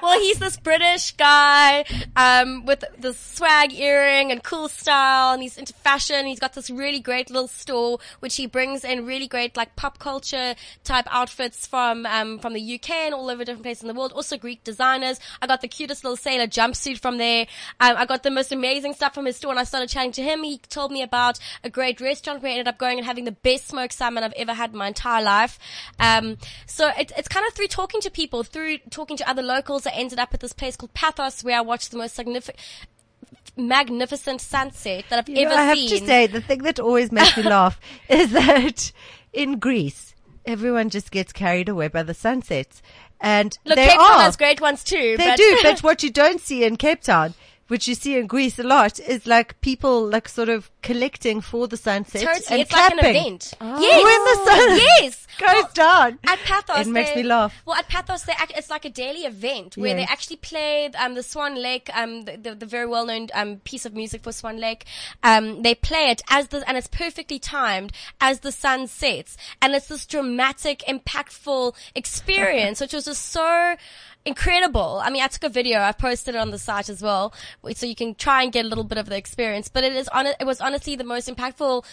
well, 0.03 0.19
he's 0.21 0.39
this 0.39 0.57
British 0.57 1.13
guy 1.13 1.85
um, 2.17 2.65
with 2.65 2.85
the 2.99 3.13
swag 3.45 3.75
earring 3.75 4.33
and 4.33 4.43
cool 4.43 4.69
style, 4.69 5.35
and 5.35 5.43
he's 5.43 5.59
into 5.59 5.75
fashion. 5.75 6.25
He's 6.25 6.41
got 6.41 6.55
this 6.55 6.71
really 6.71 6.99
great 6.99 7.29
little 7.29 7.47
store 7.47 7.99
which 8.21 8.37
he 8.37 8.47
brings 8.47 8.85
in 8.85 9.05
really 9.05 9.29
great 9.29 9.55
like 9.55 9.77
pop 9.77 9.99
culture 9.99 10.55
type 10.83 11.07
outfits 11.11 11.67
from 11.67 12.07
um, 12.07 12.39
from 12.39 12.55
the 12.55 12.75
UK 12.75 12.91
and 12.91 13.15
all 13.15 13.29
over 13.29 13.45
different 13.45 13.65
places 13.65 13.83
in 13.83 13.89
the 13.89 13.95
world. 13.95 14.13
Also 14.13 14.39
Greek 14.39 14.65
designers. 14.65 15.21
I 15.43 15.47
got 15.47 15.61
the 15.61 15.69
cutest 15.69 16.05
little 16.05 16.17
sailor 16.17 16.47
jumpsuit 16.47 17.01
from 17.01 17.19
there. 17.19 17.47
Um, 17.81 17.97
I 17.99 18.07
got 18.07 18.23
the 18.23 18.31
most 18.31 18.51
amazing 18.51 18.95
stuff 18.95 19.13
from 19.13 19.27
his 19.27 19.37
store, 19.37 19.51
and 19.51 19.61
I 19.61 19.65
started 19.65 19.91
chatting 19.91 20.13
to 20.13 20.23
him. 20.23 20.43
He 20.43 20.57
told 20.57 20.91
me 20.91 21.03
about 21.03 21.39
a 21.63 21.69
great 21.69 22.01
restaurant 22.01 22.43
where 22.43 22.51
I 22.51 22.55
ended 22.55 22.69
up 22.69 22.79
going 22.79 22.97
and 22.97 23.07
having 23.07 23.25
the 23.25 23.33
best 23.33 23.69
smoked 23.69 23.93
salmon 23.93 24.25
I've 24.25 24.33
ever 24.39 24.55
had 24.55 24.73
in 24.73 24.79
my 24.79 24.89
entire 24.89 25.23
life. 25.23 25.59
Um, 26.01 26.39
so 26.65 26.89
it, 26.99 27.13
it's 27.19 27.29
kind 27.29 27.47
of 27.47 27.53
through 27.53 27.69
talking 27.69 28.01
to 28.01 28.11
people, 28.11 28.43
through 28.43 28.79
talking 28.89 29.19
to 29.19 29.29
other 29.29 29.43
locals. 29.43 29.87
I 29.87 29.91
ended 29.91 30.19
up 30.19 30.33
at 30.33 30.41
this 30.41 30.55
place 30.55 30.77
called 30.77 30.95
Pathos 30.95 31.45
where 31.45 31.59
I 31.59 31.61
watched 31.61 31.91
the 31.91 31.99
most 31.99 32.15
significant, 32.15 32.59
magnificent 33.57 34.41
sunset 34.41 35.05
that 35.11 35.19
I've 35.21 35.29
You 35.29 35.45
know, 35.45 35.51
ever 35.53 35.61
I 35.61 35.65
have 35.65 35.77
to 35.79 35.99
say, 36.07 36.27
the 36.27 36.41
thing 36.41 36.63
that 36.63 36.79
always 36.81 37.13
makes 37.13 37.37
me 37.37 37.43
laugh 37.57 37.81
is 38.09 38.33
that 38.33 38.93
in 39.33 39.59
Greece, 39.59 40.15
everyone 40.45 40.91
just 40.91 41.11
gets 41.11 41.33
carried 41.33 41.69
away 41.69 41.89
by 41.89 42.03
the 42.03 42.15
sunsets. 42.15 42.83
And 43.21 43.57
Look, 43.65 43.77
they 43.77 43.87
Cape 43.89 43.99
are. 43.99 44.09
Town 44.09 44.21
has 44.21 44.37
great 44.37 44.61
ones 44.61 44.85
too. 44.85 45.17
They 45.17 45.29
but 45.29 45.37
do, 45.37 45.59
but 45.63 45.83
what 45.83 46.03
you 46.03 46.11
don't 46.11 46.41
see 46.41 46.65
in 46.65 46.77
Cape 46.77 47.01
Town, 47.03 47.35
which 47.69 47.89
you 47.89 47.95
see 47.95 48.19
in 48.19 48.27
Greece 48.27 48.59
a 48.59 48.63
lot, 48.63 49.01
is 49.01 49.27
like 49.27 49.59
people 49.61 50.07
like 50.07 50.29
sort 50.29 50.49
of 50.49 50.71
collecting 50.83 51.41
for 51.41 51.67
the 51.67 51.77
sunset 51.77 52.23
totally, 52.23 52.45
and 52.51 52.61
it's 52.61 52.71
clapping. 52.71 52.97
like 52.99 53.07
an 53.07 53.17
event. 53.17 53.55
When 53.61 53.81
Yes, 53.81 54.39
the 54.39 54.51
sun 54.51 54.77
yes. 54.77 55.24
Goes 55.39 55.73
down. 55.73 56.19
At 56.27 56.39
Pathos, 56.41 56.87
It 56.87 56.91
makes 56.91 57.11
they- 57.11 57.17
me 57.17 57.23
laugh. 57.25 57.55
Well, 57.67 57.77
at 57.77 57.89
Pathos, 57.89 58.23
they 58.23 58.33
act, 58.33 58.53
it's 58.57 58.71
like 58.71 58.85
a 58.85 58.91
daily 58.91 59.21
event 59.21 59.77
where 59.77 59.95
they 59.95 60.05
actually 60.05 60.37
play 60.37 60.91
um, 60.99 61.15
the 61.15 61.23
Swan 61.23 61.55
Lake, 61.61 61.91
um, 61.95 62.23
the, 62.23 62.37
the, 62.37 62.55
the 62.55 62.67
very 62.67 62.87
well-known 62.87 63.29
um, 63.35 63.57
piece 63.59 63.85
of 63.87 63.95
music 63.95 64.23
for 64.23 64.33
Swan 64.33 64.59
Lake. 64.59 64.85
Um, 65.23 65.63
they 65.63 65.75
play 65.75 66.11
it 66.11 66.23
as 66.31 66.49
the 66.49 66.63
and 66.69 66.77
it's 66.77 66.87
perfectly 66.87 67.39
timed 67.39 67.93
as 68.21 68.41
the 68.41 68.53
sun 68.53 68.87
sets, 68.87 69.37
and 69.61 69.75
it's 69.75 69.89
this 69.89 70.07
dramatic, 70.07 70.83
impactful 70.89 71.75
experience, 71.95 72.81
which 72.81 72.93
was 72.93 73.05
just 73.07 73.27
so 73.27 73.77
incredible. 74.27 75.01
I 75.03 75.11
mean, 75.11 75.23
I 75.23 75.27
took 75.27 75.45
a 75.45 75.49
video. 75.49 75.81
I 75.81 75.93
posted 75.93 76.35
it 76.35 76.39
on 76.39 76.51
the 76.51 76.59
site 76.59 76.89
as 76.89 77.03
well, 77.03 77.35
so 77.75 77.87
you 77.87 77.95
can 77.95 78.15
try 78.15 78.43
and 78.43 78.53
get 78.53 78.65
a 78.65 78.69
little 78.69 78.85
bit 78.85 78.99
of 78.99 79.07
the 79.07 79.17
experience. 79.17 79.69
But 79.69 79.85
it 79.85 79.93
is 79.95 80.09
on. 80.09 80.27
It 80.27 80.45
was 80.47 80.61
honestly 80.61 80.97
the 80.97 81.05
most 81.05 81.29
impactful 81.29 81.85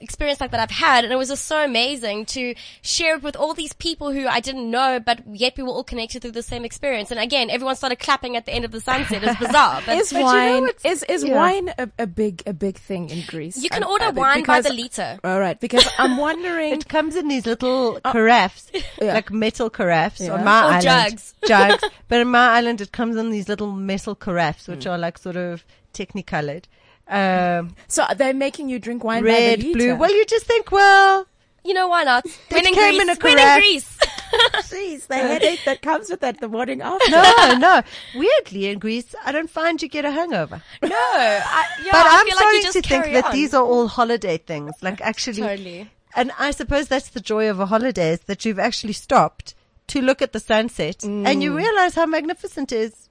experience 0.00 0.40
like 0.40 0.50
that 0.50 0.60
I've 0.60 0.70
had, 0.70 1.04
and 1.04 1.12
it 1.12 1.16
was 1.16 1.28
just 1.28 1.44
so 1.44 1.62
amazing 1.62 2.26
to 2.26 2.54
share 2.82 3.16
it 3.16 3.22
with 3.22 3.36
all 3.36 3.54
these 3.54 3.72
people 3.74 4.12
who 4.12 4.26
I 4.26 4.40
didn't 4.40 4.70
know, 4.70 5.00
but 5.00 5.22
yet 5.32 5.54
we 5.56 5.62
were 5.62 5.70
all 5.70 5.84
connected 5.84 6.22
through 6.22 6.32
the 6.32 6.42
same 6.42 6.64
experience. 6.64 7.10
And 7.10 7.20
again, 7.20 7.50
everyone 7.50 7.76
started 7.76 7.98
clapping 7.98 8.36
at 8.36 8.46
the 8.46 8.52
end 8.52 8.64
of 8.64 8.72
the 8.72 8.80
sunset. 8.80 9.22
It 9.22 9.26
was 9.26 9.36
bizarre. 9.36 9.82
But 9.86 9.98
Is 9.98 10.12
you 10.12 10.18
know 10.18 10.24
wine 10.24 10.68
is 10.84 11.02
is 11.04 11.24
yeah. 11.24 11.34
wine 11.36 11.72
a, 11.78 11.88
a 11.98 12.06
big 12.06 12.42
a 12.46 12.52
big 12.52 12.76
thing 12.76 13.10
in 13.10 13.24
Greece? 13.26 13.62
You 13.62 13.70
can 13.70 13.84
I- 13.84 13.88
order 13.88 14.04
I- 14.06 14.10
wine 14.10 14.44
by 14.44 14.60
the 14.60 14.72
liter. 14.72 15.18
All 15.24 15.40
right, 15.40 15.58
because 15.58 15.88
I'm 15.98 16.16
wondering. 16.26 16.72
It 16.72 16.88
comes 16.88 17.16
in 17.16 17.28
these 17.28 17.46
little 17.46 18.00
oh. 18.04 18.12
carafes, 18.12 18.70
Yeah. 19.00 19.14
like 19.14 19.30
metal 19.30 19.70
carafes 19.70 20.20
Yeah. 20.20 20.34
on 20.34 20.44
my 20.44 20.60
Or 20.60 20.64
island. 20.64 20.82
jugs. 20.82 21.34
jugs. 21.46 21.84
But 22.08 22.20
in 22.20 22.28
my 22.28 22.56
island, 22.56 22.80
it 22.80 22.92
comes 22.92 23.16
in 23.16 23.30
these 23.30 23.48
little 23.48 23.72
metal 23.72 24.14
carafes, 24.14 24.68
which 24.68 24.84
hmm. 24.84 24.90
are 24.90 24.98
like 24.98 25.18
sort 25.18 25.36
of 25.36 25.64
technicolored. 25.92 26.68
Um, 27.10 27.74
so 27.88 28.06
they're 28.16 28.32
making 28.34 28.68
you 28.68 28.78
drink 28.78 29.02
wine 29.04 29.22
by 29.24 29.28
red, 29.30 29.60
the 29.60 29.72
blue. 29.72 29.96
Well, 29.96 30.14
you 30.14 30.24
just 30.26 30.46
think, 30.46 30.70
well, 30.70 31.26
You 31.64 31.74
know 31.74 31.88
why 31.88 32.04
not? 32.04 32.24
When 32.50 32.66
in 32.66 32.72
came 32.74 32.94
Greece. 32.96 33.02
in 33.02 33.08
a 33.10 33.14
when 33.16 33.38
in. 33.38 33.58
Greece. 33.58 33.98
Jeez, 34.70 35.08
the 35.08 35.16
headache 35.16 35.60
that 35.64 35.82
comes 35.82 36.08
with 36.08 36.20
that 36.20 36.40
the 36.40 36.46
morning 36.48 36.80
after. 36.82 37.10
no, 37.10 37.56
no. 37.58 37.82
Weirdly, 38.14 38.68
in 38.68 38.78
Greece, 38.78 39.12
I 39.24 39.32
don't 39.32 39.50
find 39.50 39.82
you 39.82 39.88
get 39.88 40.04
a 40.04 40.10
hangover. 40.12 40.62
no, 40.82 40.88
I, 40.92 41.66
yeah, 41.84 41.90
but 41.92 42.06
I 42.06 42.20
I'm 42.20 42.26
feel 42.26 42.36
starting 42.36 42.46
like 42.46 42.54
you 42.54 42.62
just 42.62 42.72
to 42.74 42.82
think 42.88 43.04
carry 43.04 43.12
that 43.20 43.32
these 43.32 43.52
are 43.54 43.64
all 43.64 43.88
holiday 43.88 44.38
things. 44.38 44.72
Like 44.80 45.00
actually, 45.00 45.42
Totally. 45.42 45.90
and 46.14 46.30
I 46.38 46.52
suppose 46.52 46.86
that's 46.86 47.08
the 47.10 47.20
joy 47.20 47.50
of 47.50 47.58
a 47.58 47.66
holiday 47.66 48.12
is 48.12 48.20
that 48.20 48.44
you've 48.44 48.60
actually 48.60 48.92
stopped 48.92 49.54
to 49.88 50.00
look 50.00 50.22
at 50.22 50.32
the 50.32 50.38
sunset 50.40 51.02
and 51.02 51.26
Mm. 51.26 51.42
you 51.42 51.56
realize 51.56 51.96
how 51.96 52.06
magnificent 52.06 52.70
is 52.70 53.08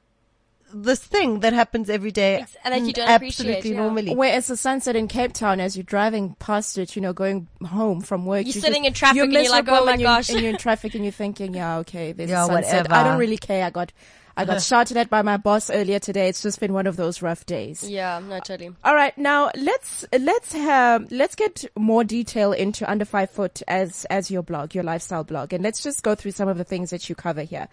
this 0.73 0.99
thing 1.03 1.39
that 1.41 1.53
happens 1.53 1.89
every 1.89 2.11
day 2.11 2.37
Ex- 2.41 2.55
and 2.63 2.73
that 2.73 2.81
you 2.87 2.93
don't 2.93 3.09
appreciate, 3.09 3.47
absolutely 3.57 3.71
yeah. 3.71 3.77
normally. 3.77 4.15
Whereas 4.15 4.47
the 4.47 4.57
sunset 4.57 4.95
in 4.95 5.07
Cape 5.07 5.33
Town, 5.33 5.59
as 5.59 5.75
you're 5.75 5.83
driving 5.83 6.35
past 6.39 6.77
it, 6.77 6.95
you 6.95 7.01
know, 7.01 7.13
going 7.13 7.47
home 7.65 8.01
from 8.01 8.25
work, 8.25 8.45
You're 8.45 8.55
you 8.55 8.61
sitting 8.61 8.83
just- 8.83 8.87
in 8.87 8.93
traffic 8.93 9.21
and 9.23 9.33
you're 9.33 9.49
like, 9.49 9.67
oh 9.67 9.85
my 9.85 9.93
and 9.93 10.01
you're- 10.01 10.13
gosh. 10.13 10.29
and 10.29 10.39
you're 10.41 10.49
in 10.51 10.57
traffic 10.57 10.95
and 10.95 11.03
you're 11.03 11.11
thinking, 11.11 11.53
yeah, 11.53 11.77
okay, 11.79 12.11
there's 12.11 12.29
Yeah, 12.29 12.43
a 12.45 12.47
sunset. 12.47 12.91
I 12.91 13.03
don't 13.03 13.17
really 13.19 13.37
care. 13.37 13.65
I 13.65 13.69
got, 13.71 13.91
I 14.37 14.45
got 14.45 14.61
shouted 14.71 14.95
at 14.95 15.09
by 15.09 15.21
my 15.21 15.35
boss 15.37 15.69
earlier 15.69 15.99
today. 15.99 16.29
It's 16.29 16.41
just 16.41 16.59
been 16.61 16.71
one 16.71 16.87
of 16.87 16.95
those 16.95 17.21
rough 17.21 17.45
days. 17.45 17.83
Yeah, 17.83 18.19
no, 18.19 18.39
totally. 18.39 18.71
All 18.85 18.95
right, 18.95 19.17
now 19.17 19.51
let's 19.57 20.05
let's 20.17 20.53
have 20.53 21.11
let's 21.11 21.35
get 21.35 21.65
more 21.77 22.03
detail 22.05 22.53
into 22.53 22.89
under 22.89 23.03
five 23.05 23.31
foot 23.31 23.61
as 23.67 24.05
as 24.05 24.31
your 24.31 24.43
blog, 24.43 24.73
your 24.75 24.85
lifestyle 24.85 25.25
blog, 25.25 25.51
and 25.51 25.61
let's 25.63 25.83
just 25.83 26.03
go 26.03 26.15
through 26.15 26.31
some 26.31 26.47
of 26.47 26.57
the 26.57 26.63
things 26.63 26.91
that 26.91 27.09
you 27.09 27.15
cover 27.15 27.41
here. 27.41 27.67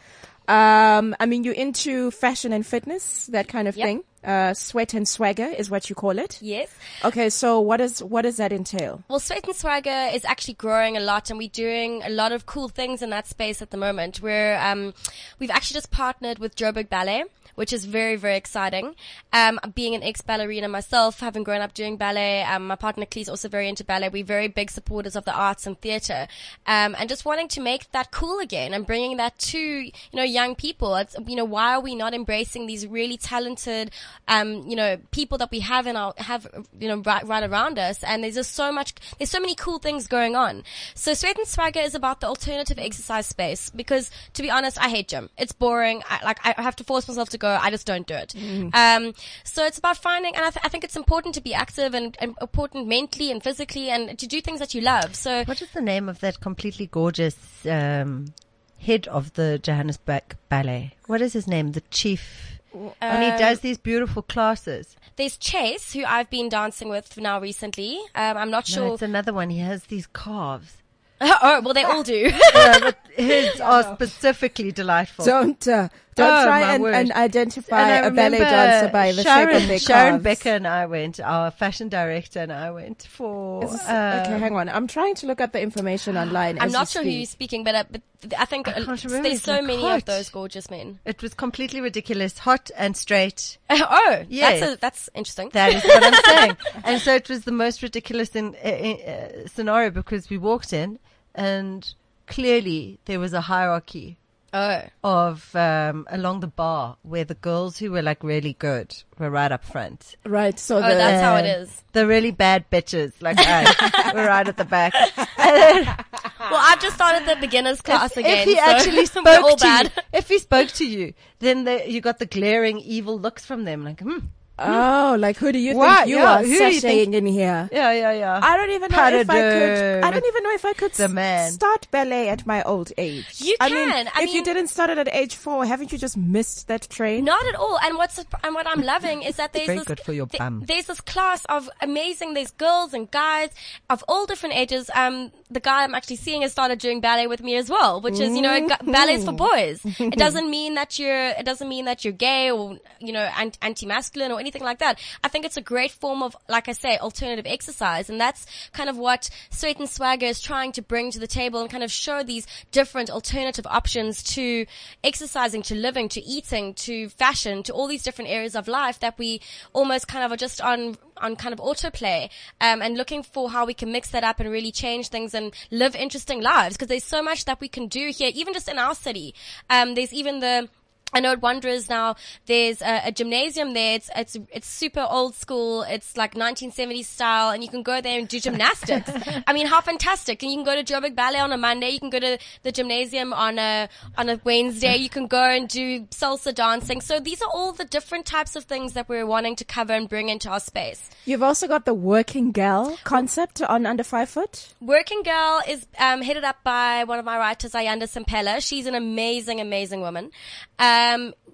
Um, 0.49 1.15
I 1.19 1.27
mean, 1.27 1.45
you're 1.45 1.55
into 1.55 2.11
fashion 2.11 2.53
and 2.53 2.65
fitness, 2.67 3.27
that 3.27 3.49
kind 3.49 3.69
of 3.69 3.77
Yep. 3.77 3.87
thing. 3.87 4.05
Uh, 4.25 4.53
sweat 4.55 4.93
and 4.95 5.09
swagger 5.09 5.47
is 5.47 5.71
what 5.71 5.89
you 5.89 5.95
call 5.95 6.19
it. 6.19 6.39
Yes. 6.43 6.69
Okay, 7.05 7.31
so 7.31 7.61
what 7.61 7.81
is 7.81 8.03
what 8.03 8.23
does 8.23 8.39
that 8.39 8.53
entail? 8.53 9.05
Well, 9.09 9.21
Sweat 9.21 9.47
and 9.47 9.55
Swagger 9.55 10.09
is 10.13 10.25
actually 10.25 10.55
growing 10.55 10.97
a 10.97 11.01
lot, 11.01 11.31
and 11.31 11.39
we're 11.39 11.49
doing 11.49 12.03
a 12.03 12.09
lot 12.11 12.33
of 12.33 12.45
cool 12.45 12.69
things 12.69 13.03
in 13.03 13.11
that 13.11 13.29
space 13.29 13.63
at 13.63 13.71
the 13.71 13.77
moment. 13.77 14.21
We're 14.21 14.57
um, 14.59 14.95
we've 15.39 15.51
actually 15.51 15.75
just 15.75 15.93
partnered 15.93 16.41
with 16.41 16.57
Joburg 16.57 16.89
Ballet, 16.89 17.23
which 17.57 17.73
is 17.73 17.85
very 17.85 18.16
very 18.16 18.37
exciting. 18.37 18.95
Um, 19.33 19.61
being 19.75 19.95
an 19.95 20.03
ex 20.03 20.21
ballerina 20.23 20.69
myself, 20.69 21.21
having 21.21 21.42
grown 21.42 21.61
up 21.61 21.75
doing 21.75 21.97
ballet, 21.97 22.42
um, 22.45 22.69
my 22.69 22.77
partner 22.77 23.05
Clee 23.05 23.23
is 23.23 23.29
also 23.29 23.49
very 23.49 23.69
into 23.69 23.85
ballet. 23.85 24.09
We're 24.09 24.25
very 24.25 24.49
big 24.49 24.71
supporters 24.71 25.16
of 25.16 25.25
the 25.25 25.35
arts 25.35 25.66
and 25.66 25.79
theatre, 25.81 26.29
um, 26.66 26.95
and 26.99 27.09
just 27.09 27.25
wanting 27.25 27.49
to 27.49 27.61
make 27.61 27.90
that 27.92 28.11
cool 28.11 28.38
again 28.38 28.73
and 28.73 28.87
bringing 28.87 29.19
that 29.19 29.38
to 29.38 29.59
you 29.59 29.92
know 30.14 30.23
young 30.23 30.55
people. 30.55 30.95
It's 30.95 31.16
you 31.27 31.37
know 31.37 31.45
why 31.45 31.75
are 31.75 31.81
we 31.81 31.95
not 31.95 32.14
embracing 32.14 32.66
these 32.66 32.87
really 32.87 33.16
talented 33.16 33.90
um, 34.29 34.66
you 34.66 34.77
know, 34.77 34.99
people 35.11 35.38
that 35.38 35.51
we 35.51 35.61
have 35.61 35.87
in 35.87 35.97
our, 35.97 36.12
have, 36.19 36.47
you 36.79 36.88
know, 36.88 36.99
right, 36.99 37.27
right 37.27 37.42
around 37.42 37.79
us. 37.79 38.03
And 38.03 38.25
there's 38.25 38.35
just 38.35 38.55
so 38.55 38.73
much, 38.73 38.95
there's 39.19 39.31
so 39.31 39.40
many 39.40 39.55
cool 39.55 39.79
things 39.79 40.07
going 40.07 40.35
on. 40.35 40.64
So 40.95 41.14
Sweat 41.14 41.38
and 41.38 41.47
Swagger 41.47 41.81
is 41.81 41.95
about 41.95 42.21
the 42.21 42.27
alternative 42.27 42.79
exercise 42.79 43.27
space 43.27 43.71
because 43.71 44.11
to 44.35 44.42
be 44.42 44.51
honest, 44.51 44.81
I 44.81 44.88
hate 44.88 45.09
gym. 45.09 45.31
It's 45.38 45.53
boring. 45.53 46.03
I, 46.09 46.25
like, 46.25 46.38
I 46.45 46.61
have 46.61 46.77
to 46.77 46.85
force 46.85 47.07
myself 47.09 47.29
to 47.31 47.38
go. 47.38 47.46
I 47.49 47.71
just 47.71 47.87
don't 47.87 48.07
do 48.07 48.15
it. 48.15 48.35
Um, 48.75 49.15
so 49.45 49.65
it's 49.65 49.79
about 49.79 49.97
finding, 49.97 50.35
and 50.37 50.45
I, 50.45 50.51
th- 50.51 50.65
I 50.65 50.69
think 50.69 50.85
it's 50.85 50.97
important 50.97 51.35
to 51.37 51.41
be 51.41 51.55
active 51.55 51.95
and, 51.95 52.17
and 52.21 52.35
important 52.41 52.87
mentally 52.89 53.31
and 53.31 53.43
physically 53.43 53.91
and 53.91 54.19
to 54.19 54.27
do 54.27 54.41
things 54.41 54.59
that 54.61 54.75
you 54.75 54.81
love. 54.81 55.15
So 55.15 55.45
What 55.45 55.63
is 55.63 55.71
the 55.71 55.81
name 55.81 56.09
of 56.09 56.21
that 56.21 56.41
completely 56.41 56.87
gorgeous 56.87 57.37
um, 57.69 58.35
head 58.79 59.07
of 59.09 59.33
the 59.35 59.59
Johannesburg 59.63 60.37
Ballet? 60.49 60.95
What 61.07 61.21
is 61.23 61.33
his 61.33 61.47
name? 61.47 61.73
The 61.73 61.83
chief. 61.91 62.59
and 63.01 63.23
he 63.23 63.31
Um, 63.31 63.39
does 63.39 63.61
these 63.61 63.79
beautiful 63.79 64.23
classes. 64.23 64.97
there's 65.17 65.37
Chase, 65.39 65.93
who 65.95 66.05
I've 66.05 66.29
been 66.31 66.49
dancing 66.51 66.89
with 66.91 67.17
now 67.17 67.41
recently. 67.41 67.99
Um, 68.15 68.37
I'm 68.37 68.51
not 68.51 68.69
No, 68.69 68.75
sure. 68.75 68.93
it's 68.95 69.03
another 69.03 69.33
one. 69.33 69.49
He 69.51 69.59
has 69.61 69.85
these 69.85 70.07
calves. 70.09 70.77
oh, 71.23 71.63
well, 71.65 71.73
they 71.73 71.85
all 71.85 72.03
do. 72.03 72.31
yeah, 72.55 72.79
but 72.79 72.99
his 73.17 73.59
are 73.63 73.83
specifically 73.95 74.71
delightful. 74.73 75.25
Don't 75.25 75.67
uh, 75.67 75.89
don't 76.16 76.33
Oh, 76.33 76.44
try 76.46 76.74
and, 76.74 76.85
and 76.87 77.12
identify 77.12 77.79
And 77.83 78.05
I 78.07 78.09
a 78.09 78.11
ballet 78.11 78.38
dancer 78.38 78.90
by 78.90 79.12
the 79.12 79.22
Sharon, 79.22 79.48
shape 79.55 79.62
of 79.62 79.68
their 79.68 79.79
Sharon 79.79 80.11
calves. 80.12 80.24
Becker 80.24 80.48
and 80.57 80.66
I 80.66 80.87
went, 80.87 81.20
our 81.20 81.50
fashion 81.50 81.88
director 81.90 82.40
and 82.40 82.50
I 82.52 82.70
went 82.70 83.02
for. 83.09 83.62
Is 83.64 83.72
this- 83.72 83.85
uh, 83.87 84.24
okay, 84.26 84.38
hang 84.38 84.57
on. 84.57 84.68
I'm 84.70 84.87
trying 84.87 85.14
to 85.16 85.26
look 85.26 85.40
up 85.42 85.52
the 85.52 85.61
information 85.61 86.16
online. 86.24 86.59
I'm 86.59 86.72
not 86.72 86.88
we 86.88 86.92
sure 86.92 87.02
who 87.05 87.11
you're 87.11 87.26
speaking, 87.26 87.64
but, 87.64 87.74
uh, 87.74 87.85
but 87.90 88.00
I 88.38 88.46
think 88.46 88.66
uh, 88.66 88.72
can't 88.72 89.05
remember 89.05 89.22
there's 89.29 89.35
his 89.35 89.42
so 89.42 89.57
name. 89.57 89.66
many 89.66 89.83
Hot. 89.83 89.98
of 89.98 90.05
those 90.07 90.31
gorgeous 90.31 90.70
men. 90.70 90.98
It 91.05 91.22
was 91.22 91.35
completely 91.35 91.83
ridiculous, 91.83 92.38
hot 92.38 92.70
and 92.76 92.96
straight. 92.96 93.59
oh, 93.70 94.24
yeah, 94.29 94.59
that's 94.59 94.72
a, 94.72 94.76
that's 94.81 95.11
interesting. 95.14 95.50
That 95.52 95.74
is 95.74 95.85
what 95.85 96.02
I'm 96.02 96.24
saying. 96.24 96.57
And 96.85 97.00
so 97.02 97.14
it 97.14 97.29
was 97.29 97.44
the 97.44 97.52
most 97.52 97.83
ridiculous 97.83 98.35
in, 98.35 98.57
uh, 98.64 98.68
uh, 98.68 99.48
scenario 99.48 99.90
because 99.90 100.31
we 100.31 100.38
walked 100.38 100.72
in 100.72 100.98
and 101.35 101.92
clearly 102.26 102.98
there 103.05 103.20
was 103.20 103.33
a 103.33 103.42
hierarchy 103.42 104.16
oh, 104.53 104.83
of 105.05 105.55
um, 105.55 106.07
along 106.11 106.41
the 106.41 106.47
bar 106.47 106.97
where 107.03 107.25
the 107.25 107.35
girls 107.35 107.79
who 107.79 107.93
were 107.93 108.03
like 108.03 108.23
really 108.23 108.55
good 108.55 108.95
were 109.19 109.31
right 109.31 109.51
up 109.51 109.65
front. 109.65 110.17
Right. 110.25 110.59
So 110.59 110.77
oh, 110.77 110.83
the, 110.83 110.89
that's 110.89 111.23
how 111.23 111.37
it 111.37 111.47
is. 111.47 111.69
Uh, 111.69 111.73
is. 111.73 111.83
The 111.93 112.07
really 112.07 112.31
bad 112.31 112.71
bitches 112.71 113.13
like 113.21 113.39
us 113.41 114.15
were 114.15 114.27
right 114.27 114.47
at 114.47 114.57
the 114.57 114.65
back. 114.65 114.95
Well, 116.51 116.61
I've 116.63 116.81
just 116.81 116.95
started 116.95 117.27
the 117.27 117.37
beginners 117.41 117.81
class 117.81 118.13
if, 118.13 118.19
again. 118.19 118.39
if 118.39 118.45
he 118.45 118.55
so 118.55 118.61
actually 118.61 119.07
spoke 119.07 119.59
to 119.59 119.69
you, 119.69 120.03
if 120.13 120.29
he 120.29 120.39
spoke 120.39 120.69
to 120.69 120.87
you, 120.87 121.15
then 121.41 121.65
the, 121.65 121.91
you 121.91 122.01
got 122.01 122.19
the 122.19 122.27
glaring 122.27 122.79
evil 122.79 123.19
looks 123.19 123.45
from 123.45 123.65
them, 123.65 123.85
like, 123.85 124.01
hmm, 124.01 124.19
Oh, 124.59 125.16
like 125.19 125.37
who 125.37 125.53
do 125.53 125.59
you 125.59 125.77
What? 125.77 125.99
think 125.99 126.09
you 126.11 126.16
Yeah, 126.16 126.37
are 126.37 126.38
who 126.38 126.45
do 126.47 126.51
you 126.53 126.61
sashaying 126.81 126.81
think- 126.81 127.14
in 127.14 127.27
here? 127.27 127.69
Yeah, 127.71 127.92
yeah, 127.92 128.12
yeah. 128.12 128.40
I 128.42 128.57
don't 128.57 128.71
even 128.71 128.90
know 128.90 129.07
if 129.09 129.29
I 129.29 129.35
could. 129.40 130.05
I 130.05 130.11
don't 130.11 130.27
even 130.27 130.42
know 130.42 130.53
if 130.53 130.64
I 130.64 130.73
could 130.73 130.92
the 130.92 131.09
man. 131.09 131.53
start 131.53 131.87
ballet 131.90 132.29
at 132.31 132.47
my 132.47 132.62
old 132.62 132.90
age. 132.97 133.27
You 133.38 133.55
I 133.61 133.69
mean, 133.69 133.90
can. 133.90 134.09
I 134.14 134.23
if 134.23 134.33
you 134.33 134.42
didn't 134.42 134.69
start 134.69 134.88
it 134.90 134.97
at 134.99 135.09
age 135.12 135.35
four, 135.35 135.66
haven't 135.66 135.92
you 135.92 135.99
just 135.99 136.16
missed 136.16 136.69
that 136.69 136.88
train? 136.88 137.25
Not 137.25 137.47
at 137.47 137.55
all. 137.55 137.79
And 137.83 137.97
what's 137.99 138.19
and 138.19 138.55
what 138.55 138.66
I'm 138.66 138.81
loving 138.83 139.23
is 139.23 139.37
that 139.37 139.53
there's 139.53 139.66
Very 139.66 139.79
this, 139.79 139.87
good 139.87 140.01
for 140.01 140.14
your 140.14 140.27
th- 140.27 140.38
bum. 140.38 140.62
there's 140.66 140.87
this 140.87 141.03
class 141.03 141.45
of 141.47 141.69
amazing. 141.83 142.33
There's 142.33 142.50
girls 142.52 142.94
and 142.94 143.11
guys 143.11 143.50
of 143.90 144.02
all 144.09 144.25
different 144.25 144.54
ages. 144.54 144.90
Um, 144.94 145.33
the 145.51 145.61
guy 145.61 145.85
I'm 145.85 145.94
actually 145.94 146.17
seeing 146.17 146.42
has 146.42 146.53
started 146.53 146.79
doing 146.79 147.01
ballet 147.01 147.27
with 147.27 147.42
me 147.42 147.57
as 147.57 147.71
well, 147.71 148.01
which 148.01 148.19
is 148.19 148.35
you 148.35 148.42
know 148.42 148.69
ballet's 148.83 149.25
for 149.25 149.33
mm-hmm. 149.33 149.37
boys. 149.37 149.81
it 150.01 150.19
doesn't 150.19 150.51
mean 150.51 150.75
that 150.75 150.99
you're 150.99 151.29
it 151.29 151.44
doesn't 151.44 151.69
mean 151.69 151.85
that 151.85 152.05
you're 152.05 152.13
gay 152.13 152.51
or 152.51 152.79
you 153.01 153.13
know 153.13 153.29
anti-masculine 153.63 154.33
or 154.33 154.40
anything 154.40 154.63
like 154.63 154.79
that. 154.79 154.99
I 155.23 155.29
think 155.29 155.44
it's 155.44 155.57
a 155.57 155.63
great 155.63 155.92
form 155.92 156.23
of, 156.23 156.37
like 156.49 156.69
I 156.69 156.73
say, 156.73 156.99
alternative 156.99 157.47
exercise, 157.47 158.11
and 158.11 158.21
that's 158.21 158.47
kind 158.73 158.90
of 158.90 158.97
what 158.97 159.31
Sweat 159.51 159.79
and 159.79 159.88
Swagger 159.88 160.27
is 160.27 160.40
trying 160.40 160.73
to 160.73 160.83
bring 160.83 161.11
to 161.13 161.19
the 161.19 161.27
table 161.27 161.61
and 161.61 161.71
kind 161.71 161.85
of 161.85 161.90
show 161.90 162.23
these 162.23 162.47
different 162.73 163.11
alternative 163.11 163.67
options 163.67 164.23
to 164.35 164.67
exercising, 165.05 165.63
to 165.63 165.75
living, 165.75 166.09
to 166.11 166.23
eating, 166.23 166.75
to 166.75 167.09
fashion, 167.11 167.63
to 167.63 167.73
all 167.73 167.87
these 167.87 168.03
different 168.03 168.31
areas 168.31 168.57
of 168.57 168.69
life 168.69 168.99
that 169.01 169.19
we 169.19 169.40
almost 169.73 170.09
kind 170.09 170.25
of 170.25 170.33
are 170.33 170.37
just 170.37 170.61
on 170.61 170.97
on 171.19 171.37
kind 171.37 171.52
of 171.52 171.58
autoplay 171.58 172.31
um, 172.60 172.83
and 172.83 172.96
looking 172.96 173.23
for 173.23 173.50
how 173.50 173.67
we 173.67 173.75
can 173.75 173.92
mix 173.92 174.10
that 174.10 174.25
up 174.25 174.40
and 174.40 174.50
really 174.50 174.73
change 174.73 175.08
things 175.08 175.35
and 175.35 175.52
live 175.71 175.94
interesting 175.94 176.40
lives 176.40 176.77
because 176.77 176.88
there's 176.88 177.04
so 177.04 177.23
much 177.23 177.44
that 177.44 177.60
we 177.60 177.69
can 177.69 177.87
do 177.87 178.10
here, 178.10 178.31
even 178.35 178.52
just 178.52 178.69
in 178.69 178.79
our 178.79 178.94
city. 178.94 179.35
Um, 179.71 179.94
there's 179.94 180.12
even 180.12 180.40
the 180.40 180.69
I 181.17 181.21
know 181.21 181.33
at 181.33 181.40
Wanderers 181.40 181.88
now 181.88 182.17
there's 182.44 182.83
a, 182.83 183.06
a 183.06 183.10
gymnasium 183.10 183.73
there. 183.73 183.94
It's, 183.94 184.10
it's, 184.14 184.37
it's 184.52 184.69
super 184.69 185.00
old 185.08 185.35
school. 185.35 185.81
It's 185.88 186.14
like 186.14 186.35
1970s 186.35 187.06
style 187.06 187.48
and 187.54 187.64
you 187.64 187.71
can 187.71 187.83
go 187.83 188.02
there 188.02 188.19
and 188.19 188.29
do 188.29 188.38
gymnastics. 188.38 189.10
I 189.46 189.54
mean, 189.54 189.67
how 189.67 189.81
fantastic. 189.81 190.42
And 190.42 190.52
you 190.52 190.58
can 190.58 190.67
go 190.67 190.77
to 190.77 190.85
Joburg 190.85 191.14
Ballet 191.14 191.38
on 191.38 191.52
a 191.52 191.56
Monday. 191.56 191.88
You 191.88 192.00
can 192.00 192.10
go 192.10 192.21
to 192.21 192.37
the 192.64 192.71
gymnasium 192.71 193.33
on 193.33 193.58
a, 193.58 193.88
on 194.19 194.29
a 194.29 194.38
Wednesday. 194.44 194.96
You 194.96 195.08
can 195.08 195.27
go 195.27 195.42
and 195.42 195.67
do 195.67 196.02
salsa 196.08 196.54
dancing. 196.54 197.00
So 197.00 197.19
these 197.19 197.40
are 197.40 197.48
all 197.54 197.73
the 197.73 197.87
different 197.87 198.27
types 198.27 198.54
of 198.54 198.64
things 198.64 198.92
that 198.92 199.08
we're 199.08 199.27
wanting 199.27 199.56
to 199.56 199.64
cover 199.64 199.94
and 199.94 200.10
bring 200.10 200.29
into 200.29 200.50
our 200.50 200.60
space. 200.60 201.08
You've 201.25 201.42
also 201.42 201.67
got 201.67 201.87
the 201.87 201.94
working 201.94 202.52
girl 202.52 202.98
concept 203.04 203.62
on 203.62 203.87
under 203.87 204.04
five 204.04 204.29
foot. 204.29 204.75
Working 204.83 205.23
Girl 205.23 205.62
is 205.67 205.87
um, 205.98 206.21
headed 206.21 206.44
up 206.44 206.62
by 206.62 207.04
one 207.04 207.19
of 207.19 207.25
my 207.25 207.38
writers, 207.38 207.73
Ayanda 207.73 208.02
Simpela. 208.02 208.60
She's 208.60 208.85
an 208.85 208.94
amazing, 208.94 209.60
amazing 209.60 210.02
woman. 210.02 210.31
Um, 210.79 211.06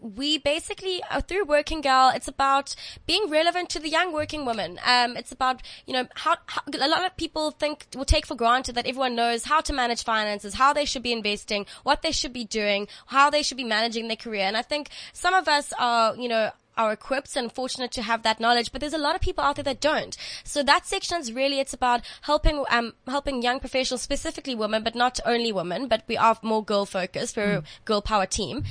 we 0.02 0.38
basically, 0.38 1.00
uh, 1.10 1.20
through 1.20 1.44
Working 1.44 1.80
Girl, 1.80 2.10
it's 2.14 2.28
about 2.28 2.74
being 3.06 3.30
relevant 3.30 3.68
to 3.70 3.78
the 3.78 3.88
young 3.88 4.12
working 4.12 4.44
woman. 4.44 4.80
Um, 4.84 5.16
it's 5.16 5.32
about, 5.32 5.62
you 5.86 5.92
know, 5.92 6.08
how, 6.16 6.36
how, 6.46 6.62
a 6.66 6.88
lot 6.88 7.06
of 7.06 7.16
people 7.16 7.52
think, 7.52 7.86
will 7.94 8.04
take 8.04 8.26
for 8.26 8.34
granted 8.34 8.74
that 8.74 8.86
everyone 8.86 9.14
knows 9.14 9.44
how 9.44 9.60
to 9.60 9.72
manage 9.72 10.02
finances, 10.02 10.54
how 10.54 10.72
they 10.72 10.84
should 10.84 11.02
be 11.02 11.12
investing, 11.12 11.66
what 11.84 12.02
they 12.02 12.12
should 12.12 12.32
be 12.32 12.44
doing, 12.44 12.88
how 13.06 13.30
they 13.30 13.42
should 13.42 13.56
be 13.56 13.64
managing 13.64 14.08
their 14.08 14.16
career. 14.16 14.44
And 14.44 14.56
I 14.56 14.62
think 14.62 14.88
some 15.12 15.34
of 15.34 15.46
us 15.46 15.72
are, 15.78 16.16
you 16.16 16.28
know, 16.28 16.50
are 16.76 16.92
equipped 16.92 17.36
and 17.36 17.52
fortunate 17.52 17.92
to 17.92 18.02
have 18.02 18.22
that 18.22 18.40
knowledge, 18.40 18.72
but 18.72 18.80
there's 18.80 18.94
a 18.94 18.98
lot 18.98 19.14
of 19.14 19.20
people 19.20 19.44
out 19.44 19.56
there 19.56 19.62
that 19.62 19.80
don't. 19.80 20.16
So 20.42 20.62
that 20.62 20.86
section 20.86 21.20
is 21.20 21.32
really, 21.32 21.60
it's 21.60 21.74
about 21.74 22.00
helping, 22.22 22.64
um, 22.70 22.94
helping 23.06 23.42
young 23.42 23.60
professionals, 23.60 24.02
specifically 24.02 24.54
women, 24.54 24.82
but 24.82 24.94
not 24.94 25.20
only 25.26 25.52
women, 25.52 25.86
but 25.86 26.02
we 26.08 26.16
are 26.16 26.38
more 26.42 26.64
girl 26.64 26.86
focused. 26.86 27.36
We're 27.36 27.58
a 27.58 27.62
girl 27.84 28.00
power 28.00 28.26
team. 28.26 28.64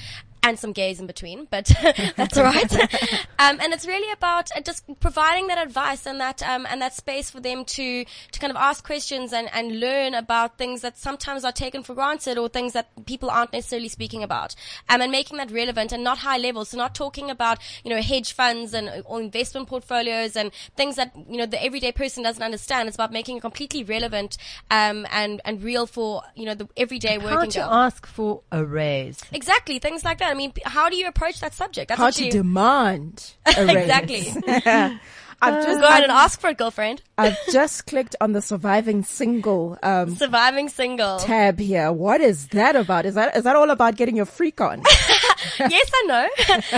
And 0.43 0.57
some 0.57 0.73
gays 0.73 0.99
in 0.99 1.05
between, 1.05 1.47
but 1.51 1.65
that's 2.15 2.35
all 2.35 2.43
right. 2.43 2.73
um, 3.39 3.59
and 3.61 3.73
it's 3.73 3.85
really 3.85 4.11
about 4.11 4.49
uh, 4.55 4.61
just 4.61 4.83
providing 4.99 5.47
that 5.47 5.59
advice 5.59 6.07
and 6.07 6.19
that 6.19 6.41
um, 6.41 6.65
and 6.67 6.81
that 6.81 6.95
space 6.95 7.29
for 7.29 7.39
them 7.39 7.63
to 7.65 8.05
to 8.05 8.39
kind 8.39 8.49
of 8.49 8.57
ask 8.57 8.83
questions 8.83 9.33
and, 9.33 9.49
and 9.53 9.79
learn 9.79 10.15
about 10.15 10.57
things 10.57 10.81
that 10.81 10.97
sometimes 10.97 11.45
are 11.45 11.51
taken 11.51 11.83
for 11.83 11.93
granted 11.93 12.39
or 12.39 12.49
things 12.49 12.73
that 12.73 12.89
people 13.05 13.29
aren't 13.29 13.53
necessarily 13.53 13.87
speaking 13.87 14.23
about. 14.23 14.55
Um, 14.89 15.01
and 15.01 15.11
making 15.11 15.37
that 15.37 15.51
relevant 15.51 15.91
and 15.91 16.03
not 16.03 16.17
high 16.19 16.37
level. 16.37 16.65
So 16.65 16.77
not 16.77 16.95
talking 16.95 17.29
about 17.29 17.59
you 17.83 17.89
know 17.89 18.01
hedge 18.01 18.33
funds 18.33 18.73
and 18.73 19.03
or 19.05 19.21
investment 19.21 19.67
portfolios 19.67 20.35
and 20.35 20.51
things 20.75 20.95
that 20.95 21.15
you 21.29 21.37
know 21.37 21.45
the 21.45 21.63
everyday 21.63 21.91
person 21.91 22.23
doesn't 22.23 22.43
understand. 22.43 22.87
It's 22.87 22.97
about 22.97 23.11
making 23.11 23.37
it 23.37 23.41
completely 23.41 23.83
relevant 23.83 24.37
um, 24.69 25.05
and 25.11 25.41
and 25.45 25.61
real 25.63 25.85
for 25.85 26.23
you 26.35 26.45
know 26.45 26.55
the 26.55 26.67
everyday 26.75 27.17
working. 27.17 27.29
How 27.31 27.45
to 27.45 27.59
girl. 27.59 27.69
ask 27.69 28.07
for 28.07 28.41
a 28.51 28.65
raise. 28.65 29.21
Exactly, 29.31 29.79
things 29.79 30.03
like 30.03 30.17
that. 30.19 30.30
I 30.32 30.34
mean, 30.34 30.53
how 30.65 30.89
do 30.89 30.95
you 30.95 31.07
approach 31.07 31.39
that 31.41 31.53
subject? 31.53 31.89
That's 31.89 31.99
How 31.99 32.07
actually 32.07 32.32
to 32.32 32.38
demand 32.38 33.34
a 33.57 33.65
raise. 33.65 33.75
exactly. 33.77 34.34
I've 35.43 35.65
just 35.65 35.82
Go 35.82 35.88
ahead 35.88 36.03
and 36.03 36.11
ask 36.11 36.39
for 36.39 36.49
a 36.49 36.53
girlfriend. 36.53 37.01
I've 37.17 37.36
just 37.51 37.88
clicked 37.88 38.15
on 38.21 38.34
the 38.34 38.43
surviving 38.43 39.03
single 39.03 39.75
um, 39.82 40.15
Surviving 40.15 40.69
single. 40.69 41.17
tab 41.17 41.57
here. 41.59 41.91
What 41.91 42.21
is 42.21 42.49
that 42.49 42.75
about? 42.75 43.07
Is 43.07 43.15
that 43.15 43.36
is 43.36 43.43
that 43.45 43.55
all 43.55 43.71
about 43.71 43.95
getting 43.95 44.15
your 44.15 44.25
freak 44.27 44.61
on? 44.61 44.84
yes, 45.59 45.91
I 45.93 46.03
know. 46.07 46.27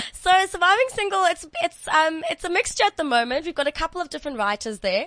so 0.13 0.31
surviving 0.47 0.85
single, 0.89 1.23
it's 1.25 1.45
it's 1.61 1.87
um 1.87 2.23
it's 2.29 2.43
a 2.43 2.49
mixture 2.49 2.83
at 2.83 2.97
the 2.97 3.03
moment. 3.03 3.45
We've 3.45 3.55
got 3.55 3.67
a 3.67 3.71
couple 3.71 4.01
of 4.01 4.09
different 4.09 4.37
writers 4.37 4.79
there, 4.79 5.05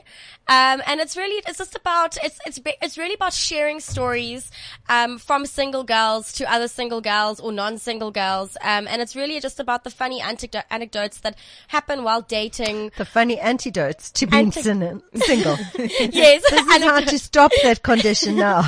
um, 0.48 0.82
and 0.86 1.00
it's 1.00 1.16
really 1.16 1.42
it's 1.46 1.58
just 1.58 1.74
about 1.74 2.16
it's 2.22 2.38
it's 2.46 2.60
it's 2.82 2.98
really 2.98 3.14
about 3.14 3.32
sharing 3.32 3.80
stories 3.80 4.50
um 4.88 5.18
from 5.18 5.46
single 5.46 5.84
girls 5.84 6.32
to 6.34 6.50
other 6.50 6.68
single 6.68 7.00
girls 7.00 7.40
or 7.40 7.52
non-single 7.52 8.10
girls, 8.10 8.56
um, 8.62 8.86
and 8.88 9.00
it's 9.02 9.16
really 9.16 9.40
just 9.40 9.60
about 9.60 9.84
the 9.84 9.90
funny 9.90 10.20
anecdo- 10.20 10.64
anecdotes 10.70 11.20
that 11.20 11.36
happen 11.68 12.02
while 12.04 12.22
dating. 12.22 12.92
The 12.96 13.04
funny 13.04 13.38
antidotes 13.38 14.10
to 14.12 14.26
being 14.26 14.52
sin- 14.52 15.02
single. 15.14 15.56
yes, 15.78 16.42
This 16.50 16.66
is 16.66 16.82
how 16.84 17.00
to 17.00 17.18
stop 17.18 17.52
that 17.62 17.82
condition 17.82 18.36
now. 18.36 18.62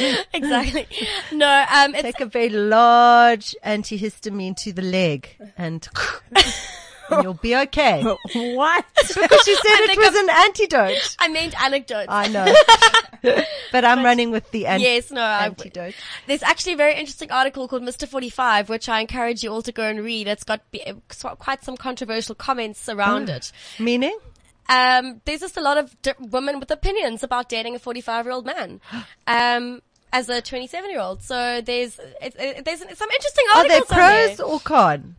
exactly. 0.34 0.86
No, 1.32 1.64
um, 1.72 1.94
it's 1.94 2.02
Take 2.02 2.20
a 2.20 2.26
very 2.26 2.48
large 2.50 3.54
antihistamine 3.64 4.56
to 4.58 4.72
the 4.72 4.82
leg 4.82 5.28
and, 5.56 5.86
and 7.10 7.22
you'll 7.22 7.34
be 7.34 7.54
okay. 7.56 8.02
what? 8.34 8.84
Because 8.96 9.46
you 9.46 9.56
said 9.56 9.80
it 9.80 9.98
was 9.98 10.14
an 10.14 10.30
antidote. 10.30 11.16
I 11.18 11.28
meant 11.28 11.60
anecdotes. 11.62 12.08
I 12.08 12.28
know. 12.28 12.54
but 13.72 13.84
I'm 13.84 14.04
running 14.04 14.30
with 14.30 14.50
the 14.50 14.66
an- 14.66 14.80
Yes, 14.80 15.10
no, 15.10 15.20
I- 15.20 15.46
antidote. 15.46 15.94
There's 16.26 16.42
actually 16.42 16.74
a 16.74 16.76
very 16.76 16.94
interesting 16.94 17.30
article 17.30 17.68
called 17.68 17.82
Mr. 17.82 18.06
45, 18.08 18.68
which 18.68 18.88
I 18.88 19.00
encourage 19.00 19.42
you 19.42 19.50
all 19.50 19.62
to 19.62 19.72
go 19.72 19.84
and 19.84 20.00
read. 20.00 20.28
It's 20.28 20.44
got 20.44 20.68
be- 20.70 20.84
quite 21.38 21.64
some 21.64 21.76
controversial 21.76 22.34
comments 22.34 22.88
around 22.88 23.28
it. 23.28 23.52
Meaning? 23.78 24.18
Um, 24.68 25.20
there's 25.24 25.40
just 25.40 25.56
a 25.56 25.60
lot 25.60 25.78
of 25.78 26.00
di- 26.02 26.14
women 26.18 26.58
with 26.60 26.70
opinions 26.70 27.22
about 27.22 27.48
dating 27.48 27.74
a 27.74 27.78
45 27.78 28.24
year 28.26 28.32
old 28.32 28.46
man. 28.46 28.80
Um, 29.26 29.80
as 30.12 30.28
a 30.28 30.40
27 30.40 30.90
year 30.90 31.00
old. 31.00 31.22
So 31.22 31.60
there's, 31.60 31.98
it, 32.22 32.36
it, 32.38 32.64
there's 32.64 32.78
some 32.80 33.10
interesting 33.10 33.44
articles 33.56 33.90
on 33.90 33.96
there. 33.98 34.28
pros 34.28 34.40
or 34.40 34.60
con? 34.60 35.16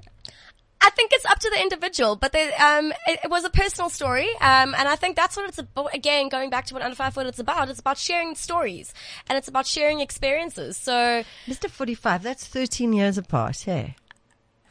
I 0.79 0.89
think 0.91 1.11
it's 1.13 1.25
up 1.25 1.39
to 1.39 1.49
the 1.49 1.59
individual, 1.61 2.15
but 2.15 2.31
there, 2.31 2.51
um, 2.61 2.93
it, 3.07 3.19
it 3.23 3.29
was 3.29 3.43
a 3.43 3.49
personal 3.49 3.89
story, 3.89 4.29
um, 4.39 4.75
and 4.75 4.87
I 4.87 4.95
think 4.95 5.15
that's 5.15 5.35
what 5.35 5.49
it's 5.49 5.57
about. 5.57 5.93
Again, 5.95 6.29
going 6.29 6.49
back 6.51 6.65
to 6.67 6.73
what 6.75 6.83
Under 6.83 6.95
Five 6.95 7.13
Foot 7.15 7.25
it's 7.25 7.39
about, 7.39 7.69
it's 7.69 7.79
about 7.79 7.97
sharing 7.97 8.35
stories, 8.35 8.93
and 9.27 9.37
it's 9.37 9.47
about 9.47 9.65
sharing 9.65 9.99
experiences. 9.99 10.77
So 10.77 11.23
Mr. 11.47 11.69
45, 11.69 12.21
that's 12.23 12.45
13 12.47 12.93
years 12.93 13.17
apart, 13.17 13.61
hey? 13.61 13.95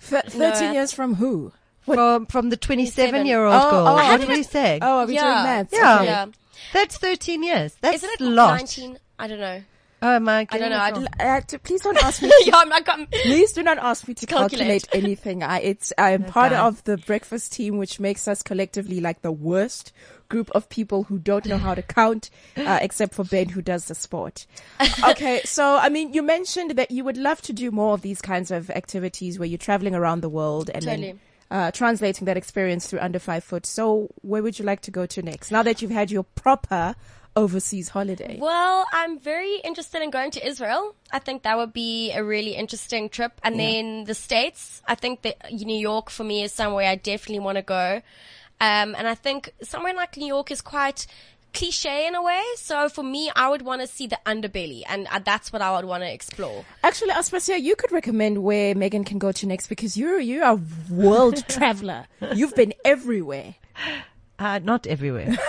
Th- 0.08 0.22
Thirteen 0.24 0.38
No. 0.68 0.72
years 0.72 0.92
from 0.92 1.14
who? 1.16 1.52
From, 1.84 2.26
from 2.26 2.50
the 2.50 2.56
27 2.56 3.26
year 3.26 3.44
old 3.44 3.54
Oh, 3.54 3.70
girl. 3.70 3.88
oh, 3.88 3.94
what 3.94 4.04
haven't 4.04 4.30
are 4.30 4.34
we 4.34 4.42
saying? 4.42 4.80
Oh, 4.82 4.98
are 5.00 5.06
we 5.06 5.14
Yeah. 5.14 5.22
doing 5.22 5.34
that? 5.44 5.68
Yeah. 5.72 5.94
Okay. 5.96 6.04
yeah, 6.06 6.26
That's 6.72 6.96
13 6.98 7.42
years. 7.42 7.76
That's 7.80 7.96
isn't 7.96 8.10
it 8.10 8.20
a 8.20 8.30
lot. 8.30 8.56
19? 8.60 8.98
I 9.18 9.26
don't 9.26 9.40
know. 9.40 9.62
Oh 10.02 10.18
my 10.18 10.44
god! 10.44 10.56
I 10.56 10.58
don't 10.58 10.70
know. 10.70 10.78
I 10.78 10.90
goodness. 10.90 11.08
didn't, 11.18 11.54
Uh, 11.54 11.58
please 11.62 11.80
don't 11.80 11.96
ask 12.04 12.20
me. 12.20 12.30
yeah, 12.44 12.56
I'm 12.56 12.68
not. 12.68 12.82
I'm, 12.90 13.06
Please 13.22 13.52
do 13.52 13.62
not 13.62 13.78
ask 13.78 14.06
me 14.06 14.12
to 14.12 14.26
Calculate. 14.26 14.82
calculate, 14.82 14.88
anything. 14.92 15.42
I, 15.42 15.60
it's 15.60 15.94
I 15.96 16.10
am 16.10 16.24
part 16.24 16.52
Okay. 16.52 16.60
of 16.60 16.84
the 16.84 16.98
breakfast 16.98 17.54
team, 17.54 17.78
which 17.78 17.98
makes 18.00 18.28
us 18.28 18.42
collectively 18.42 19.00
like 19.00 19.22
the 19.22 19.32
worst 19.32 19.92
group 20.28 20.50
of 20.50 20.68
people 20.68 21.04
who 21.04 21.18
don't 21.18 21.46
know 21.46 21.56
how 21.56 21.74
to 21.74 21.80
count, 21.80 22.28
uh, 22.56 22.78
except 22.82 23.14
for 23.14 23.24
Ben, 23.24 23.48
who 23.48 23.62
does 23.62 23.86
the 23.86 23.94
sport. 23.94 24.46
Okay, 25.08 25.40
so 25.46 25.76
I 25.78 25.88
mean, 25.88 26.12
you 26.12 26.22
mentioned 26.22 26.72
that 26.72 26.90
you 26.90 27.02
would 27.02 27.16
love 27.16 27.40
to 27.42 27.54
do 27.54 27.70
more 27.70 27.94
of 27.94 28.02
these 28.02 28.20
kinds 28.20 28.50
of 28.50 28.68
activities 28.70 29.38
where 29.38 29.48
you're 29.48 29.56
traveling 29.56 29.94
around 29.94 30.20
the 30.20 30.28
world 30.28 30.68
and 30.74 30.82
then. 30.84 31.20
Uh, 31.54 31.70
translating 31.70 32.24
that 32.24 32.36
experience 32.36 32.88
through 32.88 32.98
under 32.98 33.20
five 33.20 33.44
foot. 33.44 33.64
So, 33.64 34.08
where 34.22 34.42
would 34.42 34.58
you 34.58 34.64
like 34.64 34.80
to 34.80 34.90
go 34.90 35.06
to 35.06 35.22
next? 35.22 35.52
Now 35.52 35.62
that 35.62 35.80
you've 35.80 35.92
had 35.92 36.10
your 36.10 36.24
proper 36.24 36.96
overseas 37.36 37.90
holiday. 37.90 38.38
Well, 38.40 38.84
I'm 38.92 39.20
very 39.20 39.58
interested 39.62 40.02
in 40.02 40.10
going 40.10 40.32
to 40.32 40.44
Israel. 40.44 40.96
I 41.12 41.20
think 41.20 41.44
that 41.44 41.56
would 41.56 41.72
be 41.72 42.10
a 42.10 42.24
really 42.24 42.56
interesting 42.56 43.08
trip. 43.08 43.40
And 43.44 43.60
then 43.60 44.02
the 44.02 44.14
States, 44.14 44.82
I 44.88 44.96
think 44.96 45.22
that 45.22 45.52
New 45.52 45.78
York 45.78 46.10
for 46.10 46.24
me 46.24 46.42
is 46.42 46.50
somewhere 46.50 46.88
I 46.88 46.96
definitely 46.96 47.38
want 47.38 47.58
to 47.58 47.62
go. 47.62 48.02
Um, 48.60 48.96
and 48.98 49.06
I 49.06 49.14
think 49.14 49.52
somewhere 49.62 49.94
like 49.94 50.16
New 50.16 50.26
York 50.26 50.50
is 50.50 50.60
quite 50.60 51.06
cliche 51.54 52.06
in 52.06 52.14
a 52.14 52.22
way. 52.22 52.42
So 52.56 52.88
for 52.88 53.02
me, 53.02 53.30
I 53.34 53.48
would 53.48 53.62
want 53.62 53.80
to 53.80 53.86
see 53.86 54.06
the 54.06 54.18
underbelly, 54.26 54.82
and 54.88 55.06
uh, 55.10 55.20
that's 55.20 55.52
what 55.52 55.62
I 55.62 55.74
would 55.76 55.84
want 55.86 56.02
to 56.02 56.12
explore. 56.12 56.64
Actually, 56.82 57.12
Aspasia, 57.12 57.60
you 57.60 57.76
could 57.76 57.92
recommend 57.92 58.42
where 58.42 58.74
Megan 58.74 59.04
can 59.04 59.18
go 59.18 59.32
to 59.32 59.46
next 59.46 59.68
because 59.68 59.96
you're 59.96 60.20
you're 60.20 60.44
a 60.44 60.60
world 60.90 61.46
traveler. 61.48 62.06
You've 62.34 62.54
been 62.54 62.74
everywhere. 62.84 63.54
Uh, 64.38 64.58
not 64.58 64.86
everywhere. 64.86 65.36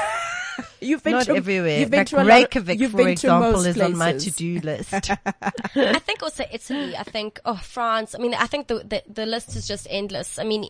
You've 0.80 1.04
been 1.04 1.14
not 1.14 1.26
to, 1.26 1.36
everywhere. 1.36 1.80
You've 1.80 1.90
been 1.90 2.00
like 2.02 2.08
to 2.08 2.18
a 2.18 2.24
lot 2.24 2.28
Reykjavik, 2.28 2.80
you've 2.80 2.92
for 2.92 2.98
been 2.98 3.08
to 3.08 3.12
example, 3.12 3.52
most 3.52 3.66
is 3.66 3.82
on 3.82 3.98
my 3.98 4.14
to-do 4.14 4.60
list. 4.60 4.94
I 5.76 6.00
think 6.00 6.24
also 6.24 6.46
Italy. 6.52 6.96
I 6.96 7.04
think 7.04 7.40
oh 7.46 7.56
France. 7.56 8.16
I 8.16 8.20
mean, 8.20 8.34
I 8.34 8.48
think 8.48 8.68
the, 8.68 8.76
the 8.76 9.04
the 9.12 9.26
list 9.26 9.56
is 9.56 9.68
just 9.68 9.88
endless. 9.90 10.40
I 10.40 10.44
mean, 10.44 10.70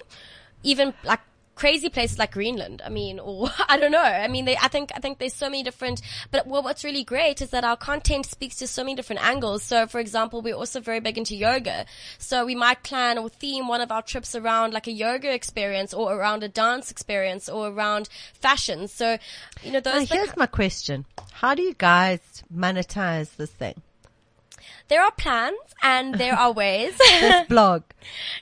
even 0.64 0.94
like 1.04 1.20
crazy 1.56 1.89
places 1.89 2.20
like 2.20 2.34
Greenland. 2.34 2.82
I 2.86 2.89
mean, 2.89 3.20
or 3.24 3.49
I 3.68 3.78
don't 3.78 3.91
know. 3.91 4.01
I 4.01 4.28
mean, 4.28 4.45
they, 4.45 4.58
I 4.58 4.68
think 4.68 4.91
I 4.95 4.99
think 4.99 5.18
there's 5.18 5.34
so 5.34 5.49
many 5.49 5.64
different. 5.64 6.01
But 6.32 6.47
well, 6.47 6.62
what's 6.64 6.84
really 6.84 7.03
great 7.03 7.41
is 7.41 7.49
that 7.49 7.64
our 7.64 7.78
content 7.78 8.26
speaks 8.26 8.58
to 8.58 8.68
so 8.68 8.84
many 8.84 8.95
different 8.95 9.24
angles. 9.24 9.64
So, 9.64 9.88
for 9.88 9.99
example, 9.99 10.41
we're 10.41 10.56
also 10.56 10.80
very 10.80 10.99
big 10.99 11.18
into 11.18 11.36
yoga. 11.36 11.86
So 12.18 12.45
we 12.45 12.56
might 12.56 12.84
plan 12.84 13.18
or 13.18 13.30
theme 13.30 13.68
one 13.68 13.82
of 13.82 13.91
our 13.91 14.01
trips 14.01 14.36
around 14.36 14.74
like 14.74 14.88
a 14.88 14.91
yoga 14.91 15.34
experience, 15.34 15.93
or 15.93 16.14
around 16.14 16.43
a 16.43 16.47
dance 16.47 16.91
experience, 16.91 17.49
or 17.49 17.70
around 17.70 18.10
fashion. 18.34 18.88
So, 18.88 19.18
you 19.64 19.72
know, 19.72 19.80
those. 19.80 20.08
the 20.10 20.16
here's 20.16 20.38
my 20.38 20.45
question. 20.47 21.06
How 21.32 21.56
do 21.56 21.62
you 21.62 21.74
guys 21.74 22.20
monetize 22.53 23.36
this 23.36 23.51
thing? 23.51 23.82
There 24.88 25.02
are 25.02 25.12
plans 25.12 25.58
and 25.84 26.16
there 26.16 26.34
are 26.36 26.52
ways. 26.52 26.94
This 27.22 27.48
blog. 27.48 27.84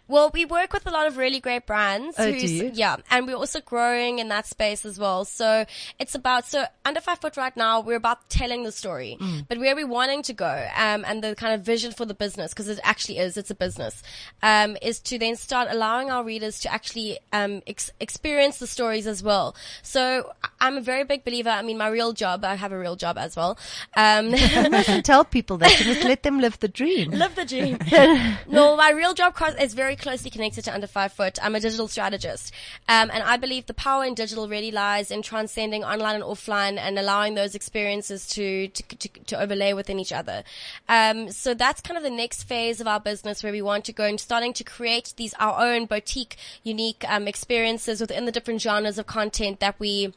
Well, 0.09 0.29
we 0.33 0.43
work 0.43 0.73
with 0.73 0.85
a 0.85 0.91
lot 0.91 1.07
of 1.07 1.15
really 1.15 1.39
great 1.39 1.65
brands. 1.65 2.15
Oh, 2.19 2.29
who's- 2.29 2.41
do 2.41 2.47
you? 2.47 2.71
Yeah, 2.73 2.97
and 3.09 3.25
we're 3.27 3.37
also 3.37 3.61
growing 3.61 4.19
in 4.19 4.27
that 4.27 4.45
space 4.45 4.85
as 4.85 4.99
well. 4.99 5.23
So 5.23 5.65
it's 5.99 6.15
about 6.15 6.45
so 6.45 6.65
under 6.83 6.99
five 6.99 7.19
foot 7.19 7.37
right 7.37 7.55
now. 7.55 7.79
We're 7.79 7.95
about 7.95 8.29
telling 8.29 8.63
the 8.63 8.71
story, 8.73 9.17
Mm. 9.21 9.45
but 9.47 9.57
where 9.59 9.73
we're 9.75 9.87
wanting 9.87 10.21
to 10.23 10.33
go, 10.33 10.67
um, 10.75 11.05
and 11.07 11.23
the 11.23 11.33
kind 11.35 11.53
of 11.53 11.61
vision 11.61 11.93
for 11.93 12.05
the 12.05 12.13
business, 12.13 12.51
because 12.53 12.67
it 12.67 12.79
actually 12.83 13.19
is, 13.19 13.37
it's 13.37 13.51
a 13.51 13.55
business, 13.55 14.03
um, 14.41 14.75
is 14.81 14.99
to 15.01 15.17
then 15.17 15.37
start 15.37 15.69
allowing 15.71 16.11
our 16.11 16.23
readers 16.25 16.59
to 16.61 16.73
actually 16.73 17.19
um, 17.31 17.61
ex- 17.65 17.91
experience 18.01 18.57
the 18.57 18.67
stories 18.67 19.07
as 19.07 19.23
well. 19.23 19.55
So 19.81 20.33
I'm 20.59 20.75
a 20.77 20.81
very 20.81 21.05
big 21.05 21.23
believer. 21.23 21.49
I 21.51 21.61
mean, 21.61 21.77
my 21.77 21.87
real 21.87 22.11
job, 22.11 22.43
I 22.43 22.55
have 22.55 22.73
a 22.73 22.77
real 22.79 22.97
job 22.97 23.17
as 23.17 23.35
well. 23.37 23.57
Um, 23.95 24.33
You 24.35 24.69
mustn't 24.71 25.05
tell 25.05 25.23
people 25.23 25.57
that. 25.59 25.79
You 25.79 25.87
must 25.93 26.03
let 26.03 26.23
them 26.23 26.32
live 26.39 26.59
the 26.59 26.67
dream. 26.67 27.11
Live 27.11 27.35
the 27.35 27.45
dream. 27.45 27.77
no, 28.47 28.75
my 28.75 28.91
real 28.91 29.13
job 29.13 29.35
is 29.59 29.73
very 29.73 29.95
closely 29.95 30.29
connected 30.29 30.63
to 30.65 30.73
Under 30.73 30.87
Five 30.87 31.13
Foot. 31.13 31.37
I'm 31.41 31.55
a 31.55 31.59
digital 31.59 31.87
strategist. 31.87 32.53
Um, 32.87 33.09
and 33.13 33.23
I 33.23 33.37
believe 33.37 33.65
the 33.65 33.73
power 33.73 34.05
in 34.05 34.13
digital 34.13 34.47
really 34.47 34.71
lies 34.71 35.11
in 35.11 35.21
transcending 35.21 35.83
online 35.83 36.15
and 36.15 36.23
offline 36.23 36.77
and 36.77 36.97
allowing 36.97 37.35
those 37.35 37.55
experiences 37.55 38.27
to, 38.29 38.67
to, 38.69 38.83
to, 38.97 39.09
to 39.09 39.41
overlay 39.41 39.73
within 39.73 39.99
each 39.99 40.13
other. 40.13 40.43
Um, 40.87 41.31
so 41.31 41.53
that's 41.53 41.81
kind 41.81 41.97
of 41.97 42.03
the 42.03 42.09
next 42.09 42.43
phase 42.43 42.79
of 42.81 42.87
our 42.87 42.99
business 42.99 43.43
where 43.43 43.51
we 43.51 43.61
want 43.61 43.85
to 43.85 43.93
go 43.93 44.05
and 44.05 44.19
starting 44.19 44.53
to 44.53 44.63
create 44.63 45.13
these, 45.17 45.33
our 45.39 45.59
own 45.59 45.85
boutique, 45.85 46.37
unique, 46.63 47.03
um, 47.07 47.27
experiences 47.27 48.01
within 48.01 48.25
the 48.25 48.31
different 48.31 48.61
genres 48.61 48.97
of 48.97 49.07
content 49.07 49.59
that 49.59 49.79
we, 49.79 50.13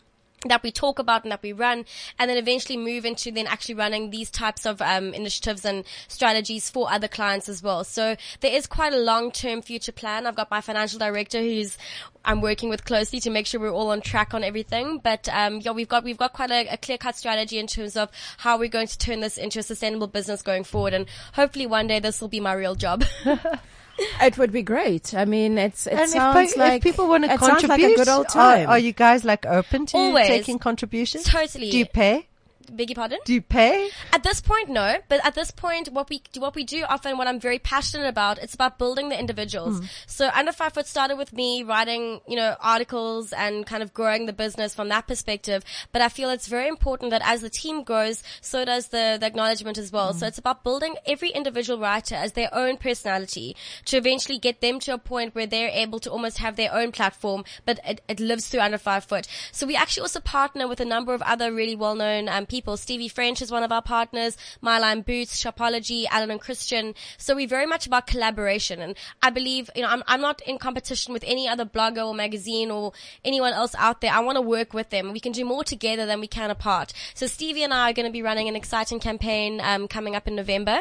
that 0.48 0.62
we 0.62 0.70
talk 0.70 0.98
about 0.98 1.24
and 1.24 1.32
that 1.32 1.42
we 1.42 1.52
run, 1.52 1.84
and 2.18 2.30
then 2.30 2.36
eventually 2.36 2.76
move 2.76 3.04
into 3.04 3.30
then 3.30 3.46
actually 3.46 3.74
running 3.74 4.10
these 4.10 4.30
types 4.30 4.66
of 4.66 4.80
um, 4.82 5.14
initiatives 5.14 5.64
and 5.64 5.84
strategies 6.08 6.70
for 6.70 6.90
other 6.90 7.08
clients 7.08 7.48
as 7.48 7.62
well. 7.62 7.84
So 7.84 8.16
there 8.40 8.52
is 8.52 8.66
quite 8.66 8.92
a 8.92 8.98
long-term 8.98 9.62
future 9.62 9.92
plan. 9.92 10.26
I've 10.26 10.36
got 10.36 10.50
my 10.50 10.60
financial 10.60 10.98
director 10.98 11.40
who's 11.40 11.78
I'm 12.24 12.40
working 12.40 12.68
with 12.68 12.84
closely 12.84 13.20
to 13.20 13.30
make 13.30 13.46
sure 13.46 13.60
we're 13.60 13.70
all 13.70 13.90
on 13.90 14.00
track 14.00 14.34
on 14.34 14.42
everything. 14.42 14.98
But 14.98 15.28
um, 15.32 15.60
yeah, 15.60 15.70
we've 15.72 15.88
got 15.88 16.04
we've 16.04 16.18
got 16.18 16.32
quite 16.32 16.50
a, 16.50 16.68
a 16.68 16.76
clear-cut 16.76 17.16
strategy 17.16 17.58
in 17.58 17.66
terms 17.66 17.96
of 17.96 18.10
how 18.38 18.58
we're 18.58 18.68
going 18.68 18.88
to 18.88 18.98
turn 18.98 19.20
this 19.20 19.38
into 19.38 19.60
a 19.60 19.62
sustainable 19.62 20.08
business 20.08 20.42
going 20.42 20.64
forward, 20.64 20.94
and 20.94 21.06
hopefully 21.34 21.66
one 21.66 21.86
day 21.86 22.00
this 22.00 22.20
will 22.20 22.28
be 22.28 22.40
my 22.40 22.52
real 22.52 22.74
job. 22.74 23.04
It 23.98 24.36
would 24.38 24.52
be 24.52 24.62
great. 24.62 25.14
I 25.14 25.24
mean, 25.24 25.58
it's 25.58 25.86
it 25.86 25.94
And 25.94 26.10
sounds 26.10 26.54
pe- 26.54 26.58
like 26.58 26.76
if 26.78 26.82
people 26.82 27.08
want 27.08 27.24
to 27.24 27.32
it 27.32 27.40
sounds 27.40 27.60
contribute, 27.60 27.84
like 27.88 27.92
a 27.92 27.96
good 27.96 28.08
old 28.08 28.26
are, 28.26 28.56
time. 28.56 28.68
are 28.68 28.78
you 28.78 28.92
guys 28.92 29.24
like 29.24 29.46
open 29.46 29.86
to 29.86 29.96
Always. 29.96 30.26
taking 30.26 30.58
contributions? 30.58 31.24
Totally. 31.24 31.70
Do 31.70 31.78
you 31.78 31.86
pay? 31.86 32.26
Beg 32.74 32.90
your 32.90 32.96
pardon? 32.96 33.18
Do 33.24 33.34
you 33.34 33.42
pay? 33.42 33.90
At 34.12 34.22
this 34.22 34.40
point, 34.40 34.68
no. 34.68 34.96
But 35.08 35.24
at 35.24 35.34
this 35.34 35.50
point, 35.50 35.88
what 35.92 36.08
we 36.08 36.22
what 36.36 36.54
we 36.54 36.64
do 36.64 36.84
often, 36.88 37.18
what 37.18 37.26
I'm 37.26 37.40
very 37.40 37.58
passionate 37.58 38.08
about, 38.08 38.38
it's 38.38 38.54
about 38.54 38.78
building 38.78 39.08
the 39.08 39.18
individuals. 39.18 39.80
So 40.06 40.30
under 40.34 40.52
five 40.52 40.72
foot 40.72 40.86
started 40.86 41.16
with 41.16 41.32
me 41.32 41.62
writing, 41.62 42.20
you 42.26 42.36
know, 42.36 42.56
articles 42.60 43.32
and 43.32 43.66
kind 43.66 43.82
of 43.82 43.94
growing 43.94 44.26
the 44.26 44.32
business 44.32 44.74
from 44.74 44.88
that 44.88 45.06
perspective. 45.06 45.64
But 45.92 46.02
I 46.02 46.08
feel 46.08 46.30
it's 46.30 46.48
very 46.48 46.68
important 46.68 47.10
that 47.10 47.22
as 47.24 47.40
the 47.40 47.50
team 47.50 47.82
grows, 47.84 48.22
so 48.40 48.64
does 48.64 48.88
the, 48.88 49.16
the 49.20 49.26
acknowledgement 49.26 49.78
as 49.78 49.92
well. 49.92 50.12
So 50.12 50.26
it's 50.26 50.38
about 50.38 50.64
building 50.64 50.96
every 51.06 51.30
individual 51.30 51.78
writer 51.78 52.14
as 52.14 52.32
their 52.32 52.52
own 52.52 52.76
personality 52.76 53.56
to 53.86 53.96
eventually 53.96 54.38
get 54.38 54.60
them 54.60 54.80
to 54.80 54.94
a 54.94 54.98
point 54.98 55.34
where 55.34 55.46
they're 55.46 55.68
able 55.68 56.00
to 56.00 56.10
almost 56.10 56.38
have 56.38 56.56
their 56.56 56.74
own 56.74 56.92
platform, 56.92 57.44
but 57.64 57.78
it, 57.86 58.00
it 58.08 58.20
lives 58.20 58.48
through 58.48 58.60
under 58.60 58.78
five 58.78 59.04
foot. 59.04 59.28
So 59.52 59.66
we 59.66 59.76
actually 59.76 60.02
also 60.02 60.20
partner 60.20 60.66
with 60.66 60.80
a 60.80 60.84
number 60.84 61.14
of 61.14 61.22
other 61.22 61.52
really 61.52 61.76
well-known 61.76 62.28
um, 62.28 62.46
people. 62.46 62.55
Stevie 62.76 63.08
French 63.08 63.42
is 63.42 63.50
one 63.50 63.62
of 63.62 63.72
our 63.72 63.82
partners, 63.82 64.36
Myline 64.62 65.04
Boots, 65.04 65.42
Shopology, 65.42 66.06
Alan 66.10 66.30
and 66.30 66.40
Christian. 66.40 66.94
So 67.18 67.34
we're 67.34 67.48
very 67.48 67.66
much 67.66 67.86
about 67.86 68.06
collaboration. 68.06 68.80
And 68.80 68.96
I 69.22 69.30
believe, 69.30 69.70
you 69.74 69.82
know, 69.82 69.88
I'm, 69.88 70.02
I'm 70.06 70.20
not 70.20 70.40
in 70.42 70.58
competition 70.58 71.12
with 71.12 71.24
any 71.26 71.48
other 71.48 71.64
blogger 71.64 72.06
or 72.06 72.14
magazine 72.14 72.70
or 72.70 72.92
anyone 73.24 73.52
else 73.52 73.74
out 73.76 74.00
there. 74.00 74.12
I 74.12 74.20
want 74.20 74.36
to 74.36 74.42
work 74.42 74.74
with 74.74 74.90
them. 74.90 75.12
We 75.12 75.20
can 75.20 75.32
do 75.32 75.44
more 75.44 75.64
together 75.64 76.06
than 76.06 76.20
we 76.20 76.26
can 76.26 76.50
apart. 76.50 76.92
So 77.14 77.26
Stevie 77.26 77.62
and 77.62 77.74
I 77.74 77.90
are 77.90 77.92
going 77.92 78.06
to 78.06 78.12
be 78.12 78.22
running 78.22 78.48
an 78.48 78.56
exciting 78.56 79.00
campaign 79.00 79.60
um, 79.62 79.88
coming 79.88 80.14
up 80.14 80.28
in 80.28 80.36
November. 80.36 80.80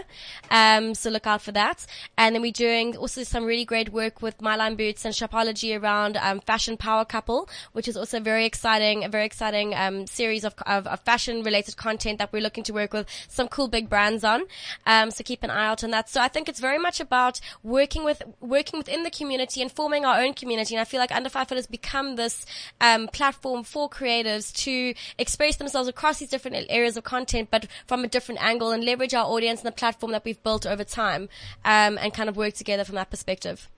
Um, 0.51 0.93
so 0.93 1.09
look 1.09 1.27
out 1.27 1.41
for 1.41 1.51
that. 1.53 1.85
And 2.17 2.35
then 2.35 2.41
we're 2.41 2.51
doing 2.51 2.95
also 2.97 3.23
some 3.23 3.45
really 3.45 3.65
great 3.65 3.91
work 3.91 4.21
with 4.21 4.37
Myline 4.39 4.77
Boots 4.77 5.05
and 5.05 5.13
Shopology 5.13 5.79
around 5.79 6.17
um, 6.17 6.39
Fashion 6.41 6.77
Power 6.77 7.05
Couple, 7.05 7.49
which 7.73 7.87
is 7.87 7.97
also 7.97 8.19
very 8.19 8.45
exciting, 8.45 9.03
a 9.03 9.09
very 9.09 9.25
exciting 9.25 9.73
um, 9.73 10.05
series 10.07 10.43
of, 10.43 10.53
of, 10.65 10.85
of 10.87 10.99
fashion 11.01 11.43
related 11.43 11.64
content 11.73 12.19
that 12.19 12.31
we're 12.31 12.41
looking 12.41 12.63
to 12.65 12.73
work 12.73 12.93
with 12.93 13.07
some 13.27 13.47
cool 13.47 13.67
big 13.67 13.89
brands 13.89 14.23
on. 14.23 14.43
Um, 14.85 15.11
so 15.11 15.23
keep 15.23 15.43
an 15.43 15.49
eye 15.49 15.67
out 15.67 15.83
on 15.83 15.91
that. 15.91 16.09
So 16.09 16.21
I 16.21 16.27
think 16.27 16.47
it's 16.47 16.59
very 16.59 16.77
much 16.77 16.99
about 16.99 17.39
working 17.63 18.03
with 18.03 18.21
working 18.39 18.77
within 18.77 19.03
the 19.03 19.09
community 19.09 19.61
and 19.61 19.71
forming 19.71 20.05
our 20.05 20.21
own 20.21 20.33
community. 20.33 20.75
And 20.75 20.81
I 20.81 20.85
feel 20.85 20.99
like 20.99 21.11
Under 21.11 21.29
Five 21.29 21.47
Foot 21.47 21.57
has 21.57 21.67
become 21.67 22.15
this 22.15 22.45
um, 22.81 23.07
platform 23.07 23.63
for 23.63 23.89
creatives 23.89 24.53
to 24.63 24.93
express 25.17 25.55
themselves 25.55 25.87
across 25.87 26.19
these 26.19 26.29
different 26.29 26.67
areas 26.69 26.97
of 26.97 27.03
content, 27.03 27.49
but 27.49 27.67
from 27.87 28.03
a 28.03 28.07
different 28.07 28.43
angle 28.43 28.71
and 28.71 28.83
leverage 28.83 29.13
our 29.13 29.25
audience 29.25 29.61
and 29.61 29.67
the 29.67 29.71
platform 29.71 30.11
that 30.11 30.25
we've 30.25 30.41
built 30.43 30.65
over 30.65 30.83
time, 30.83 31.29
um, 31.63 31.97
and 31.97 32.13
kind 32.13 32.29
of 32.29 32.37
work 32.37 32.53
together 32.53 32.83
from 32.83 32.95
that 32.95 33.09
perspective. 33.09 33.69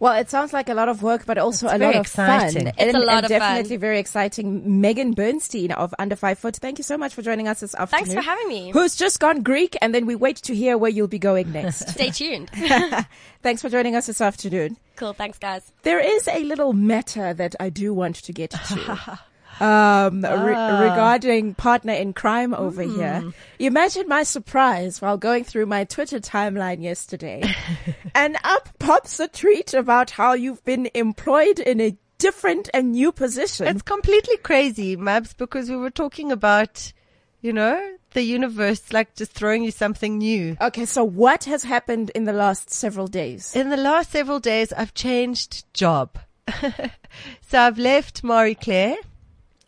Well, 0.00 0.14
it 0.18 0.28
sounds 0.28 0.52
like 0.52 0.68
a 0.68 0.74
lot 0.74 0.88
of 0.88 1.02
work, 1.02 1.24
but 1.24 1.38
also 1.38 1.66
It's 1.66 1.74
a 1.76 1.78
very 1.78 1.92
lot 1.94 2.00
of 2.00 2.06
exciting. 2.06 2.64
fun. 2.64 2.72
It's 2.76 2.94
and, 2.94 2.96
a 2.96 3.06
lot 3.06 3.16
and 3.16 3.24
of 3.26 3.30
fun. 3.30 3.40
definitely 3.40 3.76
very 3.76 3.98
exciting. 3.98 4.80
Megan 4.80 5.12
Bernstein 5.12 5.72
of 5.72 5.94
Under 5.98 6.16
Five 6.16 6.38
Foot. 6.38 6.56
Thank 6.56 6.78
you 6.78 6.84
so 6.84 6.98
much 6.98 7.14
for 7.14 7.22
joining 7.22 7.48
us 7.48 7.60
this 7.60 7.74
afternoon. 7.74 8.04
Thanks 8.06 8.14
for 8.14 8.20
having 8.28 8.48
me. 8.48 8.70
Who's 8.72 8.96
just 8.96 9.20
gone 9.20 9.42
Greek, 9.42 9.76
and 9.80 9.94
then 9.94 10.04
we 10.06 10.14
wait 10.14 10.36
to 10.38 10.54
hear 10.54 10.76
where 10.76 10.90
you'll 10.90 11.06
be 11.08 11.18
going 11.18 11.52
next. 11.52 11.88
Stay 11.94 12.10
tuned. 12.10 12.50
Thanks 13.42 13.62
for 13.62 13.68
joining 13.68 13.94
us 13.96 14.06
this 14.06 14.20
afternoon. 14.20 14.76
cool. 14.96 15.12
Thanks, 15.12 15.38
guys. 15.38 15.70
There 15.82 16.00
is 16.00 16.26
a 16.28 16.44
little 16.44 16.72
matter 16.72 17.32
that 17.34 17.54
I 17.60 17.70
do 17.70 17.94
want 17.94 18.16
to 18.16 18.32
get 18.32 18.50
to. 18.50 19.18
Um, 19.60 20.22
re- 20.22 20.30
regarding 20.30 21.54
partner 21.54 21.92
in 21.92 22.12
crime 22.12 22.54
over 22.54 22.82
here. 22.82 23.32
You 23.58 23.66
imagine 23.66 24.08
my 24.08 24.22
surprise 24.22 25.00
while 25.00 25.16
going 25.16 25.44
through 25.44 25.66
my 25.66 25.84
Twitter 25.84 26.20
timeline 26.20 26.82
yesterday. 26.82 27.42
and 28.14 28.36
up 28.44 28.68
pops 28.78 29.20
a 29.20 29.28
tweet 29.28 29.74
about 29.74 30.10
how 30.10 30.32
you've 30.32 30.64
been 30.64 30.88
employed 30.94 31.58
in 31.60 31.80
a 31.80 31.96
different 32.18 32.68
and 32.72 32.92
new 32.92 33.12
position. 33.12 33.66
It's 33.66 33.82
completely 33.82 34.36
crazy, 34.38 34.96
Mabs, 34.96 35.36
because 35.36 35.68
we 35.68 35.76
were 35.76 35.90
talking 35.90 36.32
about, 36.32 36.92
you 37.40 37.52
know, 37.52 37.96
the 38.12 38.22
universe 38.22 38.92
like 38.92 39.14
just 39.14 39.32
throwing 39.32 39.64
you 39.64 39.70
something 39.70 40.18
new. 40.18 40.56
okay, 40.60 40.86
so 40.86 41.04
what 41.04 41.44
has 41.44 41.64
happened 41.64 42.10
in 42.14 42.24
the 42.24 42.32
last 42.32 42.70
several 42.70 43.06
days? 43.08 43.54
In 43.54 43.70
the 43.70 43.76
last 43.76 44.10
several 44.10 44.40
days, 44.40 44.72
I've 44.72 44.94
changed 44.94 45.64
job. 45.74 46.18
so 46.60 47.58
I've 47.58 47.78
left 47.78 48.22
Marie 48.24 48.54
Claire 48.54 48.96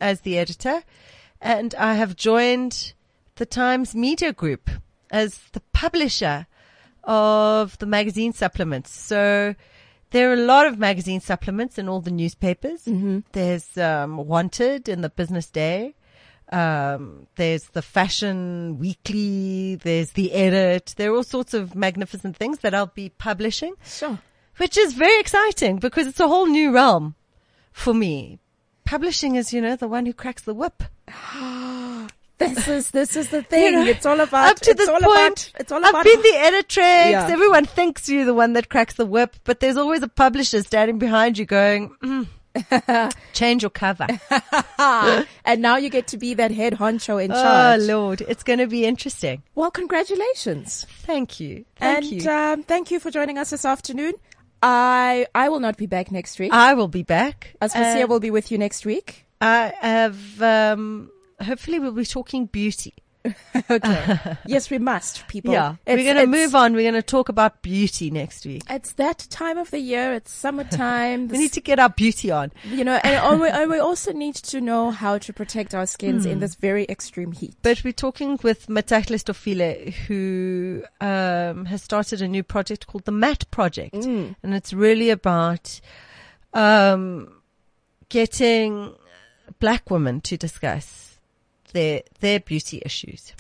as 0.01 0.21
the 0.23 0.39
editor 0.39 0.83
and 1.41 1.75
I 1.75 1.95
have 1.95 2.17
joined 2.17 2.95
the 3.37 3.47
Times 3.47 3.95
Media 3.95 4.33
Group 4.33 4.71
as 5.11 5.39
the 5.53 5.61
publisher 5.73 6.47
of 7.05 7.79
the 7.79 7.87
magazine 7.87 8.33
supplements. 8.33 8.91
So 8.99 9.55
there 10.11 10.31
are 10.31 10.35
a 10.35 10.37
lot 10.37 10.67
of 10.67 10.79
magazine 10.79 11.21
supplements 11.21 11.79
in 11.79 11.89
all 11.89 12.01
the 12.01 12.11
newspapers. 12.11 12.85
Mm-hmm. 12.85 13.21
There's 13.33 13.77
um, 13.79 14.17
Wanted 14.17 14.89
in 14.89 15.03
the 15.03 15.11
Business 15.11 15.49
Day. 15.51 15.95
Um, 16.51 17.27
there's 17.37 17.65
the 17.71 17.83
Fashion 17.83 18.79
Weekly. 18.79 19.77
There's 19.77 20.13
the 20.13 20.33
Edit. 20.33 20.95
There 20.97 21.13
are 21.13 21.17
all 21.17 21.23
sorts 21.25 21.55
of 21.55 21.75
magnificent 21.75 22.37
things 22.37 22.61
that 22.61 22.75
I'll 22.75 22.87
be 22.87 23.09
publishing 23.11 23.75
Sure. 23.85 24.19
which 24.59 24.79
is 24.79 24.95
very 24.95 25.19
exciting 25.21 25.77
because 25.79 26.07
it's 26.07 26.21
a 26.21 26.29
whole 26.29 26.47
new 26.47 26.73
realm 26.73 27.15
for 27.73 27.93
me. 27.93 28.39
Publishing 28.87 29.35
is, 29.37 29.53
you 29.53 29.61
know, 29.61 29.77
the 29.77 29.89
one 29.89 30.07
who 30.07 30.15
cracks 30.15 30.43
the 30.43 30.55
whip. 30.55 30.83
This 32.39 32.69
is 32.69 32.91
this 32.91 33.17
is 33.17 33.31
the 33.31 33.43
thing. 33.51 33.73
know, 33.73 33.87
it's 33.87 34.05
all 34.05 34.21
about. 34.21 34.51
up 34.51 34.61
to 34.61 34.73
it's 34.73 34.81
this 34.81 34.89
all 34.91 35.01
point, 35.01 35.07
about. 35.49 35.53
It's 35.59 35.73
all 35.73 35.83
I've 35.83 35.89
about. 35.89 36.05
been 36.05 36.21
the 36.21 36.29
editrix. 36.29 37.11
Yeah. 37.11 37.29
Everyone 37.31 37.65
thinks 37.65 38.11
you're 38.11 38.27
the 38.27 38.35
one 38.35 38.53
that 38.53 38.69
cracks 38.69 38.93
the 38.95 39.07
whip, 39.07 39.37
but 39.45 39.61
there's 39.61 39.79
always 39.79 40.03
a 40.03 40.09
publisher 40.09 40.63
standing 40.63 40.99
behind 40.99 41.39
you 41.39 41.47
going, 41.47 41.97
mm, 42.03 43.15
change 43.33 43.63
your 43.63 43.71
cover. 43.71 44.07
and 44.79 45.63
now 45.63 45.77
you 45.77 45.89
get 45.89 46.09
to 46.09 46.19
be 46.19 46.35
that 46.35 46.51
head 46.51 46.75
honcho 46.75 47.25
in 47.25 47.31
charge. 47.31 47.81
oh. 47.81 47.85
Lord. 47.85 48.21
It's 48.29 48.43
going 48.43 48.59
to 48.59 48.67
be 48.67 48.85
interesting. 48.85 49.43
well, 49.55 49.71
congratulations. 49.71 50.85
Thank 51.05 51.41
you. 51.41 51.65
Thank 51.77 52.13
and 52.13 52.23
you. 52.23 52.31
Um, 52.31 52.63
thank 52.65 52.91
you 52.91 53.01
for 53.01 53.11
joining 53.11 53.39
us 53.39 53.49
this 53.49 53.65
afternoon. 53.65 54.13
I 54.69 55.27
I 55.33 55.49
will 55.49 55.61
not 55.61 55.77
be 55.77 55.87
back 55.87 56.11
next 56.11 56.41
week. 56.41 56.53
I 56.53 56.75
will 56.75 56.89
be 56.89 57.05
back. 57.05 57.55
Aspasia 57.63 58.05
Uh, 58.05 58.07
will 58.09 58.21
be 58.21 58.33
with 58.33 58.51
you 58.51 58.59
next 58.59 58.85
week. 58.85 59.27
I 59.41 59.73
have, 59.81 60.43
um, 60.43 61.11
hopefully 61.41 61.79
we'll 61.79 61.93
be 61.93 62.05
talking 62.05 62.47
beauty. 62.47 62.95
Okay. 63.71 64.37
yes, 64.47 64.71
we 64.71 64.79
must, 64.79 65.27
people. 65.29 65.53
Yeah. 65.53 65.77
It's- 65.87 65.97
We're 65.97 66.15
going 66.15 66.25
to 66.25 66.31
move 66.31 66.55
on. 66.55 66.75
We're 66.75 66.91
going 66.91 66.95
to 66.95 67.03
talk 67.03 67.29
about 67.29 67.63
beauty 67.63 68.11
next 68.11 68.45
week. 68.47 68.63
It's 68.71 68.93
that 68.95 69.27
time 69.31 69.59
of 69.59 69.71
the 69.71 69.79
year. 69.81 70.13
It's 70.13 70.33
summertime. 70.33 71.29
We 71.37 71.39
need 71.39 71.53
to 71.53 71.61
get 71.61 71.79
our 71.79 71.89
beauty 71.89 72.31
on. 72.31 72.53
you 72.65 72.85
know, 72.85 72.97
and, 73.05 73.41
we, 73.41 73.49
and 73.49 73.71
we 73.71 73.79
also 73.79 74.13
need 74.13 74.37
to 74.37 74.61
know 74.61 74.91
how 74.91 75.19
to 75.19 75.33
protect 75.33 75.75
our 75.75 75.87
skins 75.87 76.27
in 76.27 76.39
this 76.39 76.55
very 76.55 76.85
extreme 76.89 77.33
heat. 77.33 77.55
Hmm. 77.55 77.61
But 77.63 77.85
we're 77.85 77.93
talking 77.93 78.39
with 78.43 78.67
Matahle 78.69 79.17
Stofile, 79.19 79.93
who 79.93 80.83
um, 81.01 81.65
has 81.67 81.83
started 81.83 82.23
a 82.23 82.29
new 82.29 82.43
project 82.43 82.87
called 82.87 83.05
the 83.05 83.13
MAT 83.13 83.51
Project. 83.51 83.95
Mm. 83.95 84.37
And 84.43 84.55
it's 84.55 84.73
really 84.73 85.11
about 85.11 85.81
um, 86.53 87.41
getting 88.09 88.95
black 89.61 89.91
women 89.91 90.21
to 90.23 90.37
discuss 90.37 91.16
their 91.73 92.03
their 92.21 92.41
beauty 92.41 92.83
issues. 92.85 93.33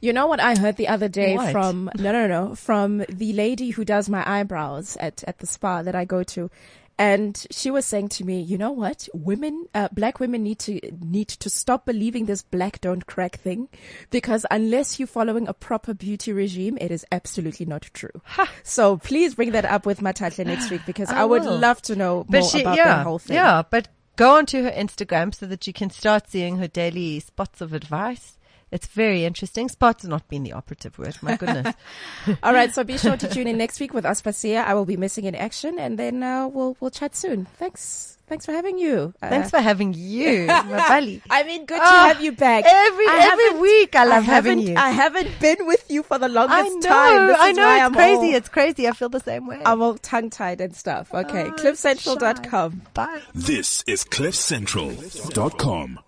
You 0.00 0.12
know 0.14 0.26
what 0.26 0.40
I 0.40 0.56
heard 0.56 0.76
the 0.76 0.88
other 0.88 1.08
day 1.08 1.36
What? 1.36 1.52
from 1.52 1.90
no 1.96 2.12
no 2.12 2.26
no 2.26 2.54
from 2.54 3.04
the 3.08 3.32
lady 3.34 3.70
who 3.70 3.84
does 3.84 4.08
my 4.08 4.22
eyebrows 4.26 4.96
at 4.98 5.22
at 5.26 5.38
the 5.38 5.46
spa 5.46 5.82
that 5.82 5.94
I 5.94 6.06
go 6.06 6.22
to, 6.22 6.50
and 6.98 7.46
she 7.50 7.70
was 7.70 7.84
saying 7.84 8.08
to 8.10 8.24
me, 8.24 8.40
you 8.40 8.56
know 8.56 8.72
what, 8.72 9.08
women, 9.12 9.66
uh, 9.74 9.88
black 9.92 10.18
women 10.18 10.42
need 10.42 10.58
to 10.60 10.80
need 11.02 11.28
to 11.28 11.50
stop 11.50 11.84
believing 11.84 12.24
this 12.24 12.42
black 12.42 12.80
don't 12.80 13.04
crack 13.06 13.36
thing, 13.40 13.68
because 14.10 14.46
unless 14.50 14.98
you're 14.98 15.06
following 15.06 15.46
a 15.48 15.52
proper 15.52 15.92
beauty 15.92 16.32
regime, 16.32 16.78
it 16.80 16.90
is 16.90 17.04
absolutely 17.12 17.66
not 17.66 17.82
true. 17.92 18.22
So 18.62 18.96
please 18.96 19.34
bring 19.34 19.50
that 19.52 19.66
up 19.66 19.84
with 19.84 20.00
Matatle 20.00 20.46
next 20.46 20.70
week 20.70 20.80
because 20.86 21.10
I, 21.10 21.22
I 21.22 21.24
would 21.26 21.44
love 21.44 21.82
to 21.82 21.94
know 21.96 22.24
But 22.26 22.40
more 22.40 22.50
she, 22.50 22.60
about 22.62 22.76
yeah, 22.78 22.96
that 22.96 23.04
whole 23.06 23.18
thing. 23.18 23.34
yeah. 23.36 23.62
But 23.68 23.88
go 24.20 24.36
onto 24.36 24.62
her 24.62 24.70
Instagram 24.70 25.34
so 25.34 25.46
that 25.46 25.66
you 25.66 25.72
can 25.72 25.88
start 25.88 26.28
seeing 26.28 26.58
her 26.58 26.68
daily 26.68 27.18
spots 27.20 27.62
of 27.62 27.72
advice. 27.72 28.36
It's 28.70 28.86
very 28.86 29.24
interesting. 29.24 29.70
Spots 29.70 30.04
not 30.04 30.28
being 30.28 30.42
the 30.42 30.52
operative 30.52 30.98
word. 30.98 31.16
My 31.22 31.36
goodness. 31.36 31.74
All 32.42 32.52
right, 32.52 32.72
so 32.72 32.84
be 32.84 32.98
sure 32.98 33.16
to 33.16 33.26
tune 33.26 33.46
in 33.46 33.56
next 33.56 33.80
week 33.80 33.94
with 33.94 34.04
Aspasia. 34.04 34.62
I 34.62 34.74
will 34.74 34.84
be 34.84 34.98
missing 34.98 35.24
in 35.24 35.34
action, 35.34 35.78
and 35.78 35.98
then 35.98 36.22
uh, 36.22 36.46
we'll 36.48 36.76
we'll 36.80 36.90
chat 36.90 37.16
soon. 37.16 37.46
Thanks, 37.46 38.18
thanks 38.30 38.46
for 38.46 38.52
having 38.52 38.78
you. 38.78 39.12
Uh, 39.20 39.28
Thanks 39.28 39.50
for 39.50 39.58
having 39.60 39.92
you, 39.92 40.46
Mabale. 40.48 41.20
I 41.28 41.42
mean, 41.42 41.66
good 41.66 41.76
to 41.76 41.82
Oh, 41.84 42.08
have 42.08 42.22
you 42.22 42.32
back 42.32 42.64
every- 42.66 43.06
I 43.06 43.28
every 43.32 43.60
week 43.60 43.94
I 43.94 44.04
love 44.04 44.24
having 44.24 44.60
you. 44.60 44.74
I 44.76 44.88
haven't 44.90 45.28
been 45.40 45.66
with 45.66 45.84
you 45.90 46.02
for 46.02 46.16
the 46.18 46.28
longest 46.28 46.58
I 46.58 46.68
know, 46.68 46.80
time. 46.80 47.26
This 47.28 47.36
I 47.38 47.52
know. 47.52 47.70
It's 47.74 47.82
I'm 47.84 47.92
crazy. 47.94 48.16
All, 48.30 48.34
It's 48.34 48.48
crazy. 48.48 48.88
I 48.88 48.92
feel 48.92 49.10
the 49.10 49.20
same 49.20 49.46
way. 49.46 49.60
I'm 49.66 49.82
all 49.82 49.98
tongue 49.98 50.30
tied 50.30 50.62
and 50.62 50.74
stuff. 50.74 51.12
Okay, 51.12 51.44
Oh, 51.48 51.52
cliffcentral.com. 51.52 52.82
Bye. 52.94 53.20
This 53.34 53.84
is 53.86 54.04
CliffCentral.com. 54.04 56.00